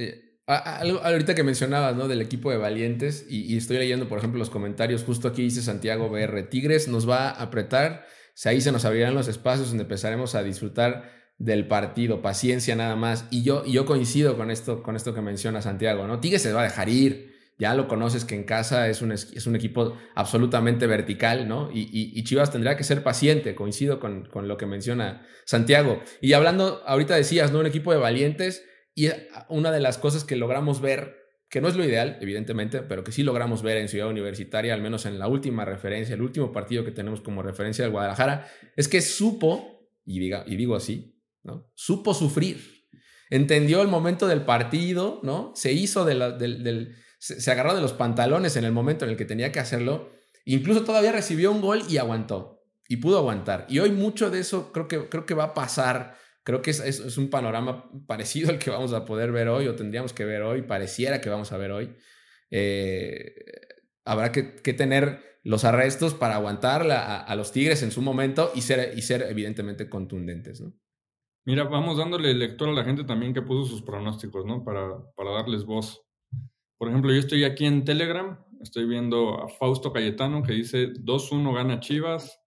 Ahorita 0.46 1.34
que 1.34 1.42
mencionabas, 1.42 1.96
¿no? 1.96 2.06
Del 2.06 2.20
equipo 2.20 2.52
de 2.52 2.56
valientes, 2.56 3.26
y, 3.28 3.56
estoy 3.56 3.78
leyendo, 3.78 4.08
por 4.08 4.18
ejemplo, 4.18 4.38
los 4.38 4.50
comentarios, 4.50 5.02
justo 5.02 5.26
aquí 5.26 5.42
dice 5.42 5.60
Santiago 5.60 6.08
BR, 6.08 6.44
Tigres 6.44 6.86
nos 6.86 7.08
va 7.08 7.30
a 7.30 7.42
apretar, 7.42 8.06
ahí 8.44 8.60
se 8.60 8.70
nos 8.70 8.84
abrirán 8.84 9.14
los 9.14 9.26
espacios 9.26 9.68
donde 9.68 9.82
empezaremos 9.82 10.36
a 10.36 10.44
disfrutar 10.44 11.10
del 11.38 11.66
partido, 11.66 12.22
paciencia 12.22 12.76
nada 12.76 12.94
más, 12.94 13.26
y 13.30 13.42
yo, 13.42 13.64
yo 13.64 13.86
coincido 13.86 14.36
con 14.36 14.52
esto, 14.52 14.84
con 14.84 14.94
esto 14.94 15.14
que 15.14 15.20
menciona 15.20 15.62
Santiago, 15.62 16.06
¿no? 16.06 16.20
Tigres 16.20 16.42
se 16.42 16.52
va 16.52 16.60
a 16.60 16.64
dejar 16.64 16.88
ir, 16.88 17.34
ya 17.58 17.74
lo 17.74 17.88
conoces 17.88 18.24
que 18.24 18.36
en 18.36 18.44
casa 18.44 18.88
es 18.88 19.02
un, 19.02 19.10
es 19.10 19.46
un 19.48 19.56
equipo 19.56 19.96
absolutamente 20.14 20.86
vertical, 20.86 21.48
¿no? 21.48 21.70
Y, 21.72 22.22
Chivas 22.22 22.52
tendrá 22.52 22.76
que 22.76 22.84
ser 22.84 23.02
paciente, 23.02 23.56
coincido 23.56 23.98
con, 23.98 24.26
con 24.26 24.46
lo 24.46 24.56
que 24.56 24.66
menciona 24.66 25.26
Santiago. 25.44 26.00
Y 26.20 26.34
hablando, 26.34 26.82
ahorita 26.86 27.16
decías, 27.16 27.50
¿no? 27.50 27.58
Un 27.58 27.66
equipo 27.66 27.90
de 27.92 27.98
valientes, 27.98 28.62
y 28.96 29.10
una 29.50 29.70
de 29.70 29.80
las 29.80 29.98
cosas 29.98 30.24
que 30.24 30.36
logramos 30.36 30.80
ver, 30.80 31.18
que 31.50 31.60
no 31.60 31.68
es 31.68 31.76
lo 31.76 31.84
ideal, 31.84 32.16
evidentemente, 32.22 32.80
pero 32.80 33.04
que 33.04 33.12
sí 33.12 33.22
logramos 33.22 33.62
ver 33.62 33.76
en 33.76 33.90
Ciudad 33.90 34.08
Universitaria, 34.08 34.72
al 34.72 34.80
menos 34.80 35.04
en 35.04 35.18
la 35.18 35.28
última 35.28 35.66
referencia, 35.66 36.14
el 36.14 36.22
último 36.22 36.50
partido 36.50 36.82
que 36.82 36.92
tenemos 36.92 37.20
como 37.20 37.42
referencia 37.42 37.84
del 37.84 37.92
Guadalajara, 37.92 38.48
es 38.74 38.88
que 38.88 39.02
supo, 39.02 39.86
y, 40.06 40.18
diga, 40.18 40.44
y 40.46 40.56
digo 40.56 40.74
así, 40.74 41.20
¿no? 41.42 41.70
Supo 41.74 42.14
sufrir. 42.14 42.86
Entendió 43.28 43.82
el 43.82 43.88
momento 43.88 44.26
del 44.26 44.46
partido, 44.46 45.20
¿no? 45.22 45.52
Se 45.54 45.74
hizo 45.74 46.06
de 46.06 46.14
la, 46.14 46.30
del, 46.30 46.96
se 47.18 47.50
agarró 47.50 47.74
de 47.74 47.82
los 47.82 47.92
pantalones 47.92 48.56
en 48.56 48.64
el 48.64 48.72
momento 48.72 49.04
en 49.04 49.10
el 49.10 49.18
que 49.18 49.26
tenía 49.26 49.52
que 49.52 49.60
hacerlo. 49.60 50.10
Incluso 50.46 50.84
todavía 50.84 51.12
recibió 51.12 51.52
un 51.52 51.60
gol 51.60 51.82
y 51.86 51.98
aguantó. 51.98 52.64
Y 52.88 52.96
pudo 52.96 53.18
aguantar. 53.18 53.66
Y 53.68 53.80
hoy 53.80 53.90
mucho 53.90 54.30
de 54.30 54.40
eso 54.40 54.72
creo 54.72 54.88
que, 54.88 55.10
creo 55.10 55.26
que 55.26 55.34
va 55.34 55.44
a 55.44 55.54
pasar 55.54 56.16
Creo 56.46 56.62
que 56.62 56.70
es, 56.70 57.16
un 57.18 57.28
panorama 57.28 57.90
parecido 58.06 58.50
al 58.50 58.60
que 58.60 58.70
vamos 58.70 58.92
a 58.92 59.04
poder 59.04 59.32
ver 59.32 59.48
hoy 59.48 59.66
o 59.66 59.74
tendríamos 59.74 60.12
que 60.12 60.24
ver 60.24 60.42
hoy, 60.42 60.62
pareciera 60.62 61.20
que 61.20 61.28
vamos 61.28 61.50
a 61.50 61.56
ver 61.56 61.72
hoy. 61.72 61.92
Eh, 62.52 63.34
habrá 64.04 64.30
que, 64.30 64.44
tener 64.74 65.40
los 65.42 65.64
arrestos 65.64 66.14
para 66.14 66.36
aguantar 66.36 66.88
a, 66.88 67.34
los 67.34 67.50
Tigres 67.50 67.82
en 67.82 67.90
su 67.90 68.00
momento 68.00 68.52
y 68.54 68.60
ser, 68.60 68.96
y 68.96 69.02
ser 69.02 69.22
evidentemente 69.28 69.88
contundentes, 69.88 70.60
¿no? 70.60 70.72
Mira, 71.44 71.64
vamos 71.64 71.98
dándole 71.98 72.32
lectura 72.32 72.70
a 72.70 72.74
la 72.74 72.84
gente 72.84 73.02
también 73.02 73.34
que 73.34 73.42
puso 73.42 73.68
sus 73.68 73.82
pronósticos, 73.82 74.46
¿no? 74.46 74.62
Para, 74.62 75.00
para 75.16 75.32
darles 75.32 75.64
voz. 75.64 76.00
Por 76.78 76.90
ejemplo, 76.90 77.12
yo 77.12 77.18
estoy 77.18 77.42
aquí 77.42 77.66
en 77.66 77.84
Telegram, 77.84 78.38
estoy 78.60 78.86
viendo 78.86 79.42
a 79.42 79.48
Fausto 79.48 79.92
Cayetano 79.92 80.44
que 80.44 80.52
dice 80.52 80.92
2-1 80.92 81.56
gana 81.56 81.80
Chivas, 81.80 82.40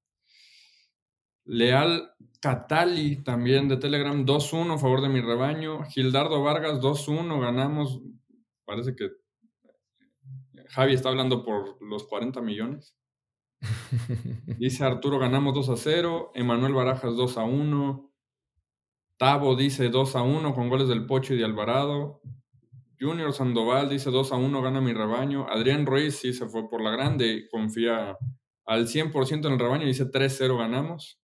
Leal 1.49 2.11
Catali 2.39 3.23
también 3.23 3.67
de 3.67 3.77
Telegram 3.77 4.23
2-1 4.23 4.75
a 4.75 4.77
favor 4.77 5.01
de 5.01 5.09
mi 5.09 5.19
rebaño. 5.19 5.83
Gildardo 5.85 6.43
Vargas 6.43 6.79
2-1 6.79 7.41
ganamos. 7.41 8.01
Parece 8.65 8.95
que 8.95 9.09
Javi 10.69 10.93
está 10.93 11.09
hablando 11.09 11.43
por 11.43 11.81
los 11.81 12.05
40 12.05 12.39
millones. 12.41 12.95
Dice 14.59 14.85
Arturo 14.85 15.17
ganamos 15.17 15.55
2 15.55 15.71
0. 15.75 16.33
Emanuel 16.35 16.73
Barajas 16.73 17.15
2 17.15 17.37
1. 17.37 18.13
Tavo 19.17 19.55
dice 19.55 19.89
2 19.89 20.15
1 20.15 20.53
con 20.53 20.69
goles 20.69 20.87
del 20.87 21.07
Pocho 21.07 21.33
y 21.33 21.37
de 21.37 21.45
Alvarado. 21.45 22.21
Junior 23.01 23.33
Sandoval 23.33 23.89
dice 23.89 24.11
2 24.11 24.31
1 24.31 24.61
gana 24.61 24.81
mi 24.81 24.93
rebaño. 24.93 25.47
Adrián 25.49 25.87
Ruiz 25.87 26.17
sí 26.17 26.31
se 26.31 26.47
fue 26.47 26.69
por 26.69 26.81
la 26.81 26.91
grande 26.91 27.47
confía 27.49 28.17
al 28.65 28.87
100% 28.87 29.47
en 29.47 29.53
el 29.53 29.59
rebaño. 29.59 29.87
Dice 29.87 30.05
3-0 30.05 30.55
ganamos. 30.55 31.18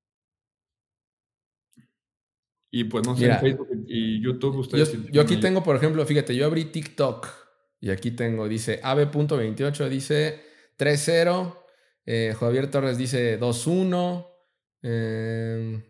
Y 2.75 2.83
pues 2.85 3.05
no 3.05 3.15
sé, 3.15 3.33
Facebook 3.35 3.69
y 3.87 4.21
YouTube 4.21 4.57
ustedes... 4.57 4.97
Yo, 5.11 5.21
aquí 5.21 5.37
tengo, 5.37 5.63
por 5.63 5.75
ejemplo, 5.75 6.05
fíjate, 6.05 6.35
yo 6.35 6.45
abrí 6.45 6.65
TikTok 6.65 7.27
y 7.79 7.89
aquí 7.89 8.11
tengo, 8.11 8.47
dice 8.49 8.79
AB.28, 8.83 9.87
dice 9.87 10.41
3-0, 10.77 11.57
eh, 12.05 12.35
Javier 12.37 12.69
Torres 12.69 12.97
dice 12.97 13.39
2-1, 13.39 14.35
Em, 14.87 15.81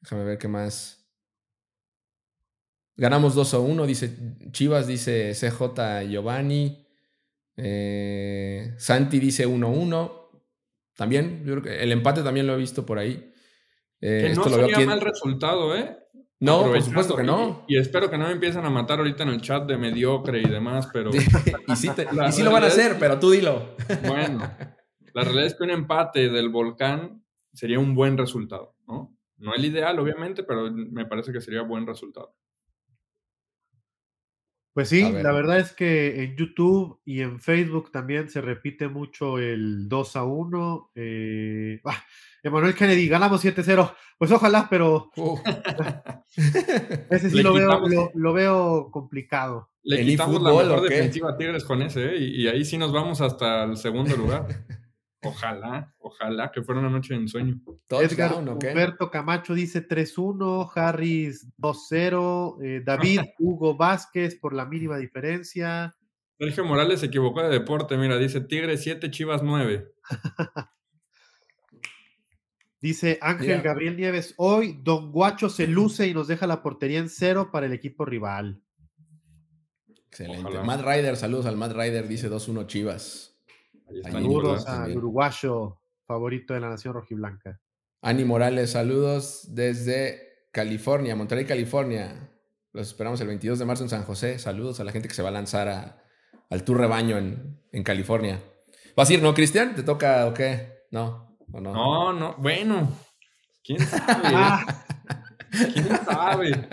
déjame 0.00 0.24
ver 0.24 0.38
qué 0.38 0.48
más. 0.48 1.08
Ganamos 2.96 3.36
2 3.36 3.54
a 3.54 3.58
1, 3.60 3.86
dice 3.86 4.10
Chivas, 4.50 4.88
dice 4.88 5.32
CJ 5.34 6.08
Giovanni. 6.08 6.84
Eh, 7.56 8.74
Santi 8.76 9.20
dice 9.20 9.46
1-1. 9.46 10.30
También, 10.96 11.44
yo 11.44 11.52
creo 11.52 11.62
que 11.62 11.82
el 11.82 11.92
empate 11.92 12.24
también 12.24 12.48
lo 12.48 12.54
he 12.54 12.58
visto 12.58 12.84
por 12.84 12.98
ahí. 12.98 13.32
Eh, 14.00 14.22
que 14.22 14.34
no 14.34 14.44
esto 14.44 14.50
sería 14.50 14.80
mal 14.80 15.00
resultado, 15.00 15.76
¿eh? 15.76 15.96
No, 16.40 16.62
por 16.64 16.82
supuesto 16.82 17.16
que 17.16 17.22
no. 17.22 17.64
Y, 17.68 17.76
espero 17.76 18.10
que 18.10 18.16
no 18.16 18.26
me 18.26 18.32
empiecen 18.32 18.64
a 18.64 18.70
matar 18.70 18.98
ahorita 18.98 19.24
en 19.24 19.28
el 19.28 19.42
chat 19.42 19.66
de 19.66 19.76
mediocre 19.76 20.40
y 20.40 20.48
demás, 20.48 20.88
pero... 20.92 21.10
y 21.14 21.20
sí, 21.76 21.90
y 22.28 22.32
sí 22.32 22.42
lo 22.42 22.50
van 22.50 22.64
a 22.64 22.68
hacer, 22.68 22.96
pero 22.98 23.18
tú 23.18 23.30
dilo. 23.30 23.76
bueno, 24.08 24.50
la 25.12 25.22
realidad 25.22 25.46
es 25.46 25.54
que 25.54 25.64
un 25.64 25.70
empate 25.70 26.30
del 26.30 26.48
volcán 26.48 27.22
sería 27.52 27.78
un 27.78 27.94
buen 27.94 28.16
resultado, 28.16 28.74
¿no? 28.88 29.14
No 29.36 29.54
el 29.54 29.64
ideal, 29.64 29.98
obviamente, 29.98 30.42
pero 30.42 30.70
me 30.70 31.06
parece 31.06 31.32
que 31.32 31.40
sería 31.40 31.62
buen 31.62 31.86
resultado. 31.86 32.34
Pues 34.72 34.88
sí, 34.88 35.02
la 35.12 35.32
verdad 35.32 35.58
es 35.58 35.72
que 35.72 36.22
en 36.22 36.36
YouTube 36.36 37.00
y 37.04 37.22
en 37.22 37.40
Facebook 37.40 37.90
también 37.90 38.28
se 38.28 38.40
repite 38.40 38.86
mucho 38.88 39.38
el 39.38 39.88
2 39.88 40.16
a 40.16 40.24
1. 40.24 40.92
Eh, 40.94 41.80
ah, 41.84 42.04
Emanuel 42.42 42.74
Kennedy, 42.74 43.08
ganamos 43.08 43.44
7-0. 43.44 43.94
Pues 44.18 44.32
ojalá, 44.32 44.66
pero 44.68 45.10
ese 47.10 47.30
sí 47.30 47.42
lo 47.42 47.54
veo, 47.54 48.10
lo, 48.14 48.32
veo, 48.32 48.90
complicado. 48.90 49.70
Le 49.82 50.04
quitamos 50.04 50.42
la 50.42 50.50
mejor 50.50 50.88
defensiva 50.88 51.30
a 51.30 51.36
Tigres 51.36 51.64
con 51.64 51.82
ese, 51.82 52.10
¿eh? 52.10 52.18
y, 52.18 52.46
ahí 52.48 52.64
sí 52.64 52.76
nos 52.76 52.92
vamos 52.92 53.20
hasta 53.20 53.64
el 53.64 53.76
segundo 53.76 54.16
lugar. 54.16 54.46
Ojalá, 55.22 55.94
ojalá 55.98 56.50
que 56.50 56.62
fuera 56.62 56.80
una 56.80 56.88
noche 56.88 57.12
de 57.12 57.20
ensueño. 57.20 57.60
Edgar 57.90 58.32
Humberto 58.36 59.10
Camacho 59.10 59.52
dice 59.52 59.86
3-1, 59.86 60.70
Harris 60.74 61.46
2-0, 61.58 62.56
eh, 62.64 62.82
David 62.82 63.20
Hugo 63.38 63.76
Vázquez 63.76 64.36
por 64.36 64.54
la 64.54 64.64
mínima 64.64 64.96
diferencia. 64.96 65.94
Sergio 66.38 66.64
Morales 66.64 67.00
se 67.00 67.06
equivocó 67.06 67.42
de 67.42 67.50
deporte, 67.50 67.98
mira, 67.98 68.16
dice 68.16 68.40
Tigre 68.40 68.78
7, 68.78 69.10
Chivas 69.10 69.42
9. 69.42 69.92
dice 72.80 73.18
Ángel 73.20 73.62
Gabriel 73.62 73.96
Nieves, 73.96 74.34
hoy 74.36 74.80
Don 74.82 75.12
Guacho 75.12 75.48
se 75.48 75.66
luce 75.66 76.08
y 76.08 76.14
nos 76.14 76.28
deja 76.28 76.46
la 76.46 76.62
portería 76.62 76.98
en 76.98 77.08
cero 77.08 77.50
para 77.52 77.66
el 77.66 77.72
equipo 77.72 78.04
rival. 78.04 78.62
Excelente. 80.08 80.58
Matt 80.64 80.82
Ryder, 80.82 81.16
saludos 81.16 81.46
al 81.46 81.56
Matt 81.56 81.72
Ryder, 81.72 82.08
dice 82.08 82.30
2-1 82.30 82.66
Chivas. 82.66 83.38
Saludos 84.02 84.66
al 84.66 84.96
uruguayo 84.96 85.78
favorito 86.06 86.54
de 86.54 86.60
la 86.60 86.68
nación 86.68 86.94
rojiblanca. 86.94 87.60
Ani 88.02 88.24
Morales, 88.24 88.70
saludos 88.70 89.54
desde 89.54 90.46
California, 90.52 91.14
Monterrey, 91.14 91.44
California. 91.44 92.30
Los 92.72 92.88
esperamos 92.88 93.20
el 93.20 93.28
22 93.28 93.58
de 93.58 93.64
marzo 93.64 93.84
en 93.84 93.90
San 93.90 94.04
José. 94.04 94.38
Saludos 94.38 94.80
a 94.80 94.84
la 94.84 94.92
gente 94.92 95.06
que 95.06 95.14
se 95.14 95.22
va 95.22 95.28
a 95.28 95.32
lanzar 95.32 96.02
al 96.48 96.64
Tour 96.64 96.78
Rebaño 96.78 97.18
en, 97.18 97.60
en 97.70 97.82
California. 97.84 98.42
¿Vas 98.96 99.10
a 99.10 99.14
ir, 99.14 99.22
no, 99.22 99.34
Cristian? 99.34 99.74
¿Te 99.74 99.82
toca 99.82 100.26
o 100.26 100.34
qué? 100.34 100.86
No, 100.90 101.29
no? 101.52 101.72
No, 101.72 102.12
no, 102.12 102.34
bueno. 102.38 102.92
¿Quién 103.64 103.80
sabe? 103.80 104.64
¿Quién 105.72 105.86
sabe? 106.04 106.68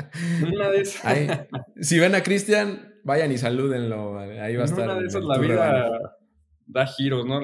Una 0.54 0.70
de 0.70 0.82
esas. 0.82 1.48
si 1.82 2.00
ven 2.00 2.16
a 2.16 2.24
Cristian, 2.24 2.96
vayan 3.04 3.32
y 3.32 3.38
salúdenlo. 3.38 4.20
Ahí 4.20 4.56
va 4.56 4.64
a 4.64 4.66
estar. 4.66 4.86
Una 4.86 5.00
de 5.00 5.08
esas 5.08 5.24
la 5.24 5.38
vida 5.38 5.90
da 6.66 6.86
giros, 6.86 7.26
¿no? 7.26 7.42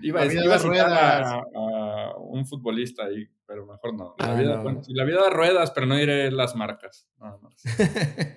iba, 0.00 0.22
a, 0.22 0.30
citar 0.58 1.42
a, 1.54 2.14
un 2.18 2.46
futbolista 2.46 3.04
ahí, 3.04 3.26
pero 3.46 3.66
mejor 3.66 3.94
no. 3.94 4.14
La, 4.18 4.32
ah, 4.32 4.34
vida, 4.34 4.62
la 4.88 5.04
vida 5.04 5.22
da 5.22 5.30
ruedas, 5.30 5.70
pero 5.72 5.86
no 5.86 5.96
diré 5.96 6.30
las 6.30 6.54
marcas. 6.54 7.08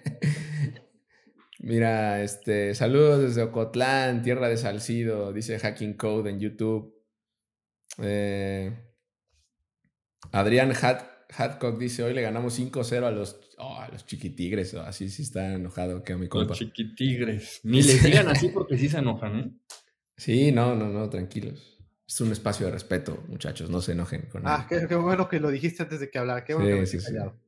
Mira, 1.59 2.21
este, 2.21 2.75
saludos 2.75 3.21
desde 3.21 3.43
Ocotlán, 3.43 4.21
tierra 4.21 4.49
de 4.49 4.57
Salcido, 4.57 5.33
dice 5.33 5.57
Hacking 5.59 5.93
Code 5.93 6.29
en 6.29 6.39
YouTube. 6.39 6.94
Eh, 7.99 8.71
Adrián 10.31 10.73
Hadcock 10.73 11.77
dice, 11.77 12.03
hoy 12.03 12.13
le 12.13 12.21
ganamos 12.21 12.59
5-0 12.59 13.05
a 13.05 13.11
los, 13.11 13.39
oh, 13.57 13.77
a 13.77 13.87
los 13.89 14.05
chiquitigres, 14.05 14.73
así 14.73 15.09
sí 15.09 15.23
está 15.23 15.53
enojado 15.53 16.03
que 16.03 16.13
a 16.13 16.17
mi 16.17 16.27
compa. 16.27 16.49
Los 16.49 16.59
chiquitigres. 16.59 17.61
Ni 17.63 17.81
les 17.81 18.03
digan 18.03 18.27
así 18.27 18.49
porque 18.49 18.77
sí 18.77 18.89
se 18.89 18.99
enojan, 18.99 19.39
¿eh? 19.39 19.51
Sí, 20.17 20.51
no, 20.51 20.75
no, 20.75 20.87
no, 20.87 21.09
tranquilos. 21.09 21.77
Es 22.07 22.21
un 22.21 22.31
espacio 22.31 22.67
de 22.67 22.71
respeto, 22.71 23.23
muchachos, 23.27 23.69
no 23.69 23.81
se 23.81 23.93
enojen 23.93 24.27
con 24.31 24.43
Ah, 24.45 24.67
qué, 24.69 24.95
bueno 24.95 25.27
que 25.27 25.39
lo 25.39 25.49
dijiste 25.49 25.83
antes 25.83 25.99
de 25.99 26.09
que 26.09 26.19
hablara, 26.19 26.43
qué 26.43 26.53
bueno 26.53 26.69
que 26.69 26.97
me 26.97 27.03
callado. 27.03 27.39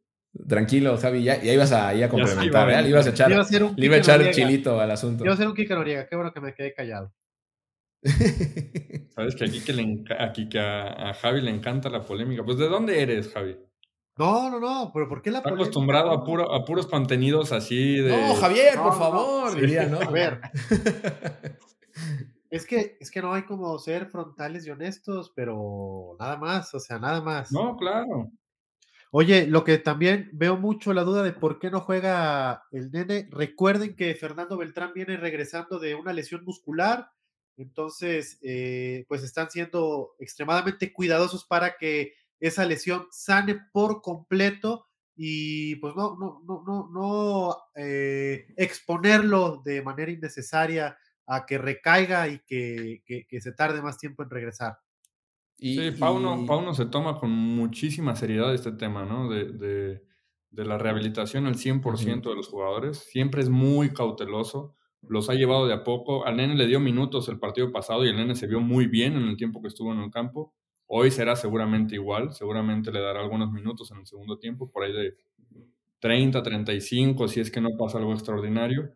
Tranquilo, 0.47 0.97
Javi, 0.97 1.23
ya, 1.23 1.41
ya, 1.41 1.53
ibas 1.53 1.71
a, 1.71 1.89
a 1.89 2.10
complementar, 2.10 2.69
¿eh? 2.69 2.81
Le 2.81 2.89
ibas 2.89 3.07
a 3.07 3.10
echar, 3.10 3.31
iba 3.31 3.41
a 3.41 3.65
un 3.65 3.75
le 3.75 3.86
iba 3.86 3.95
a 3.95 3.99
echar 3.99 4.31
chilito 4.31 4.79
al 4.79 4.91
asunto. 4.91 5.23
Iba 5.23 5.33
a 5.33 5.38
ser 5.38 5.47
un 5.47 5.55
Kika 5.55 5.75
Noriega, 5.75 6.07
qué 6.07 6.15
bueno 6.15 6.33
que 6.33 6.41
me 6.41 6.53
quedé 6.53 6.73
callado. 6.73 7.13
Sabes 9.15 9.36
que 9.36 9.45
aquí 9.45 9.62
que, 9.62 9.73
le, 9.73 10.03
aquí 10.19 10.47
que 10.49 10.60
a, 10.60 11.13
Javi 11.13 11.41
le 11.41 11.51
encanta 11.51 11.89
la 11.89 12.05
polémica. 12.05 12.43
Pues, 12.43 12.57
¿de 12.57 12.67
dónde 12.67 13.01
eres, 13.01 13.31
Javi? 13.33 13.57
No, 14.17 14.49
no, 14.49 14.60
no, 14.60 14.91
pero 14.93 15.07
¿por 15.07 15.21
qué 15.21 15.29
la 15.29 15.39
Está 15.39 15.51
acostumbrado 15.51 16.12
a, 16.12 16.23
puro, 16.23 16.51
a 16.51 16.65
puros 16.65 16.88
contenidos 16.88 17.51
así 17.51 17.97
de. 17.97 18.10
No, 18.10 18.36
Javier, 18.36 18.77
por 18.77 18.97
favor, 18.97 19.55
diría, 19.55 19.86
¿no? 19.86 19.99
A 19.99 20.10
ver. 20.10 20.41
Es 22.49 22.65
que, 22.65 22.97
es 22.99 23.12
que 23.12 23.21
no 23.21 23.33
hay 23.33 23.43
como 23.43 23.77
ser 23.77 24.07
frontales 24.07 24.65
y 24.65 24.69
honestos, 24.69 25.33
pero 25.36 26.15
nada 26.17 26.38
más, 26.38 26.73
o 26.73 26.79
sea, 26.79 26.97
nada 26.97 27.21
más. 27.21 27.51
No, 27.51 27.75
claro. 27.75 28.31
Oye, 29.12 29.47
lo 29.47 29.63
que 29.63 29.77
también 29.77 30.29
veo 30.33 30.57
mucho 30.57 30.93
la 30.93 31.03
duda 31.03 31.23
de 31.23 31.33
por 31.33 31.60
qué 31.60 31.69
no 31.69 31.81
juega 31.81 32.63
el 32.71 32.91
nene. 32.91 33.27
Recuerden 33.31 33.95
que 33.95 34.15
Fernando 34.15 34.57
Beltrán 34.57 34.93
viene 34.93 35.17
regresando 35.17 35.79
de 35.79 35.95
una 35.95 36.13
lesión 36.13 36.43
muscular, 36.45 37.10
entonces, 37.58 38.39
eh, 38.43 39.06
pues 39.08 39.24
están 39.24 39.50
siendo 39.50 40.15
extremadamente 40.20 40.93
cuidadosos 40.93 41.43
para 41.46 41.76
que 41.78 42.13
esa 42.39 42.65
lesión 42.65 43.08
sane 43.12 43.60
por 43.74 44.02
completo 44.02 44.86
y 45.15 45.76
pues 45.78 45.96
no, 45.96 46.15
no, 46.15 46.43
no, 46.46 46.63
no, 46.65 46.89
no 46.93 47.58
eh, 47.76 48.54
exponerlo 48.56 49.63
de 49.65 49.82
manera 49.82 50.12
innecesaria 50.12 50.96
a 51.26 51.46
que 51.46 51.58
recaiga 51.58 52.28
y 52.28 52.39
que, 52.46 53.02
se 53.41 53.52
tarde 53.54 53.82
más 53.82 53.98
tiempo 53.98 54.22
en 54.22 54.30
regresar. 54.30 54.78
sí, 55.58 55.91
Pauno, 56.00 56.74
se 56.76 56.86
toma 56.86 57.17
con 57.17 57.32
muchísima 57.32 58.15
seriedad 58.15 58.54
este 58.54 58.72
tema, 58.72 59.04
¿no? 59.06 59.30
De, 59.30 60.04
la 60.52 60.78
rehabilitación 60.78 61.46
al 61.48 61.56
100% 61.56 62.30
de 62.30 62.36
los 62.36 62.48
jugadores. 62.48 63.00
Siempre 63.00 63.41
es 63.41 63.50
muy 63.50 63.93
cauteloso. 63.93 64.77
Los 65.01 65.29
ha 65.29 65.33
llevado 65.33 65.67
de 65.67 65.73
a 65.73 65.83
poco. 65.83 66.25
Al 66.25 66.38
nene 66.38 66.55
le 66.55 66.67
dio 66.67 66.79
minutos 66.79 67.29
el 67.29 67.39
partido 67.39 67.71
pasado 67.71 68.05
y 68.05 68.10
el 68.10 68.15
nene 68.15 68.36
se 68.36 68.47
vio 68.47 68.60
muy 68.60 68.88
bien 68.88 69.15
en 69.15 69.23
el 69.23 69.38
tiempo 69.38 69.62
que 69.62 69.67
estuvo 69.67 69.93
en 69.93 69.99
el 69.99 70.12
campo. 70.12 70.53
Hoy 70.88 71.12
será 71.12 71.36
seguramente 71.36 71.95
igual. 71.95 72.33
Seguramente 72.33 72.91
le 72.91 73.01
dará 73.01 73.21
algunos 73.21 73.51
minutos 73.51 73.91
en 73.91 73.97
el 73.99 74.07
segundo 74.07 74.38
tiempo, 74.39 74.71
por 74.71 74.83
ahí 74.83 74.93
de 74.93 75.15
30, 75.99 76.41
35, 76.43 77.27
si 77.27 77.39
es 77.39 77.51
que 77.51 77.62
no 77.62 77.69
pasa 77.77 77.97
algo 77.97 78.13
extraordinario. 78.13 78.93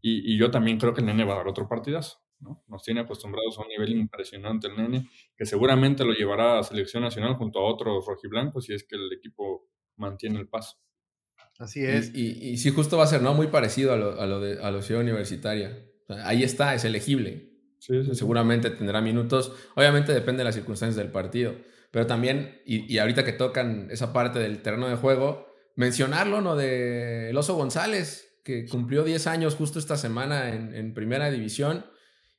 Y, 0.00 0.38
yo 0.38 0.50
también 0.50 0.78
creo 0.78 0.94
que 0.94 1.00
el 1.00 1.06
nene 1.06 1.24
va 1.24 1.34
a 1.34 1.38
dar 1.38 1.48
otro 1.48 1.68
partidazo. 1.68 2.18
¿no? 2.40 2.62
Nos 2.68 2.82
tiene 2.82 3.00
acostumbrados 3.00 3.58
a 3.58 3.62
un 3.62 3.68
nivel 3.68 3.90
impresionante 3.90 4.68
el 4.68 4.76
nene, 4.76 5.08
que 5.36 5.44
seguramente 5.44 6.04
lo 6.04 6.12
llevará 6.12 6.58
a 6.58 6.62
selección 6.62 7.02
nacional 7.02 7.34
junto 7.34 7.58
a 7.58 7.64
otros 7.64 8.06
rojiblancos 8.06 8.64
si 8.64 8.74
es 8.74 8.84
que 8.84 8.96
el 8.96 9.12
equipo 9.12 9.66
mantiene 9.96 10.38
el 10.38 10.48
paso. 10.48 10.76
Así 11.58 11.84
es. 11.84 12.14
Y, 12.14 12.50
y, 12.50 12.56
sí, 12.56 12.70
justo 12.70 12.96
va 12.96 13.04
a 13.04 13.08
ser 13.08 13.20
¿no? 13.20 13.34
muy 13.34 13.48
parecido 13.48 13.92
a 13.92 13.96
lo, 13.96 14.20
a 14.20 14.26
lo 14.26 14.40
de 14.40 14.62
a 14.62 14.82
Ciudad 14.82 15.02
Universitaria. 15.02 15.78
ahí 16.24 16.42
está, 16.42 16.74
es 16.74 16.84
elegible. 16.84 17.50
Seguramente 17.78 18.70
tendrá 18.70 19.00
minutos. 19.00 19.52
Obviamente 19.74 20.12
depende 20.12 20.38
de 20.38 20.44
las 20.44 20.54
circunstancias 20.54 20.96
del 20.96 21.12
partido. 21.12 21.54
Pero 21.90 22.06
también, 22.06 22.60
y, 22.64 22.92
y 22.92 22.98
ahorita 22.98 23.24
que 23.24 23.32
tocan 23.32 23.88
esa 23.90 24.12
parte 24.12 24.38
del 24.38 24.62
terreno 24.62 24.88
de 24.88 24.96
juego, 24.96 25.48
mencionarlo, 25.74 26.40
¿no? 26.40 26.56
De 26.56 27.30
El 27.30 27.36
Oso 27.36 27.54
González, 27.54 28.28
que 28.48 28.66
cumplió 28.66 29.04
10 29.04 29.26
años 29.26 29.54
justo 29.54 29.78
esta 29.78 29.96
semana 29.96 30.54
en, 30.54 30.94
primera 30.94 31.30
división 31.30 31.84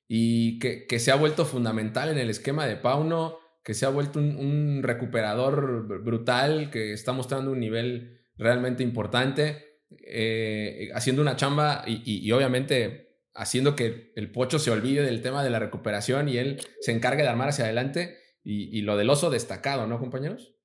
y 0.08 0.58
que, 0.58 1.00
se 1.00 1.12
ha 1.12 1.16
vuelto 1.16 1.46
fundamental 1.46 2.10
en 2.10 2.18
el 2.18 2.32
esquema 2.32 2.66
de 2.66 2.76
Pauno, 2.76 3.38
que 3.64 3.76
se 3.76 3.86
ha 3.86 3.90
vuelto 3.90 4.18
un, 4.18 4.82
recuperador 4.82 6.02
brutal, 6.04 6.72
que 6.72 6.94
está 6.94 7.14
mostrando 7.14 7.52
un 7.52 7.60
nivel 7.60 8.19
realmente 8.40 8.82
importante, 8.82 9.84
eh, 9.92 10.90
haciendo 10.96 11.22
una 11.22 11.36
chamba 11.36 11.84
y, 11.86 12.32
obviamente 12.32 13.08
haciendo 13.36 13.76
que 13.76 14.12
el 14.16 14.32
Pocho 14.32 14.58
se 14.58 14.72
olvide 14.72 15.04
del 15.04 15.22
tema 15.22 15.44
de 15.44 15.52
la 15.52 15.60
recuperación 15.60 16.28
y 16.28 16.38
él 16.38 16.60
se 16.82 16.92
encargue 16.92 17.22
de 17.22 17.30
armar 17.30 17.50
hacia 17.50 17.66
adelante 17.66 18.18
y, 18.44 18.76
y 18.76 18.82
lo 18.82 18.98
del 18.98 19.10
oso 19.10 19.30
destacado, 19.30 19.86
¿no, 19.86 20.00
compañeros? 20.00 20.56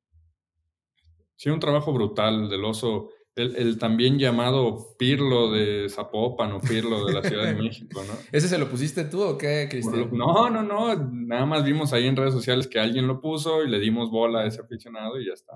Sí, 1.36 1.50
un 1.50 1.60
trabajo 1.60 1.92
brutal 1.92 2.48
del 2.48 2.64
oso 2.64 3.10
el, 3.36 3.78
también 3.78 4.18
llamado 4.18 4.94
Pirlo 4.96 5.50
de 5.50 5.88
Zapopan 5.88 6.52
o 6.52 6.60
Pirlo 6.60 7.04
de 7.04 7.12
la 7.12 7.22
Ciudad 7.22 7.44
de 7.44 7.54
México, 7.62 8.02
¿no? 8.06 8.12
¿Ese 8.30 8.48
se 8.48 8.58
lo 8.58 8.68
pusiste 8.68 9.04
tú 9.04 9.22
o 9.22 9.36
qué, 9.36 9.66
Cristian? 9.68 10.08
No, 10.12 10.48
no, 10.50 10.62
no, 10.62 10.94
nada 10.94 11.44
más 11.44 11.64
vimos 11.64 11.92
ahí 11.92 12.06
en 12.06 12.16
redes 12.16 12.32
sociales 12.32 12.68
que 12.68 12.78
alguien 12.78 13.08
lo 13.08 13.20
puso 13.20 13.64
y 13.64 13.68
le 13.68 13.80
dimos 13.80 14.10
bola 14.10 14.40
a 14.40 14.46
ese 14.46 14.60
aficionado 14.60 15.20
y 15.20 15.26
ya 15.26 15.32
está. 15.32 15.54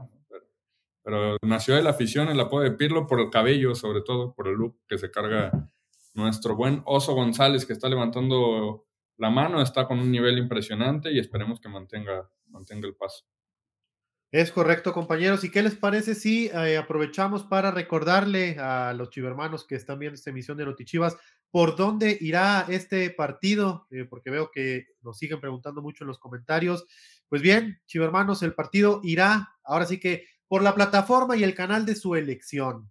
Pero, 1.08 1.38
nació 1.40 1.74
de 1.74 1.82
la 1.82 1.88
afición 1.88 2.28
el 2.28 2.38
apodo 2.38 2.64
de 2.64 2.72
Pirlo 2.72 3.06
por 3.06 3.18
el 3.18 3.30
cabello, 3.30 3.74
sobre 3.74 4.02
todo, 4.02 4.34
por 4.34 4.46
el 4.46 4.56
look 4.56 4.78
que 4.86 4.98
se 4.98 5.10
carga 5.10 5.70
nuestro 6.12 6.54
buen 6.54 6.82
Oso 6.84 7.14
González, 7.14 7.64
que 7.64 7.72
está 7.72 7.88
levantando 7.88 8.84
la 9.16 9.30
mano, 9.30 9.62
está 9.62 9.88
con 9.88 10.00
un 10.00 10.10
nivel 10.10 10.36
impresionante 10.36 11.10
y 11.10 11.18
esperemos 11.18 11.60
que 11.60 11.70
mantenga, 11.70 12.30
mantenga 12.48 12.86
el 12.86 12.94
paso. 12.94 13.24
Es 14.30 14.52
correcto, 14.52 14.92
compañeros. 14.92 15.44
¿Y 15.44 15.50
qué 15.50 15.62
les 15.62 15.76
parece 15.76 16.14
si 16.14 16.48
eh, 16.48 16.76
aprovechamos 16.76 17.42
para 17.42 17.70
recordarle 17.70 18.58
a 18.58 18.92
los 18.92 19.08
chivermanos 19.08 19.66
que 19.66 19.76
están 19.76 19.98
viendo 19.98 20.14
esta 20.14 20.28
emisión 20.28 20.58
de 20.58 20.66
Notichivas 20.66 21.16
por 21.50 21.74
dónde 21.74 22.18
irá 22.20 22.66
este 22.68 23.08
partido? 23.08 23.86
Eh, 23.90 24.04
porque 24.04 24.28
veo 24.28 24.50
que 24.50 24.88
nos 25.00 25.16
siguen 25.16 25.40
preguntando 25.40 25.80
mucho 25.80 26.04
en 26.04 26.08
los 26.08 26.18
comentarios. 26.18 26.84
Pues 27.30 27.40
bien, 27.40 27.80
chivermanos, 27.86 28.42
el 28.42 28.52
partido 28.52 29.00
irá 29.02 29.54
ahora 29.64 29.86
sí 29.86 29.98
que 29.98 30.26
por 30.48 30.62
la 30.62 30.74
plataforma 30.74 31.36
y 31.36 31.44
el 31.44 31.54
canal 31.54 31.86
de 31.86 31.94
su 31.94 32.14
elección. 32.14 32.90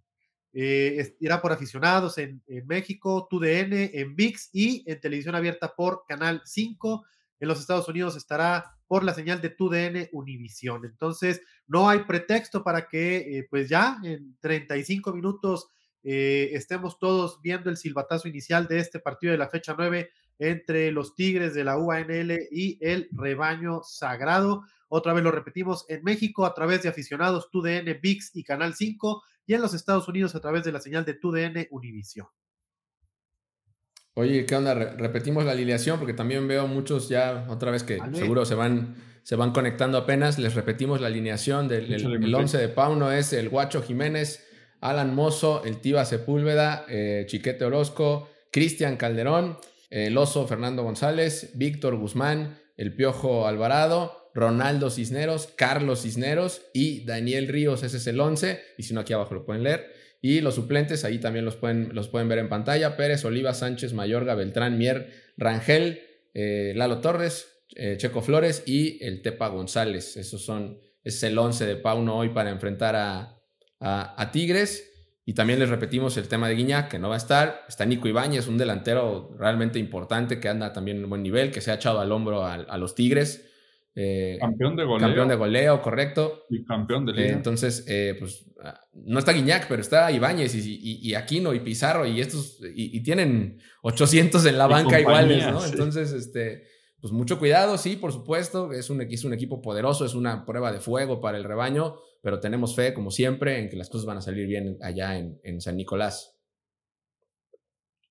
Eh, 0.52 1.16
irá 1.20 1.42
por 1.42 1.52
aficionados 1.52 2.16
en, 2.18 2.42
en 2.46 2.66
México, 2.66 3.26
TUDN, 3.28 3.90
en 3.92 4.16
VIX 4.16 4.50
y 4.52 4.90
en 4.90 5.00
televisión 5.00 5.34
abierta 5.34 5.74
por 5.74 6.04
Canal 6.08 6.40
5. 6.44 7.04
En 7.40 7.48
los 7.48 7.60
Estados 7.60 7.88
Unidos 7.88 8.16
estará 8.16 8.78
por 8.86 9.04
la 9.04 9.14
señal 9.14 9.40
de 9.40 9.50
TUDN 9.50 10.08
Univisión. 10.12 10.84
Entonces, 10.84 11.42
no 11.66 11.88
hay 11.88 12.00
pretexto 12.00 12.64
para 12.64 12.88
que, 12.88 13.38
eh, 13.38 13.46
pues 13.48 13.68
ya 13.68 13.98
en 14.02 14.36
35 14.40 15.12
minutos 15.12 15.68
eh, 16.02 16.50
estemos 16.54 16.98
todos 16.98 17.40
viendo 17.42 17.68
el 17.68 17.76
silbatazo 17.76 18.28
inicial 18.28 18.66
de 18.66 18.78
este 18.78 18.98
partido 18.98 19.32
de 19.32 19.38
la 19.38 19.48
fecha 19.48 19.74
9 19.76 20.10
entre 20.38 20.92
los 20.92 21.14
Tigres 21.14 21.54
de 21.54 21.64
la 21.64 21.78
UANL 21.78 22.38
y 22.50 22.78
el 22.80 23.08
rebaño 23.12 23.82
sagrado. 23.82 24.62
Otra 24.88 25.12
vez 25.12 25.22
lo 25.22 25.30
repetimos 25.30 25.84
en 25.88 26.02
México 26.02 26.46
a 26.46 26.54
través 26.54 26.82
de 26.82 26.88
aficionados 26.88 27.50
TUDN, 27.50 27.98
VIX 28.00 28.36
y 28.36 28.44
Canal 28.44 28.74
5 28.74 29.22
y 29.46 29.54
en 29.54 29.62
los 29.62 29.74
Estados 29.74 30.08
Unidos 30.08 30.34
a 30.34 30.40
través 30.40 30.64
de 30.64 30.72
la 30.72 30.80
señal 30.80 31.04
de 31.04 31.14
TUDN 31.14 31.66
Univisión. 31.70 32.26
Oye, 34.14 34.46
¿qué 34.46 34.56
onda? 34.56 34.74
Repetimos 34.74 35.44
la 35.44 35.52
alineación 35.52 35.98
porque 35.98 36.12
también 36.12 36.48
veo 36.48 36.66
muchos 36.66 37.08
ya 37.08 37.46
otra 37.48 37.70
vez 37.70 37.84
que 37.84 38.00
seguro 38.14 38.44
se 38.44 38.56
van, 38.56 38.96
se 39.22 39.36
van 39.36 39.52
conectando 39.52 39.96
apenas. 39.96 40.40
Les 40.40 40.54
repetimos 40.54 41.00
la 41.00 41.06
alineación 41.06 41.68
del 41.68 41.92
el, 41.92 42.34
11 42.34 42.58
de 42.58 42.68
Pauno 42.68 43.12
es 43.12 43.32
el 43.32 43.48
Guacho 43.48 43.80
Jiménez, 43.80 44.44
Alan 44.80 45.14
Mozo, 45.14 45.62
el 45.64 45.80
Tiva 45.80 46.04
Sepúlveda, 46.04 46.84
eh, 46.88 47.26
Chiquete 47.28 47.64
Orozco, 47.64 48.28
Cristian 48.50 48.96
Calderón, 48.96 49.58
el 49.90 50.16
Oso 50.18 50.46
Fernando 50.46 50.82
González, 50.82 51.52
Víctor 51.54 51.96
Guzmán, 51.96 52.58
el 52.76 52.94
Piojo 52.94 53.46
Alvarado, 53.46 54.30
Ronaldo 54.34 54.90
Cisneros, 54.90 55.48
Carlos 55.56 56.02
Cisneros 56.02 56.62
y 56.72 57.04
Daniel 57.04 57.48
Ríos. 57.48 57.82
Ese 57.82 57.96
es 57.96 58.06
el 58.06 58.20
11. 58.20 58.60
Y 58.76 58.84
si 58.84 58.94
no, 58.94 59.00
aquí 59.00 59.12
abajo 59.12 59.34
lo 59.34 59.44
pueden 59.44 59.64
leer. 59.64 59.92
Y 60.20 60.40
los 60.40 60.54
suplentes, 60.54 61.04
ahí 61.04 61.18
también 61.18 61.44
los 61.44 61.56
pueden, 61.56 61.94
los 61.94 62.08
pueden 62.08 62.28
ver 62.28 62.38
en 62.38 62.48
pantalla. 62.48 62.96
Pérez, 62.96 63.24
Oliva, 63.24 63.54
Sánchez, 63.54 63.92
Mayorga, 63.92 64.34
Beltrán, 64.34 64.78
Mier, 64.78 65.10
Rangel, 65.36 66.02
eh, 66.34 66.72
Lalo 66.76 67.00
Torres, 67.00 67.64
eh, 67.74 67.96
Checo 67.98 68.22
Flores 68.22 68.62
y 68.66 69.02
el 69.04 69.22
Tepa 69.22 69.48
González. 69.48 70.16
Esos 70.16 70.44
son, 70.44 70.78
es 71.02 71.22
el 71.22 71.38
11 71.38 71.66
de 71.66 71.76
Pauno 71.76 72.16
hoy 72.16 72.30
para 72.30 72.50
enfrentar 72.50 72.96
a, 72.96 73.42
a, 73.80 74.30
Tigres. 74.32 74.87
Y 75.28 75.34
también 75.34 75.58
les 75.58 75.68
repetimos 75.68 76.16
el 76.16 76.26
tema 76.26 76.48
de 76.48 76.54
Guiñac, 76.54 76.88
que 76.88 76.98
no 76.98 77.10
va 77.10 77.16
a 77.16 77.18
estar. 77.18 77.66
Está 77.68 77.84
Nico 77.84 78.08
Ibáñez, 78.08 78.48
un 78.48 78.56
delantero 78.56 79.36
realmente 79.38 79.78
importante 79.78 80.40
que 80.40 80.48
anda 80.48 80.72
también 80.72 80.96
en 80.96 81.10
buen 81.10 81.22
nivel, 81.22 81.50
que 81.50 81.60
se 81.60 81.70
ha 81.70 81.74
echado 81.74 82.00
al 82.00 82.10
hombro 82.12 82.46
a 82.46 82.78
los 82.78 82.94
Tigres. 82.94 83.46
Eh, 83.94 84.38
campeón 84.40 84.74
de 84.74 84.84
goleo. 84.84 85.06
Campeón 85.06 85.28
de 85.28 85.34
goleo, 85.34 85.82
correcto. 85.82 86.46
Y 86.48 86.64
campeón 86.64 87.04
de 87.04 87.12
liga. 87.12 87.28
Eh, 87.28 87.32
entonces, 87.32 87.84
eh, 87.88 88.16
pues 88.18 88.46
ah, 88.64 88.80
no 88.94 89.18
está 89.18 89.32
Guiñac, 89.34 89.68
pero 89.68 89.82
está 89.82 90.10
Ibáñez 90.10 90.54
y, 90.54 91.14
Aquino 91.14 91.52
y 91.52 91.60
Pizarro 91.60 92.06
y 92.06 92.22
estos, 92.22 92.60
y, 92.74 92.98
tienen 93.02 93.58
800 93.82 94.46
en 94.46 94.56
la 94.56 94.66
banca 94.66 94.98
iguales, 94.98 95.46
¿no? 95.52 95.62
Entonces, 95.62 96.10
este, 96.12 96.62
pues 97.00 97.12
mucho 97.12 97.38
cuidado, 97.38 97.78
sí, 97.78 97.96
por 97.96 98.12
supuesto. 98.12 98.72
Es 98.72 98.90
un, 98.90 99.00
equipo 99.00 99.62
poderoso, 99.62 100.04
es 100.04 100.14
una 100.14 100.44
prueba 100.44 100.72
de 100.72 100.80
fuego 100.80 101.20
para 101.20 101.38
el 101.38 101.44
rebaño, 101.44 101.96
pero 102.22 102.40
tenemos 102.40 102.74
fe, 102.74 102.92
como 102.92 103.10
siempre, 103.10 103.58
en 103.58 103.68
que 103.68 103.76
las 103.76 103.88
cosas 103.88 104.06
van 104.06 104.18
a 104.18 104.22
salir 104.22 104.46
bien 104.46 104.78
allá 104.82 105.16
en, 105.16 105.40
en 105.44 105.60
San 105.60 105.76
Nicolás. 105.76 106.38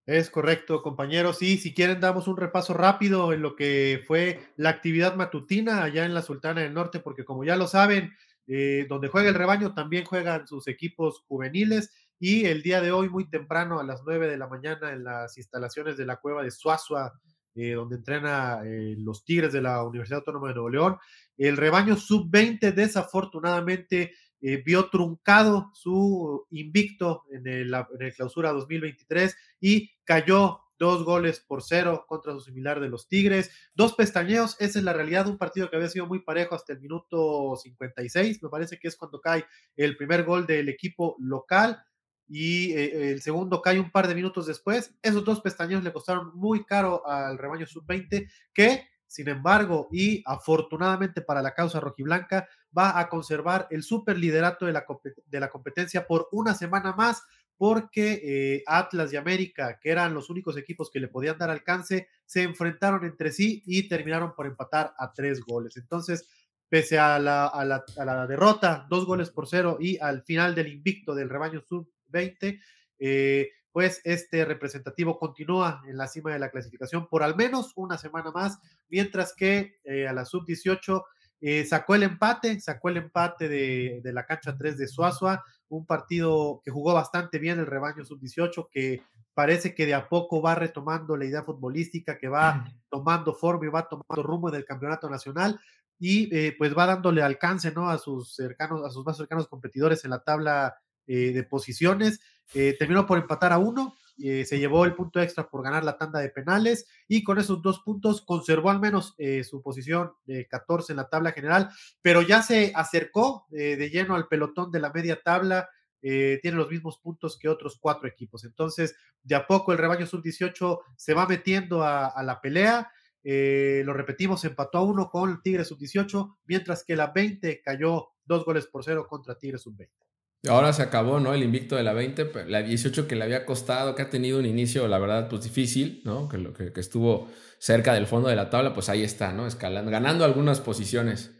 Es 0.05 0.29
correcto, 0.29 0.81
compañeros. 0.81 1.41
Y 1.41 1.57
si 1.57 1.73
quieren, 1.73 1.99
damos 1.99 2.29
un 2.29 2.37
repaso 2.37 2.73
rápido 2.73 3.33
en 3.33 3.41
lo 3.41 3.57
que 3.57 4.01
fue 4.07 4.39
la 4.55 4.69
actividad 4.69 5.15
matutina 5.15 5.83
allá 5.83 6.05
en 6.05 6.13
la 6.13 6.21
Sultana 6.21 6.61
del 6.61 6.73
Norte, 6.73 7.01
porque 7.01 7.25
como 7.25 7.43
ya 7.43 7.57
lo 7.57 7.67
saben, 7.67 8.13
eh, 8.47 8.85
donde 8.87 9.09
juega 9.09 9.27
el 9.27 9.35
rebaño 9.35 9.73
también 9.73 10.05
juegan 10.05 10.47
sus 10.47 10.69
equipos 10.69 11.25
juveniles. 11.27 11.91
Y 12.19 12.45
el 12.45 12.63
día 12.63 12.79
de 12.79 12.93
hoy, 12.93 13.09
muy 13.09 13.29
temprano, 13.29 13.81
a 13.81 13.83
las 13.83 14.01
9 14.05 14.27
de 14.27 14.37
la 14.37 14.47
mañana, 14.47 14.93
en 14.93 15.03
las 15.03 15.37
instalaciones 15.37 15.97
de 15.97 16.05
la 16.05 16.15
cueva 16.15 16.41
de 16.41 16.51
Suazua, 16.51 17.19
eh, 17.57 17.73
donde 17.73 17.95
entrena 17.95 18.61
eh, 18.63 18.95
los 18.99 19.25
Tigres 19.25 19.51
de 19.51 19.61
la 19.61 19.83
Universidad 19.83 20.19
Autónoma 20.19 20.49
de 20.49 20.53
Nuevo 20.53 20.69
León, 20.69 20.97
el 21.37 21.57
rebaño 21.57 21.97
sub-20 21.97 22.71
desafortunadamente 22.71 24.13
eh, 24.39 24.61
vio 24.63 24.89
truncado 24.89 25.71
su 25.73 26.45
invicto 26.51 27.23
en 27.31 27.47
el, 27.47 27.73
clausura 28.15 28.51
2023 28.51 29.35
y 29.59 29.89
cayó 30.03 30.59
dos 30.77 31.03
goles 31.03 31.39
por 31.39 31.63
cero 31.63 32.05
contra 32.07 32.33
su 32.33 32.41
similar 32.41 32.79
de 32.79 32.89
los 32.89 33.07
Tigres. 33.07 33.49
Dos 33.73 33.95
pestañeos, 33.95 34.55
esa 34.59 34.77
es 34.77 34.85
la 34.85 34.93
realidad, 34.93 35.27
un 35.27 35.39
partido 35.39 35.71
que 35.71 35.77
había 35.77 35.89
sido 35.89 36.05
muy 36.05 36.19
parejo 36.19 36.53
hasta 36.53 36.73
el 36.73 36.79
minuto 36.79 37.55
56, 37.55 38.43
me 38.43 38.49
parece 38.49 38.77
que 38.77 38.87
es 38.87 38.95
cuando 38.95 39.19
cae 39.19 39.45
el 39.75 39.97
primer 39.97 40.23
gol 40.23 40.45
del 40.45 40.69
equipo 40.69 41.15
local 41.17 41.83
y 42.27 42.73
eh, 42.73 43.11
el 43.11 43.21
segundo 43.21 43.61
cae 43.61 43.79
un 43.79 43.91
par 43.91 44.07
de 44.07 44.15
minutos 44.15 44.45
después. 44.47 44.93
Esos 45.01 45.23
dos 45.23 45.41
pestañeos 45.41 45.83
le 45.83 45.93
costaron 45.93 46.31
muy 46.35 46.65
caro 46.65 47.07
al 47.07 47.37
rebaño 47.37 47.65
sub-20 47.65 48.29
que 48.53 48.87
sin 49.07 49.29
embargo, 49.29 49.87
y 49.91 50.21
afortunadamente 50.25 51.21
para 51.21 51.41
la 51.41 51.53
causa 51.53 51.79
rojiblanca, 51.79 52.47
va 52.77 52.99
a 52.99 53.09
conservar 53.09 53.67
el 53.71 53.83
superliderato 53.83 54.65
de 54.65 54.73
la, 54.73 54.85
de 55.25 55.39
la 55.39 55.49
competencia 55.49 56.05
por 56.05 56.27
una 56.33 56.53
semana 56.53 56.91
más, 56.91 57.23
porque 57.55 58.21
eh, 58.23 58.63
Atlas 58.67 59.11
y 59.13 59.15
América, 59.15 59.79
que 59.81 59.89
eran 59.89 60.13
los 60.13 60.29
únicos 60.29 60.57
equipos 60.57 60.91
que 60.91 60.99
le 60.99 61.07
podían 61.07 61.37
dar 61.37 61.49
alcance, 61.49 62.09
se 62.25 62.43
enfrentaron 62.43 63.03
entre 63.05 63.31
sí 63.31 63.63
y 63.65 63.87
terminaron 63.87 64.35
por 64.35 64.45
empatar 64.45 64.93
a 64.97 65.11
tres 65.13 65.39
goles. 65.41 65.77
Entonces, 65.77 66.29
pese 66.69 66.99
a 66.99 67.17
la, 67.17 67.47
a 67.47 67.65
la, 67.65 67.83
a 67.97 68.05
la 68.05 68.27
derrota, 68.27 68.85
dos 68.89 69.05
goles 69.05 69.31
por 69.31 69.47
cero 69.47 69.77
y 69.79 69.97
al 69.99 70.23
final 70.23 70.53
del 70.53 70.67
invicto 70.67 71.15
del 71.15 71.29
rebaño 71.29 71.61
sub-20, 72.07 72.59
eh, 72.99 73.49
pues 73.71 74.01
este 74.03 74.43
representativo 74.43 75.19
continúa 75.19 75.81
en 75.87 75.97
la 75.97 76.07
cima 76.07 76.33
de 76.33 76.39
la 76.39 76.49
clasificación 76.49 77.07
por 77.07 77.21
al 77.21 77.35
menos 77.35 77.73
una 77.75 77.97
semana 77.97 78.31
más, 78.31 78.59
mientras 78.89 79.35
que 79.35 79.77
eh, 79.83 80.07
a 80.07 80.13
la 80.13 80.25
sub-18 80.25 81.03
eh, 81.39 81.65
sacó 81.65 81.93
el 81.93 82.03
empate, 82.03 82.59
sacó 82.59 82.89
el 82.89 82.97
empate 82.97 83.47
de, 83.47 84.01
la 84.05 84.25
cancha 84.25 84.57
3 84.57 84.77
de 84.77 84.87
Suazua, 84.87 85.43
un 85.69 85.85
partido 85.85 86.61
que 86.63 86.71
jugó 86.71 86.93
bastante 86.93 87.37
bien 87.37 87.59
el 87.59 87.67
rebaño 87.67 88.03
sub-18, 88.03 88.67
que 88.71 89.03
parece 89.35 89.75
que 89.75 89.85
de 89.85 89.93
a 89.93 90.09
poco 90.09 90.41
va 90.41 90.55
retomando 90.55 91.15
la 91.15 91.25
idea 91.25 91.43
futbolística, 91.43 92.17
que 92.17 92.27
va 92.27 92.65
tomando 92.89 93.35
forma 93.35 93.67
y 93.67 93.69
va 93.69 93.87
tomando 93.87 94.23
rumbo 94.23 94.49
en 94.49 94.55
el 94.55 94.65
campeonato 94.65 95.07
nacional 95.09 95.59
y 95.99 96.35
eh, 96.35 96.55
pues 96.57 96.75
va 96.75 96.87
dándole 96.87 97.21
alcance 97.21 97.71
¿no? 97.71 97.89
a 97.89 97.99
sus 97.99 98.33
cercanos, 98.33 98.83
a 98.83 98.89
sus 98.89 99.05
más 99.05 99.17
cercanos 99.17 99.47
competidores 99.47 100.03
en 100.05 100.11
la 100.11 100.23
tabla 100.23 100.75
eh, 101.09 101.31
de 101.31 101.43
posiciones. 101.45 102.19
Eh, 102.53 102.75
terminó 102.77 103.05
por 103.05 103.17
empatar 103.17 103.53
a 103.53 103.59
uno, 103.59 103.95
eh, 104.21 104.43
se 104.43 104.59
llevó 104.59 104.83
el 104.83 104.93
punto 104.93 105.21
extra 105.21 105.49
por 105.49 105.63
ganar 105.63 105.85
la 105.85 105.97
tanda 105.97 106.19
de 106.19 106.29
penales 106.29 106.85
y 107.07 107.23
con 107.23 107.39
esos 107.39 107.61
dos 107.61 107.79
puntos 107.79 108.21
conservó 108.25 108.71
al 108.71 108.81
menos 108.81 109.15
su 109.49 109.61
posición 109.61 110.11
de 110.25 110.47
14 110.47 110.91
en 110.91 110.97
la 110.97 111.07
tabla 111.07 111.31
general, 111.31 111.69
pero 112.01 112.21
ya 112.21 112.41
se 112.41 112.73
acercó 112.75 113.45
de 113.49 113.89
lleno 113.89 114.15
al 114.15 114.27
pelotón 114.27 114.69
de 114.71 114.79
la 114.81 114.91
media 114.91 115.21
tabla. 115.23 115.69
tiene 116.01 116.57
los 116.57 116.69
mismos 116.69 116.99
puntos 116.99 117.37
que 117.39 117.47
otros 117.47 117.77
cuatro 117.79 118.07
equipos. 118.07 118.43
Entonces, 118.43 118.95
de 119.23 119.35
a 119.35 119.45
poco 119.47 119.71
el 119.71 119.77
rebaño 119.77 120.05
sub-18 120.05 120.79
se 120.95 121.13
va 121.13 121.27
metiendo 121.27 121.83
a, 121.83 122.07
a 122.07 122.23
la 122.23 122.41
pelea. 122.41 122.91
lo 123.23 123.93
repetimos, 123.93 124.43
empató 124.45 124.79
a 124.79 124.83
uno 124.83 125.09
con 125.09 125.41
Tigre 125.41 125.63
sub-18, 125.63 126.37
mientras 126.45 126.83
que 126.83 126.95
la 126.95 127.07
20 127.07 127.61
cayó 127.61 128.09
dos 128.25 128.43
goles 128.43 128.67
por 128.67 128.83
cero 128.83 129.05
contra 129.07 129.37
Tigre 129.37 129.57
sub-20. 129.57 130.06
Ahora 130.47 130.71
se 130.71 130.83
acabó, 130.83 131.19
¿no? 131.19 131.33
El 131.33 131.43
invicto 131.43 131.75
de 131.75 131.83
la 131.83 131.93
20, 131.93 132.45
la 132.47 132.61
18 132.61 133.07
que 133.07 133.15
le 133.15 133.23
había 133.23 133.45
costado, 133.45 133.95
que 133.95 134.03
ha 134.03 134.09
tenido 134.09 134.39
un 134.39 134.45
inicio, 134.45 134.87
la 134.87 134.99
verdad, 134.99 135.27
pues 135.29 135.43
difícil, 135.43 136.01
¿no? 136.05 136.29
Que, 136.29 136.53
que, 136.53 136.71
que 136.71 136.79
estuvo 136.79 137.29
cerca 137.59 137.93
del 137.93 138.07
fondo 138.07 138.29
de 138.29 138.35
la 138.35 138.49
tabla, 138.49 138.73
pues 138.73 138.89
ahí 138.89 139.03
está, 139.03 139.33
¿no? 139.33 139.47
Escalando, 139.47 139.91
ganando 139.91 140.23
algunas 140.25 140.61
posiciones 140.61 141.37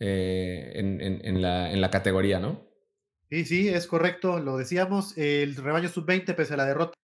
eh, 0.00 0.72
en, 0.76 1.00
en, 1.00 1.42
la, 1.42 1.72
en 1.72 1.80
la 1.80 1.90
categoría, 1.90 2.38
¿no? 2.38 2.68
Sí, 3.30 3.44
sí, 3.44 3.68
es 3.68 3.86
correcto, 3.86 4.40
lo 4.40 4.56
decíamos. 4.56 5.16
El 5.18 5.56
rebaño 5.56 5.88
sub-20, 5.88 6.34
pese 6.34 6.54
a 6.54 6.56
la 6.56 6.64
derrota, 6.64 6.94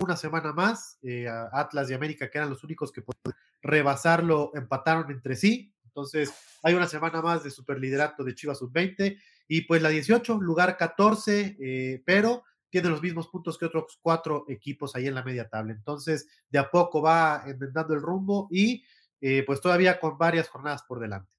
una 0.00 0.16
semana 0.16 0.52
más. 0.52 0.98
Eh, 1.02 1.26
Atlas 1.52 1.90
y 1.90 1.94
América, 1.94 2.30
que 2.30 2.38
eran 2.38 2.50
los 2.50 2.64
únicos 2.64 2.92
que 2.92 3.02
podían 3.02 3.38
rebasarlo, 3.60 4.52
empataron 4.54 5.10
entre 5.10 5.36
sí. 5.36 5.74
Entonces, 5.96 6.34
hay 6.62 6.74
una 6.74 6.86
semana 6.86 7.22
más 7.22 7.42
de 7.42 7.50
superliderato 7.50 8.22
de 8.22 8.34
Chivas 8.34 8.58
sub-20. 8.58 9.18
Y 9.48 9.62
pues 9.62 9.80
la 9.80 9.88
18, 9.88 10.38
lugar 10.42 10.76
14, 10.76 11.56
eh, 11.58 12.02
pero 12.04 12.44
tiene 12.68 12.90
los 12.90 13.00
mismos 13.00 13.28
puntos 13.28 13.56
que 13.56 13.64
otros 13.64 13.98
cuatro 14.02 14.44
equipos 14.48 14.94
ahí 14.94 15.06
en 15.06 15.14
la 15.14 15.22
media 15.22 15.48
tabla. 15.48 15.72
Entonces, 15.72 16.28
de 16.50 16.58
a 16.58 16.70
poco 16.70 17.00
va 17.00 17.44
enmendando 17.46 17.94
el 17.94 18.02
rumbo 18.02 18.46
y 18.50 18.84
eh, 19.22 19.42
pues 19.46 19.62
todavía 19.62 19.98
con 19.98 20.18
varias 20.18 20.48
jornadas 20.48 20.82
por 20.82 21.00
delante. 21.00 21.32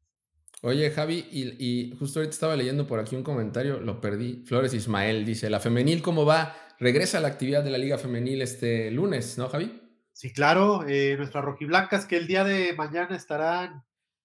Oye, 0.63 0.89
Javi, 0.89 1.27
y, 1.29 1.95
justo 1.99 2.19
ahorita 2.19 2.33
estaba 2.33 2.55
leyendo 2.55 2.87
por 2.87 2.99
aquí 2.99 3.15
un 3.15 3.21
comentario, 3.21 3.79
lo 3.79 4.01
perdí. 4.01 4.43
Flores 4.47 4.73
Ismael 4.73 5.23
dice: 5.23 5.51
¿La 5.51 5.59
femenil 5.59 6.01
cómo 6.01 6.25
va? 6.25 6.55
Regresa 6.79 7.19
a 7.19 7.21
la 7.21 7.27
actividad 7.27 7.63
de 7.63 7.69
la 7.69 7.77
Liga 7.77 7.99
Femenil 7.99 8.41
este 8.41 8.89
lunes, 8.89 9.37
¿no, 9.37 9.49
Javi? 9.49 9.83
Sí, 10.13 10.33
claro. 10.33 10.83
Eh, 10.87 11.15
nuestras 11.15 11.45
rojiblancas 11.45 12.07
que 12.07 12.17
el 12.17 12.25
día 12.25 12.43
de 12.43 12.73
mañana 12.73 13.15
estarán 13.15 13.83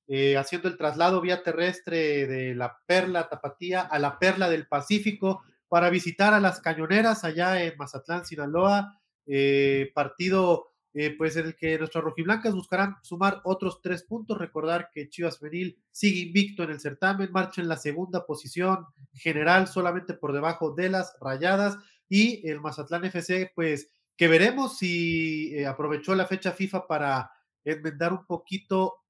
eh, 0.08 0.36
haciendo 0.36 0.68
el 0.68 0.76
traslado 0.76 1.20
vía 1.20 1.42
terrestre 1.42 2.26
de 2.26 2.54
la 2.54 2.78
Perla 2.86 3.28
Tapatía 3.28 3.82
a 3.82 3.98
la 3.98 4.18
Perla 4.18 4.50
del 4.50 4.66
Pacífico 4.66 5.42
para 5.68 5.90
visitar 5.90 6.34
a 6.34 6.40
las 6.40 6.60
cañoneras 6.60 7.24
allá 7.24 7.62
en 7.62 7.76
Mazatlán, 7.78 8.24
Sinaloa. 8.24 8.98
Eh, 9.24 9.92
partido 9.94 10.72
eh, 10.94 11.14
pues 11.16 11.36
en 11.36 11.46
el 11.46 11.56
que 11.56 11.78
nuestras 11.78 12.02
rojiblancas 12.02 12.54
buscarán 12.54 12.96
sumar 13.02 13.40
otros 13.44 13.80
tres 13.80 14.02
puntos. 14.02 14.38
Recordar 14.38 14.90
que 14.92 15.08
Chivas 15.08 15.38
Femenil 15.38 15.78
sigue 15.90 16.20
invicto 16.20 16.64
en 16.64 16.70
el 16.70 16.80
certamen, 16.80 17.30
marcha 17.32 17.62
en 17.62 17.68
la 17.68 17.76
segunda 17.76 18.26
posición 18.26 18.86
general, 19.14 19.68
solamente 19.68 20.14
por 20.14 20.32
debajo 20.32 20.74
de 20.74 20.90
las 20.90 21.16
rayadas. 21.20 21.78
Y 22.08 22.46
el 22.48 22.60
Mazatlán 22.60 23.04
FC, 23.04 23.52
pues 23.54 23.88
que 24.16 24.28
veremos 24.28 24.76
si 24.76 25.64
aprovechó 25.64 26.14
la 26.14 26.26
fecha 26.26 26.52
FIFA 26.52 26.86
para 26.86 27.30
enmendar 27.64 28.12
un 28.12 28.26
poquito, 28.26 29.01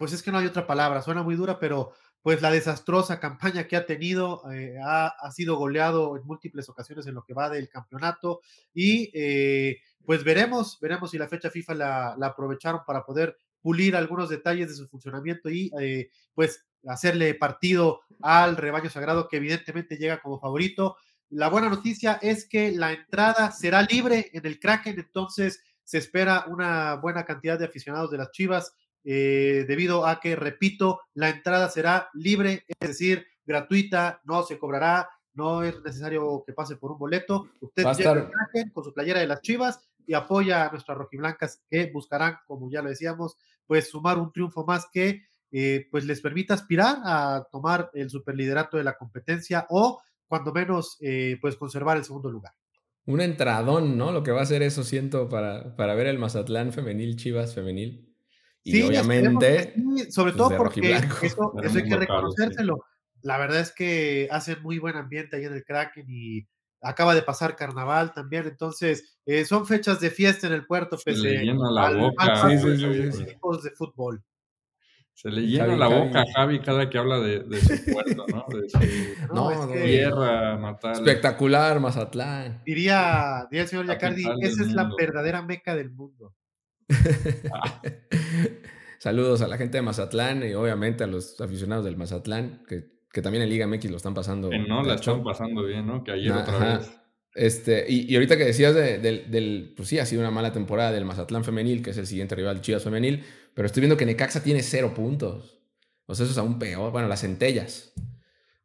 pues 0.00 0.14
es 0.14 0.22
que 0.22 0.32
no 0.32 0.38
hay 0.38 0.46
otra 0.46 0.66
palabra, 0.66 1.02
suena 1.02 1.22
muy 1.22 1.36
dura, 1.36 1.58
pero 1.58 1.92
pues 2.22 2.40
la 2.40 2.50
desastrosa 2.50 3.20
campaña 3.20 3.68
que 3.68 3.76
ha 3.76 3.84
tenido, 3.84 4.42
eh, 4.50 4.78
ha, 4.82 5.30
sido 5.30 5.56
goleado 5.56 6.16
en 6.16 6.24
múltiples 6.24 6.70
ocasiones 6.70 7.06
en 7.06 7.14
lo 7.14 7.22
que 7.22 7.34
va 7.34 7.50
del 7.50 7.68
campeonato 7.68 8.40
y 8.72 9.10
eh, 9.12 9.76
pues 10.06 10.24
veremos, 10.24 10.78
veremos 10.80 11.10
si 11.10 11.18
la 11.18 11.28
fecha 11.28 11.50
FIFA 11.50 11.74
la, 11.74 12.16
aprovecharon 12.22 12.80
para 12.86 13.04
poder 13.04 13.36
pulir 13.60 13.94
algunos 13.94 14.30
detalles 14.30 14.70
de 14.70 14.74
su 14.74 14.88
funcionamiento 14.88 15.50
y 15.50 15.70
eh, 15.78 16.08
pues 16.32 16.64
hacerle 16.86 17.34
partido 17.34 18.00
al 18.22 18.56
rebaño 18.56 18.88
sagrado 18.88 19.28
que 19.28 19.36
evidentemente 19.36 19.98
llega 19.98 20.22
como 20.22 20.40
favorito. 20.40 20.96
La 21.28 21.50
buena 21.50 21.68
noticia 21.68 22.18
es 22.22 22.48
que 22.48 22.72
la 22.72 22.94
entrada 22.94 23.52
será 23.52 23.82
libre 23.82 24.30
en 24.32 24.46
el 24.46 24.58
Kraken, 24.58 24.98
entonces 24.98 25.62
se 25.84 25.98
espera 25.98 26.46
una 26.48 26.94
buena 26.94 27.26
cantidad 27.26 27.58
de 27.58 27.66
aficionados 27.66 28.10
de 28.10 28.16
las 28.16 28.30
Chivas 28.30 28.72
eh, 29.04 29.64
debido 29.66 30.06
a 30.06 30.20
que, 30.20 30.36
repito, 30.36 31.00
la 31.14 31.30
entrada 31.30 31.68
será 31.68 32.10
libre, 32.14 32.64
es 32.80 32.88
decir, 32.88 33.26
gratuita, 33.44 34.20
no 34.24 34.42
se 34.42 34.58
cobrará, 34.58 35.08
no 35.34 35.62
es 35.62 35.80
necesario 35.82 36.42
que 36.46 36.52
pase 36.52 36.76
por 36.76 36.92
un 36.92 36.98
boleto. 36.98 37.48
Usted 37.60 37.84
llega 37.96 38.30
con 38.72 38.84
su 38.84 38.92
playera 38.92 39.20
de 39.20 39.26
las 39.26 39.40
Chivas 39.40 39.80
y 40.06 40.14
apoya 40.14 40.66
a 40.66 40.70
nuestras 40.70 40.98
rojiblancas 40.98 41.62
que 41.68 41.90
buscarán, 41.92 42.38
como 42.46 42.70
ya 42.70 42.82
lo 42.82 42.88
decíamos, 42.88 43.36
pues 43.66 43.88
sumar 43.88 44.18
un 44.18 44.32
triunfo 44.32 44.64
más 44.64 44.88
que 44.92 45.22
eh, 45.52 45.88
pues 45.90 46.04
les 46.04 46.20
permita 46.20 46.54
aspirar 46.54 46.98
a 47.04 47.46
tomar 47.50 47.90
el 47.94 48.08
superliderato 48.08 48.76
de 48.76 48.84
la 48.84 48.96
competencia 48.96 49.66
o 49.70 50.00
cuando 50.28 50.52
menos 50.52 50.96
eh, 51.00 51.38
pues 51.40 51.56
conservar 51.56 51.96
el 51.96 52.04
segundo 52.04 52.30
lugar. 52.30 52.52
Un 53.06 53.20
entradón, 53.20 53.98
¿no? 53.98 54.12
Lo 54.12 54.22
que 54.22 54.30
va 54.30 54.42
a 54.42 54.46
ser 54.46 54.62
eso, 54.62 54.84
siento, 54.84 55.28
para, 55.28 55.74
para 55.74 55.94
ver 55.94 56.06
el 56.06 56.18
Mazatlán 56.18 56.72
femenil, 56.72 57.16
Chivas 57.16 57.54
femenil. 57.54 58.09
Y 58.62 58.82
obviamente. 58.82 59.74
sobre 60.10 60.32
pues, 60.32 60.36
todo 60.36 60.56
porque 60.56 60.80
eso, 61.22 61.52
hay 61.56 61.88
que 61.88 61.96
reconocérselo. 61.96 62.84
La 63.22 63.38
verdad 63.38 63.60
es 63.60 63.72
que 63.72 64.28
hacen 64.30 64.62
muy 64.62 64.78
buen 64.78 64.96
ambiente 64.96 65.36
ahí 65.36 65.44
en 65.44 65.52
el 65.52 65.64
Kraken 65.64 66.06
y 66.08 66.46
acaba 66.82 67.14
de 67.14 67.22
pasar 67.22 67.56
carnaval 67.56 68.14
también, 68.14 68.46
entonces 68.46 69.18
eh, 69.26 69.44
son 69.44 69.66
fechas 69.66 70.00
de 70.00 70.10
fiesta 70.10 70.46
en 70.46 70.54
el 70.54 70.66
puerto. 70.66 70.96
Se 70.96 71.12
le 71.12 71.44
llena 71.44 71.70
la 71.70 71.90
boca. 71.90 72.48
de 72.48 73.70
fútbol. 73.76 74.22
Se 75.12 75.30
le 75.30 75.42
llena 75.42 75.76
la 75.76 75.88
boca 75.88 76.22
a 76.22 76.32
Javi 76.34 76.60
cada 76.60 76.88
que 76.88 76.96
habla 76.96 77.20
de, 77.20 77.44
su 77.60 77.92
puerto, 77.92 78.24
¿no? 78.26 78.46
De 78.48 78.70
su 78.70 78.78
no, 79.34 79.68
tierra 79.70 80.56
natal. 80.56 80.92
Espectacular, 80.92 81.78
Mazatlán. 81.78 82.62
Diría, 82.64 83.46
diría 83.50 83.64
el 83.64 83.68
señor 83.68 83.86
Yacardi, 83.86 84.24
esa 84.40 84.62
es 84.62 84.72
la 84.72 84.90
verdadera 84.96 85.42
meca 85.42 85.76
del 85.76 85.90
mundo. 85.90 86.34
Saludos 88.98 89.40
a 89.40 89.48
la 89.48 89.56
gente 89.56 89.78
de 89.78 89.82
Mazatlán 89.82 90.46
y 90.46 90.54
obviamente 90.54 91.04
a 91.04 91.06
los 91.06 91.40
aficionados 91.40 91.84
del 91.84 91.96
Mazatlán, 91.96 92.64
que, 92.68 93.22
también 93.22 93.42
en 93.42 93.48
Liga 93.48 93.66
MX 93.66 93.90
lo 93.90 93.96
están 93.96 94.14
pasando. 94.14 94.50
no, 94.50 94.82
la 94.82 94.94
están 94.94 95.24
pasando 95.24 95.64
bien, 95.64 95.86
¿no? 95.86 96.04
Que 96.04 96.12
ayer 96.12 96.32
otra 96.32 96.78
vez. 96.78 97.00
Este, 97.34 97.86
y, 97.88 98.12
ahorita 98.14 98.36
que 98.36 98.44
decías 98.44 98.74
del, 98.74 99.72
pues 99.76 99.88
sí, 99.88 99.98
ha 99.98 100.06
sido 100.06 100.20
una 100.20 100.30
mala 100.30 100.52
temporada 100.52 100.92
del 100.92 101.04
Mazatlán 101.04 101.44
femenil, 101.44 101.82
que 101.82 101.90
es 101.90 101.98
el 101.98 102.06
siguiente 102.06 102.34
rival 102.34 102.60
Chivas 102.60 102.82
femenil, 102.82 103.24
pero 103.54 103.66
estoy 103.66 103.82
viendo 103.82 103.96
que 103.96 104.06
Necaxa 104.06 104.42
tiene 104.42 104.62
cero 104.62 104.92
puntos. 104.94 105.58
O 106.06 106.14
sea, 106.14 106.24
eso 106.24 106.32
es 106.32 106.38
aún 106.38 106.58
peor. 106.58 106.90
Bueno, 106.90 107.06
las 107.06 107.20
centellas. 107.20 107.92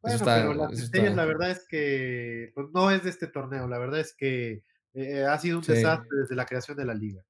Bueno, 0.02 0.18
pero 0.24 0.54
las 0.54 0.78
centellas 0.78 1.14
la 1.14 1.24
verdad 1.24 1.50
es 1.50 1.64
que 1.68 2.50
pues, 2.54 2.66
no 2.74 2.90
es 2.90 3.04
de 3.04 3.10
este 3.10 3.28
torneo, 3.28 3.68
la 3.68 3.78
verdad 3.78 4.00
es 4.00 4.14
que 4.16 4.62
eh, 4.94 5.24
ha 5.24 5.38
sido 5.38 5.58
un 5.58 5.64
desastre 5.64 6.08
desde 6.20 6.34
la 6.34 6.46
creación 6.46 6.76
de 6.76 6.84
la 6.84 6.94
liga. 6.94 7.22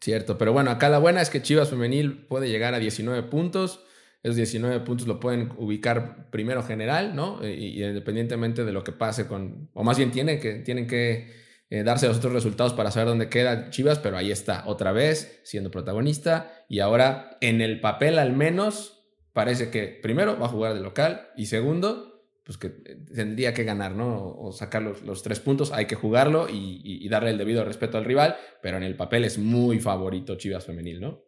Cierto, 0.00 0.38
pero 0.38 0.54
bueno, 0.54 0.70
acá 0.70 0.88
la 0.88 0.98
buena 0.98 1.20
es 1.20 1.28
que 1.28 1.42
Chivas 1.42 1.68
Femenil 1.68 2.26
puede 2.26 2.48
llegar 2.48 2.72
a 2.72 2.78
19 2.78 3.24
puntos. 3.24 3.84
Esos 4.22 4.36
19 4.36 4.80
puntos 4.80 5.06
lo 5.06 5.20
pueden 5.20 5.52
ubicar 5.58 6.30
primero 6.30 6.62
general, 6.62 7.14
¿no? 7.14 7.46
Y, 7.46 7.82
independientemente 7.82 8.64
de 8.64 8.72
lo 8.72 8.82
que 8.82 8.92
pase 8.92 9.26
con, 9.26 9.68
o 9.74 9.84
más 9.84 9.98
bien 9.98 10.10
tiene 10.10 10.40
que, 10.40 10.54
tienen 10.54 10.86
que 10.86 11.32
eh, 11.68 11.82
darse 11.84 12.08
los 12.08 12.16
otros 12.16 12.32
resultados 12.32 12.72
para 12.72 12.90
saber 12.90 13.08
dónde 13.08 13.28
queda 13.28 13.68
Chivas, 13.70 13.98
pero 13.98 14.16
ahí 14.16 14.30
está, 14.30 14.64
otra 14.66 14.92
vez 14.92 15.40
siendo 15.44 15.70
protagonista 15.70 16.64
y 16.68 16.80
ahora 16.80 17.36
en 17.40 17.60
el 17.60 17.80
papel 17.80 18.18
al 18.18 18.32
menos 18.32 19.04
parece 19.32 19.70
que 19.70 19.86
primero 19.86 20.38
va 20.38 20.46
a 20.46 20.50
jugar 20.50 20.74
de 20.74 20.80
local 20.80 21.28
y 21.36 21.46
segundo 21.46 22.09
pues 22.50 22.58
que 22.58 22.82
eh, 22.90 22.96
tendría 23.14 23.54
que 23.54 23.62
ganar, 23.62 23.94
¿no? 23.94 24.34
O 24.36 24.50
sacar 24.50 24.82
los, 24.82 25.22
tres 25.22 25.38
puntos, 25.38 25.70
hay 25.70 25.86
que 25.86 25.94
jugarlo 25.94 26.48
y, 26.50 27.08
darle 27.08 27.30
el 27.30 27.38
debido 27.38 27.64
respeto 27.64 27.96
al 27.96 28.04
rival, 28.04 28.36
pero 28.60 28.76
en 28.76 28.82
el 28.82 28.96
papel 28.96 29.24
es 29.24 29.38
muy 29.38 29.78
favorito 29.78 30.34
Chivas 30.34 30.66
Femenil, 30.66 31.00
¿no? 31.00 31.22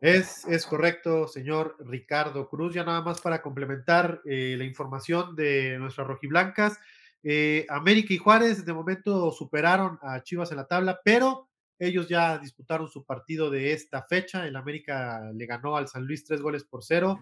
Es, 0.00 0.44
es 0.48 0.66
correcto, 0.66 1.28
señor 1.28 1.76
Ricardo 1.78 2.48
Cruz. 2.48 2.74
Ya 2.74 2.82
nada 2.82 3.02
más 3.02 3.20
para 3.20 3.40
complementar 3.40 4.20
eh, 4.24 4.56
la 4.58 4.64
información 4.64 5.36
de 5.36 5.78
nuestras 5.78 6.08
rojiblancas. 6.08 6.76
Eh, 7.22 7.64
América 7.68 8.12
y 8.12 8.18
Juárez 8.18 8.64
de 8.64 8.72
momento 8.72 9.30
superaron 9.30 10.00
a 10.02 10.24
Chivas 10.24 10.50
en 10.50 10.56
la 10.56 10.66
tabla, 10.66 11.00
pero 11.04 11.50
ellos 11.78 12.08
ya 12.08 12.38
disputaron 12.38 12.88
su 12.88 13.04
partido 13.04 13.48
de 13.48 13.74
esta 13.74 14.02
fecha. 14.02 14.44
El 14.44 14.56
América 14.56 15.30
le 15.32 15.46
ganó 15.46 15.76
al 15.76 15.86
San 15.86 16.04
Luis 16.04 16.24
tres 16.24 16.40
goles 16.40 16.64
por 16.64 16.82
cero. 16.82 17.20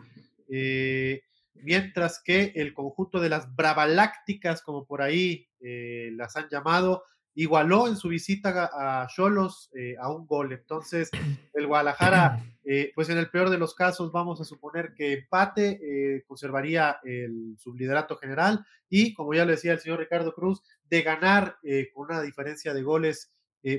Eh, 0.49 1.21
mientras 1.55 2.21
que 2.23 2.53
el 2.57 2.75
conjunto 2.75 3.21
de 3.21 3.29
las 3.29 3.55
Bravalácticas, 3.55 4.63
como 4.63 4.87
por 4.87 5.03
ahí 5.03 5.49
eh, 5.61 6.11
las 6.15 6.37
han 6.37 6.49
llamado, 6.49 7.05
igualó 7.35 7.87
en 7.87 7.97
su 7.97 8.09
visita 8.09 8.71
a 8.73 9.07
Cholos 9.09 9.71
eh, 9.75 9.95
a 10.01 10.11
un 10.13 10.27
gol. 10.27 10.53
Entonces, 10.53 11.11
el 11.55 11.67
Guadalajara, 11.67 12.45
eh, 12.65 12.93
pues 12.95 13.09
en 13.09 13.19
el 13.19 13.31
peor 13.31 13.51
de 13.51 13.59
los 13.59 13.75
casos, 13.75 14.13
vamos 14.13 14.41
a 14.41 14.45
suponer 14.45 14.95
que 14.95 15.13
empate, 15.13 16.25
conservaría 16.27 16.99
el 17.05 17.57
subliderato 17.59 18.17
general 18.17 18.65
y, 18.89 19.15
como 19.15 19.35
ya 19.35 19.45
lo 19.45 19.53
decía 19.53 19.73
el 19.73 19.81
señor 19.81 20.01
Ricardo 20.01 20.35
Cruz, 20.35 20.63
de 20.85 21.03
ganar 21.03 21.59
con 21.95 22.07
una 22.07 22.21
diferencia 22.21 22.75
de 22.75 22.83
goles, 22.83 23.33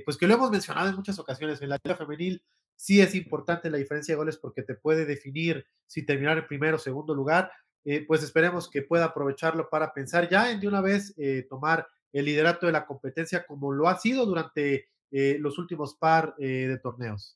pues 0.06 0.18
que 0.18 0.28
lo 0.28 0.36
hemos 0.36 0.52
mencionado 0.52 0.90
en 0.90 0.96
muchas 0.96 1.19
ocasiones 1.19 1.62
en 1.62 1.69
la 1.69 1.80
Liga 1.84 1.98
Femenil. 1.98 2.42
Sí 2.82 3.00
es 3.00 3.13
importante 3.13 3.69
la 3.69 3.77
diferencia 3.77 4.13
de 4.13 4.17
goles 4.17 4.38
porque 4.38 4.63
te 4.63 4.73
puede 4.73 5.06
definir 5.06 5.67
si 5.86 6.04
terminar 6.04 6.40
en 6.40 6.48
primero 6.48 6.77
o 6.77 6.79
segundo 6.79 7.13
lugar, 7.13 7.52
eh, 7.86 8.04
pues 8.08 8.23
esperemos 8.23 8.67
que 8.71 8.82
pueda 8.82 9.06
aprovecharlo 9.06 9.69
para 9.69 9.94
pensar 9.94 10.27
ya 10.27 10.52
en 10.52 10.60
de 10.60 10.67
una 10.67 10.82
vez 10.82 11.13
eh, 11.19 11.46
tomar 11.48 11.88
el 12.12 12.25
liderato 12.25 12.65
de 12.65 12.71
la 12.71 12.88
competencia 12.88 13.46
como 13.46 13.71
lo 13.71 13.88
ha 13.88 14.00
sido 14.00 14.25
durante 14.25 14.90
eh, 15.12 15.38
los 15.40 15.60
últimos 15.60 15.94
par 15.94 16.34
de 16.38 16.79
torneos. 16.82 17.36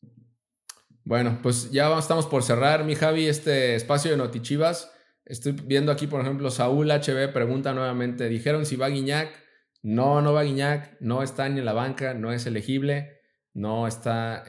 Bueno, 1.04 1.38
pues 1.44 1.70
ya 1.70 1.96
estamos 1.96 2.26
por 2.26 2.42
cerrar, 2.42 2.84
mi 2.84 2.96
Javi, 2.96 3.28
este 3.28 3.76
espacio 3.76 4.10
de 4.10 4.18
Notichivas. 4.18 4.92
Estoy 5.26 5.52
viendo 5.52 5.92
aquí, 5.92 6.08
por 6.08 6.22
ejemplo, 6.22 6.50
Saúl 6.50 6.90
HB 6.90 7.32
pregunta 7.32 7.72
nuevamente, 7.72 8.30
dijeron 8.30 8.66
si 8.66 8.78
va 8.78 8.90
Guiñac. 8.90 9.32
No, 9.84 10.24
no 10.24 10.34
va 10.34 10.42
Guiñac, 10.42 11.00
no 11.02 11.22
está 11.22 11.48
ni 11.50 11.60
en 11.60 11.66
la 11.66 11.74
banca, 11.74 12.16
no 12.16 12.34
es 12.34 12.48
elegible, 12.48 13.15
no 13.56 13.88
está, 13.88 14.44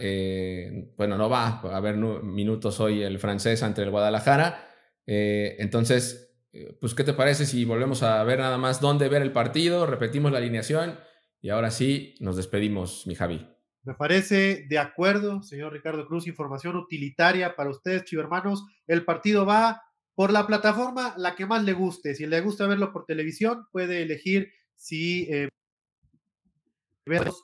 bueno, 0.96 1.16
no 1.16 1.30
va 1.30 1.60
a 1.62 1.76
haber 1.76 1.96
minutos 1.96 2.78
hoy 2.80 3.02
el 3.02 3.18
francés 3.18 3.62
ante 3.62 3.82
el 3.82 3.90
Guadalajara. 3.90 4.66
Eh, 5.06 5.56
entonces, 5.60 6.36
eh, 6.52 6.76
pues, 6.80 6.94
¿qué 6.94 7.04
te 7.04 7.12
parece 7.12 7.46
si 7.46 7.64
volvemos 7.64 8.02
a 8.02 8.22
ver 8.24 8.40
nada 8.40 8.58
más 8.58 8.80
dónde 8.80 9.08
ver 9.08 9.22
el 9.22 9.32
partido? 9.32 9.86
Repetimos 9.86 10.32
la 10.32 10.38
alineación 10.38 10.98
y 11.40 11.50
ahora 11.50 11.70
sí 11.70 12.14
nos 12.20 12.36
despedimos, 12.36 13.06
mi 13.06 13.14
Javi. 13.14 13.46
Me 13.84 13.94
parece 13.94 14.66
de 14.68 14.78
acuerdo, 14.78 15.42
señor 15.42 15.72
Ricardo 15.72 16.06
Cruz, 16.06 16.26
información 16.26 16.76
utilitaria 16.76 17.54
para 17.54 17.70
ustedes, 17.70 18.04
chivermanos. 18.04 18.64
El 18.88 19.04
partido 19.04 19.46
va 19.46 19.82
por 20.16 20.32
la 20.32 20.46
plataforma, 20.46 21.14
la 21.16 21.36
que 21.36 21.46
más 21.46 21.62
le 21.62 21.72
guste. 21.72 22.14
Si 22.14 22.26
le 22.26 22.40
gusta 22.40 22.66
verlo 22.66 22.92
por 22.92 23.04
televisión, 23.04 23.66
puede 23.70 24.02
elegir 24.02 24.50
si 24.74 25.28
eh, 25.30 25.48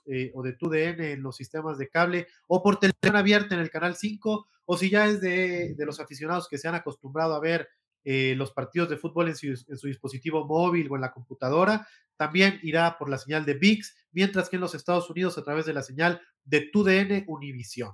eh, 0.07 0.33
o 0.35 0.43
de 0.43 0.55
TUDN 0.55 1.01
en 1.01 1.23
los 1.23 1.37
sistemas 1.37 1.79
de 1.79 1.89
cable 1.89 2.27
o 2.49 2.63
por 2.63 2.79
televisión 2.81 3.17
abierta 3.17 3.55
en 3.55 3.61
el 3.61 3.71
canal 3.71 3.95
5 3.95 4.49
o 4.65 4.77
si 4.77 4.91
ya 4.91 5.07
es 5.07 5.21
de, 5.21 5.75
de 5.75 5.87
los 5.87 6.01
aficionados 6.01 6.49
que 6.49 6.59
se 6.59 6.69
han 6.69 6.75
acostumbrado 6.75 7.35
a 7.35 7.41
ver 7.41 7.69
eh, 8.05 8.35
los 8.37 8.53
partidos 8.53 8.89
de 8.91 8.97
fútbol 8.97 9.29
en 9.29 9.37
su, 9.37 9.47
en 9.47 9.79
su, 9.79 9.87
dispositivo 9.87 10.45
móvil 10.45 10.89
o 10.91 10.97
en 10.97 11.03
la 11.03 11.13
computadora, 11.13 11.87
también 12.17 12.59
irá 12.63 12.99
por 12.99 13.09
la 13.09 13.19
señal 13.19 13.45
de 13.45 13.55
VIX, 13.55 13.95
mientras 14.11 14.49
que 14.49 14.57
en 14.57 14.63
los 14.63 14.75
Estados 14.75 15.09
Unidos 15.09 15.39
a 15.39 15.45
través 15.45 15.67
de 15.67 15.73
la 15.73 15.83
señal 15.83 16.21
de 16.45 16.69
TUDN 16.73 17.25
Univisión. 17.29 17.93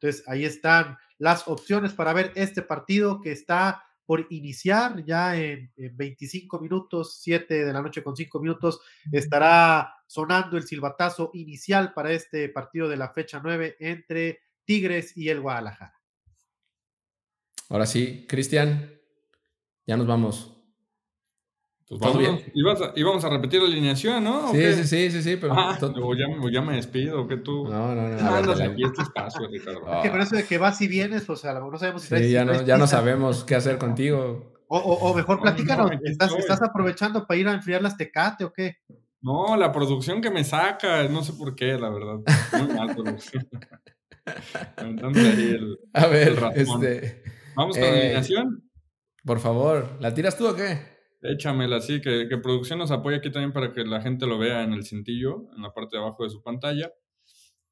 Entonces, 0.00 0.24
ahí 0.26 0.44
están 0.44 0.96
las 1.18 1.46
opciones 1.46 1.92
para 1.92 2.12
ver 2.12 2.32
este 2.34 2.62
partido 2.62 3.20
que 3.20 3.30
está 3.30 3.84
por 4.06 4.26
iniciar 4.30 5.04
ya 5.04 5.36
en, 5.36 5.72
25 5.76 6.60
minutos, 6.60 7.18
7 7.20 7.64
de 7.64 7.72
la 7.72 7.82
noche 7.82 8.02
con 8.02 8.16
5 8.16 8.40
minutos, 8.40 8.80
estará 9.10 9.94
sonando 10.06 10.56
el 10.56 10.64
silbatazo 10.64 11.30
inicial 11.34 11.92
para 11.92 12.12
este 12.12 12.48
partido 12.48 12.88
de 12.88 12.96
la 12.96 13.10
fecha 13.10 13.40
9 13.42 13.76
entre 13.80 14.40
Tigres 14.64 15.16
y 15.16 15.28
el 15.28 15.40
Guadalajara. 15.40 16.00
Ahora 17.68 17.86
sí, 17.86 18.26
Cristian, 18.28 19.00
ya 19.86 19.96
nos 19.96 20.06
vamos. 20.06 20.53
Pues 21.86 22.00
vamos, 22.00 22.18
bien? 22.18 22.40
Íbamos 22.94 23.24
a, 23.24 23.28
repetir 23.28 23.60
la 23.60 23.68
alineación, 23.68 24.24
¿no? 24.24 24.50
Sí, 24.52 24.72
sí, 24.72 24.84
sí, 24.84 25.10
sí, 25.10 25.22
sí, 25.22 25.36
pero... 25.36 25.52
Ah, 25.52 25.78
ya, 25.78 26.50
ya, 26.50 26.62
me 26.62 26.76
despido, 26.76 27.28
que 27.28 27.36
tú... 27.36 27.68
No, 27.68 27.94
no, 27.94 28.08
no. 28.08 28.30
Andas 28.30 28.60
aquí 28.60 28.84
este 28.84 29.02
espacio, 29.02 29.46
Ricardo. 29.48 29.96
Es 29.96 30.02
que 30.02 30.10
con 30.10 30.20
eso 30.22 30.36
de 30.36 30.46
que 30.46 30.56
vas 30.56 30.80
y 30.80 30.88
vienes, 30.88 31.28
o 31.28 31.36
sea, 31.36 31.52
no 31.52 31.76
sabemos 31.76 32.02
si... 32.02 32.16
Sí, 32.16 32.30
ya, 32.30 32.44
no, 32.46 32.62
ya 32.62 32.78
no 32.78 32.86
sabemos 32.86 33.44
qué 33.44 33.54
hacer 33.54 33.76
contigo. 33.76 34.54
O, 34.66 34.78
o, 34.78 35.14
mejor 35.14 35.40
platícanos, 35.40 35.90
¿estás, 36.04 36.34
¿estás 36.36 36.62
aprovechando 36.62 37.26
para 37.26 37.38
ir 37.38 37.48
a 37.48 37.52
enfriar 37.52 37.82
las 37.82 37.98
tecate 37.98 38.44
o 38.44 38.52
qué? 38.52 38.78
No, 39.20 39.54
la 39.56 39.70
producción 39.70 40.22
que 40.22 40.30
me 40.30 40.42
saca, 40.42 41.06
no 41.08 41.22
sé 41.22 41.34
por 41.34 41.54
qué, 41.54 41.78
la 41.78 41.90
verdad. 41.90 42.20
Muy 42.52 42.74
mal 42.74 42.94
producción. 42.94 43.46
a 45.92 46.06
ver, 46.06 46.38
este... 46.54 47.22
¿Vamos 47.54 47.76
con 47.76 47.86
la 47.86 47.94
eh, 47.94 48.00
alineación? 48.00 48.70
Por 49.22 49.38
favor, 49.38 49.98
¿la 50.00 50.14
tiras 50.14 50.36
tú 50.36 50.48
o 50.48 50.56
qué? 50.56 50.93
Échamela 51.24 51.76
así, 51.76 52.02
que, 52.02 52.26
producción 52.42 52.78
nos 52.78 52.90
apoya 52.90 53.16
aquí 53.16 53.32
también 53.32 53.52
para 53.52 53.72
que 53.72 53.84
la 53.84 54.02
gente 54.02 54.26
lo 54.26 54.38
vea 54.38 54.62
en 54.62 54.74
el 54.74 54.84
cintillo, 54.84 55.46
en 55.56 55.62
la 55.62 55.72
parte 55.72 55.96
de 55.96 56.02
abajo 56.02 56.22
de 56.22 56.30
su 56.30 56.42
pantalla. 56.42 56.92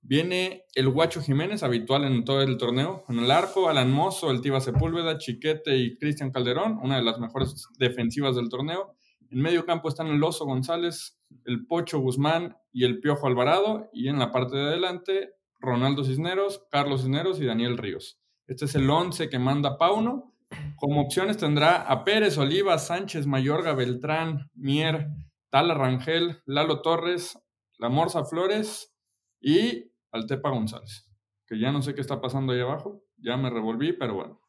Viene 0.00 0.64
el 0.74 0.88
Guacho 0.88 1.20
Jiménez, 1.20 1.62
habitual 1.62 2.04
en 2.04 2.24
todo 2.24 2.40
el 2.42 2.56
torneo. 2.56 3.04
En 3.08 3.18
el 3.18 3.30
arco, 3.30 3.68
Alan 3.68 3.92
Mozo, 3.92 4.30
el 4.30 4.40
Tiba 4.40 4.60
Sepúlveda, 4.60 5.18
Chiquete 5.18 5.76
y 5.76 5.96
Cristian 5.98 6.32
Calderón, 6.32 6.78
una 6.82 6.96
de 6.96 7.02
las 7.02 7.20
mejores 7.20 7.68
defensivas 7.78 8.34
del 8.34 8.48
torneo. 8.48 8.96
En 9.30 9.40
medio 9.40 9.64
campo 9.64 9.88
están 9.88 10.08
el 10.08 10.24
Oso 10.24 10.44
González, 10.44 11.20
el 11.44 11.66
Pocho 11.66 12.00
Guzmán 12.00 12.56
y 12.72 12.84
el 12.84 13.00
Piojo 13.00 13.26
Alvarado. 13.26 13.90
Y 13.92 14.08
en 14.08 14.18
la 14.18 14.32
parte 14.32 14.56
de 14.56 14.62
adelante, 14.62 15.34
Ronaldo 15.60 16.04
Cisneros, 16.04 16.64
Carlos 16.70 17.02
Cisneros 17.02 17.38
y 17.40 17.44
Daniel 17.44 17.78
Ríos. 17.78 18.18
Este 18.46 18.64
es 18.64 18.74
el 18.74 18.90
11 18.90 19.28
que 19.28 19.38
manda 19.38 19.78
Pauno. 19.78 20.34
Como 20.76 21.00
opciones 21.00 21.36
tendrá 21.36 21.82
a 21.82 22.04
Pérez, 22.04 22.38
Oliva, 22.38 22.78
Sánchez, 22.78 23.26
Mayorga, 23.26 23.74
Beltrán, 23.74 24.50
Mier, 24.54 25.08
Tala 25.50 25.74
Rangel, 25.74 26.42
Lalo 26.46 26.82
Torres, 26.82 27.38
La 27.78 27.88
Morza 27.88 28.24
Flores 28.24 28.94
y 29.40 29.92
Altepa 30.10 30.50
González. 30.50 31.08
Que 31.46 31.58
ya 31.58 31.72
no 31.72 31.82
sé 31.82 31.94
qué 31.94 32.00
está 32.00 32.20
pasando 32.20 32.52
ahí 32.52 32.60
abajo. 32.60 33.04
Ya 33.18 33.36
me 33.36 33.50
revolví, 33.50 33.92
pero 33.92 34.14
bueno. 34.14 34.40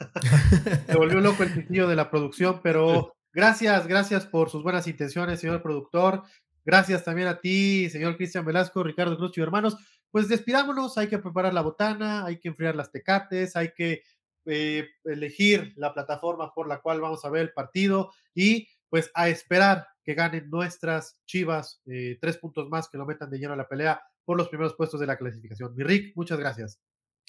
Se 0.86 0.96
volvió 0.96 1.20
loco 1.20 1.42
el 1.42 1.52
sitio 1.52 1.88
de 1.88 1.96
la 1.96 2.10
producción, 2.10 2.60
pero 2.62 3.14
gracias, 3.32 3.86
gracias 3.86 4.26
por 4.26 4.50
sus 4.50 4.62
buenas 4.62 4.86
intenciones, 4.86 5.40
señor 5.40 5.62
productor. 5.62 6.22
Gracias 6.64 7.04
también 7.04 7.28
a 7.28 7.40
ti, 7.40 7.90
señor 7.90 8.16
Cristian 8.16 8.44
Velasco, 8.44 8.82
Ricardo 8.82 9.16
Cruz 9.16 9.36
y 9.36 9.40
hermanos. 9.40 9.76
Pues 10.10 10.28
despidámonos, 10.28 10.96
hay 10.96 11.08
que 11.08 11.18
preparar 11.18 11.52
la 11.52 11.60
botana, 11.60 12.24
hay 12.24 12.38
que 12.38 12.48
enfriar 12.48 12.76
las 12.76 12.90
tecates, 12.90 13.56
hay 13.56 13.72
que 13.74 14.02
eh, 14.46 14.88
elegir 15.04 15.72
la 15.76 15.94
plataforma 15.94 16.52
por 16.52 16.68
la 16.68 16.80
cual 16.80 17.00
vamos 17.00 17.24
a 17.24 17.30
ver 17.30 17.42
el 17.42 17.52
partido 17.52 18.12
y 18.34 18.68
pues 18.88 19.10
a 19.14 19.28
esperar 19.28 19.86
que 20.04 20.14
ganen 20.14 20.50
nuestras 20.50 21.18
Chivas 21.26 21.82
eh, 21.86 22.18
tres 22.20 22.36
puntos 22.36 22.68
más 22.68 22.88
que 22.88 22.98
lo 22.98 23.06
metan 23.06 23.30
de 23.30 23.38
lleno 23.38 23.54
a 23.54 23.56
la 23.56 23.68
pelea 23.68 24.00
por 24.24 24.36
los 24.36 24.48
primeros 24.48 24.74
puestos 24.74 25.00
de 25.00 25.06
la 25.06 25.16
clasificación. 25.16 25.74
Mi 25.74 25.82
Rick, 25.82 26.16
muchas 26.16 26.38
gracias. 26.38 26.80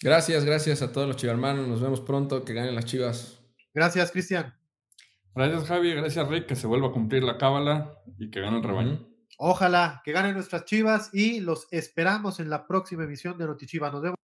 Gracias, 0.02 0.44
gracias 0.44 0.82
a 0.82 0.92
todos 0.92 1.08
los 1.08 1.18
chivarmanos. 1.18 1.68
Nos 1.68 1.82
vemos 1.82 2.02
pronto. 2.02 2.44
Que 2.44 2.54
ganen 2.54 2.76
las 2.76 2.86
Chivas. 2.86 3.42
Gracias, 3.74 4.12
Cristian. 4.12 4.54
Gracias, 5.34 5.66
Javi. 5.66 5.94
Gracias, 5.94 6.28
Rick. 6.28 6.48
Que 6.48 6.56
se 6.56 6.68
vuelva 6.68 6.90
a 6.90 6.92
cumplir 6.92 7.24
la 7.24 7.38
cábala 7.38 8.02
y 8.18 8.30
que 8.30 8.42
gane 8.42 8.58
el 8.58 8.64
rebaño. 8.64 9.08
Ojalá 9.38 10.02
que 10.06 10.12
ganen 10.12 10.34
nuestras 10.34 10.66
Chivas 10.66 11.10
y 11.14 11.42
los 11.42 11.68
esperamos 11.72 12.40
en 12.40 12.50
la 12.50 12.68
próxima 12.68 13.04
emisión 13.04 13.38
de 13.38 13.46
Notichivas. 13.46 13.92
Nos 13.92 14.02
vemos. 14.02 14.16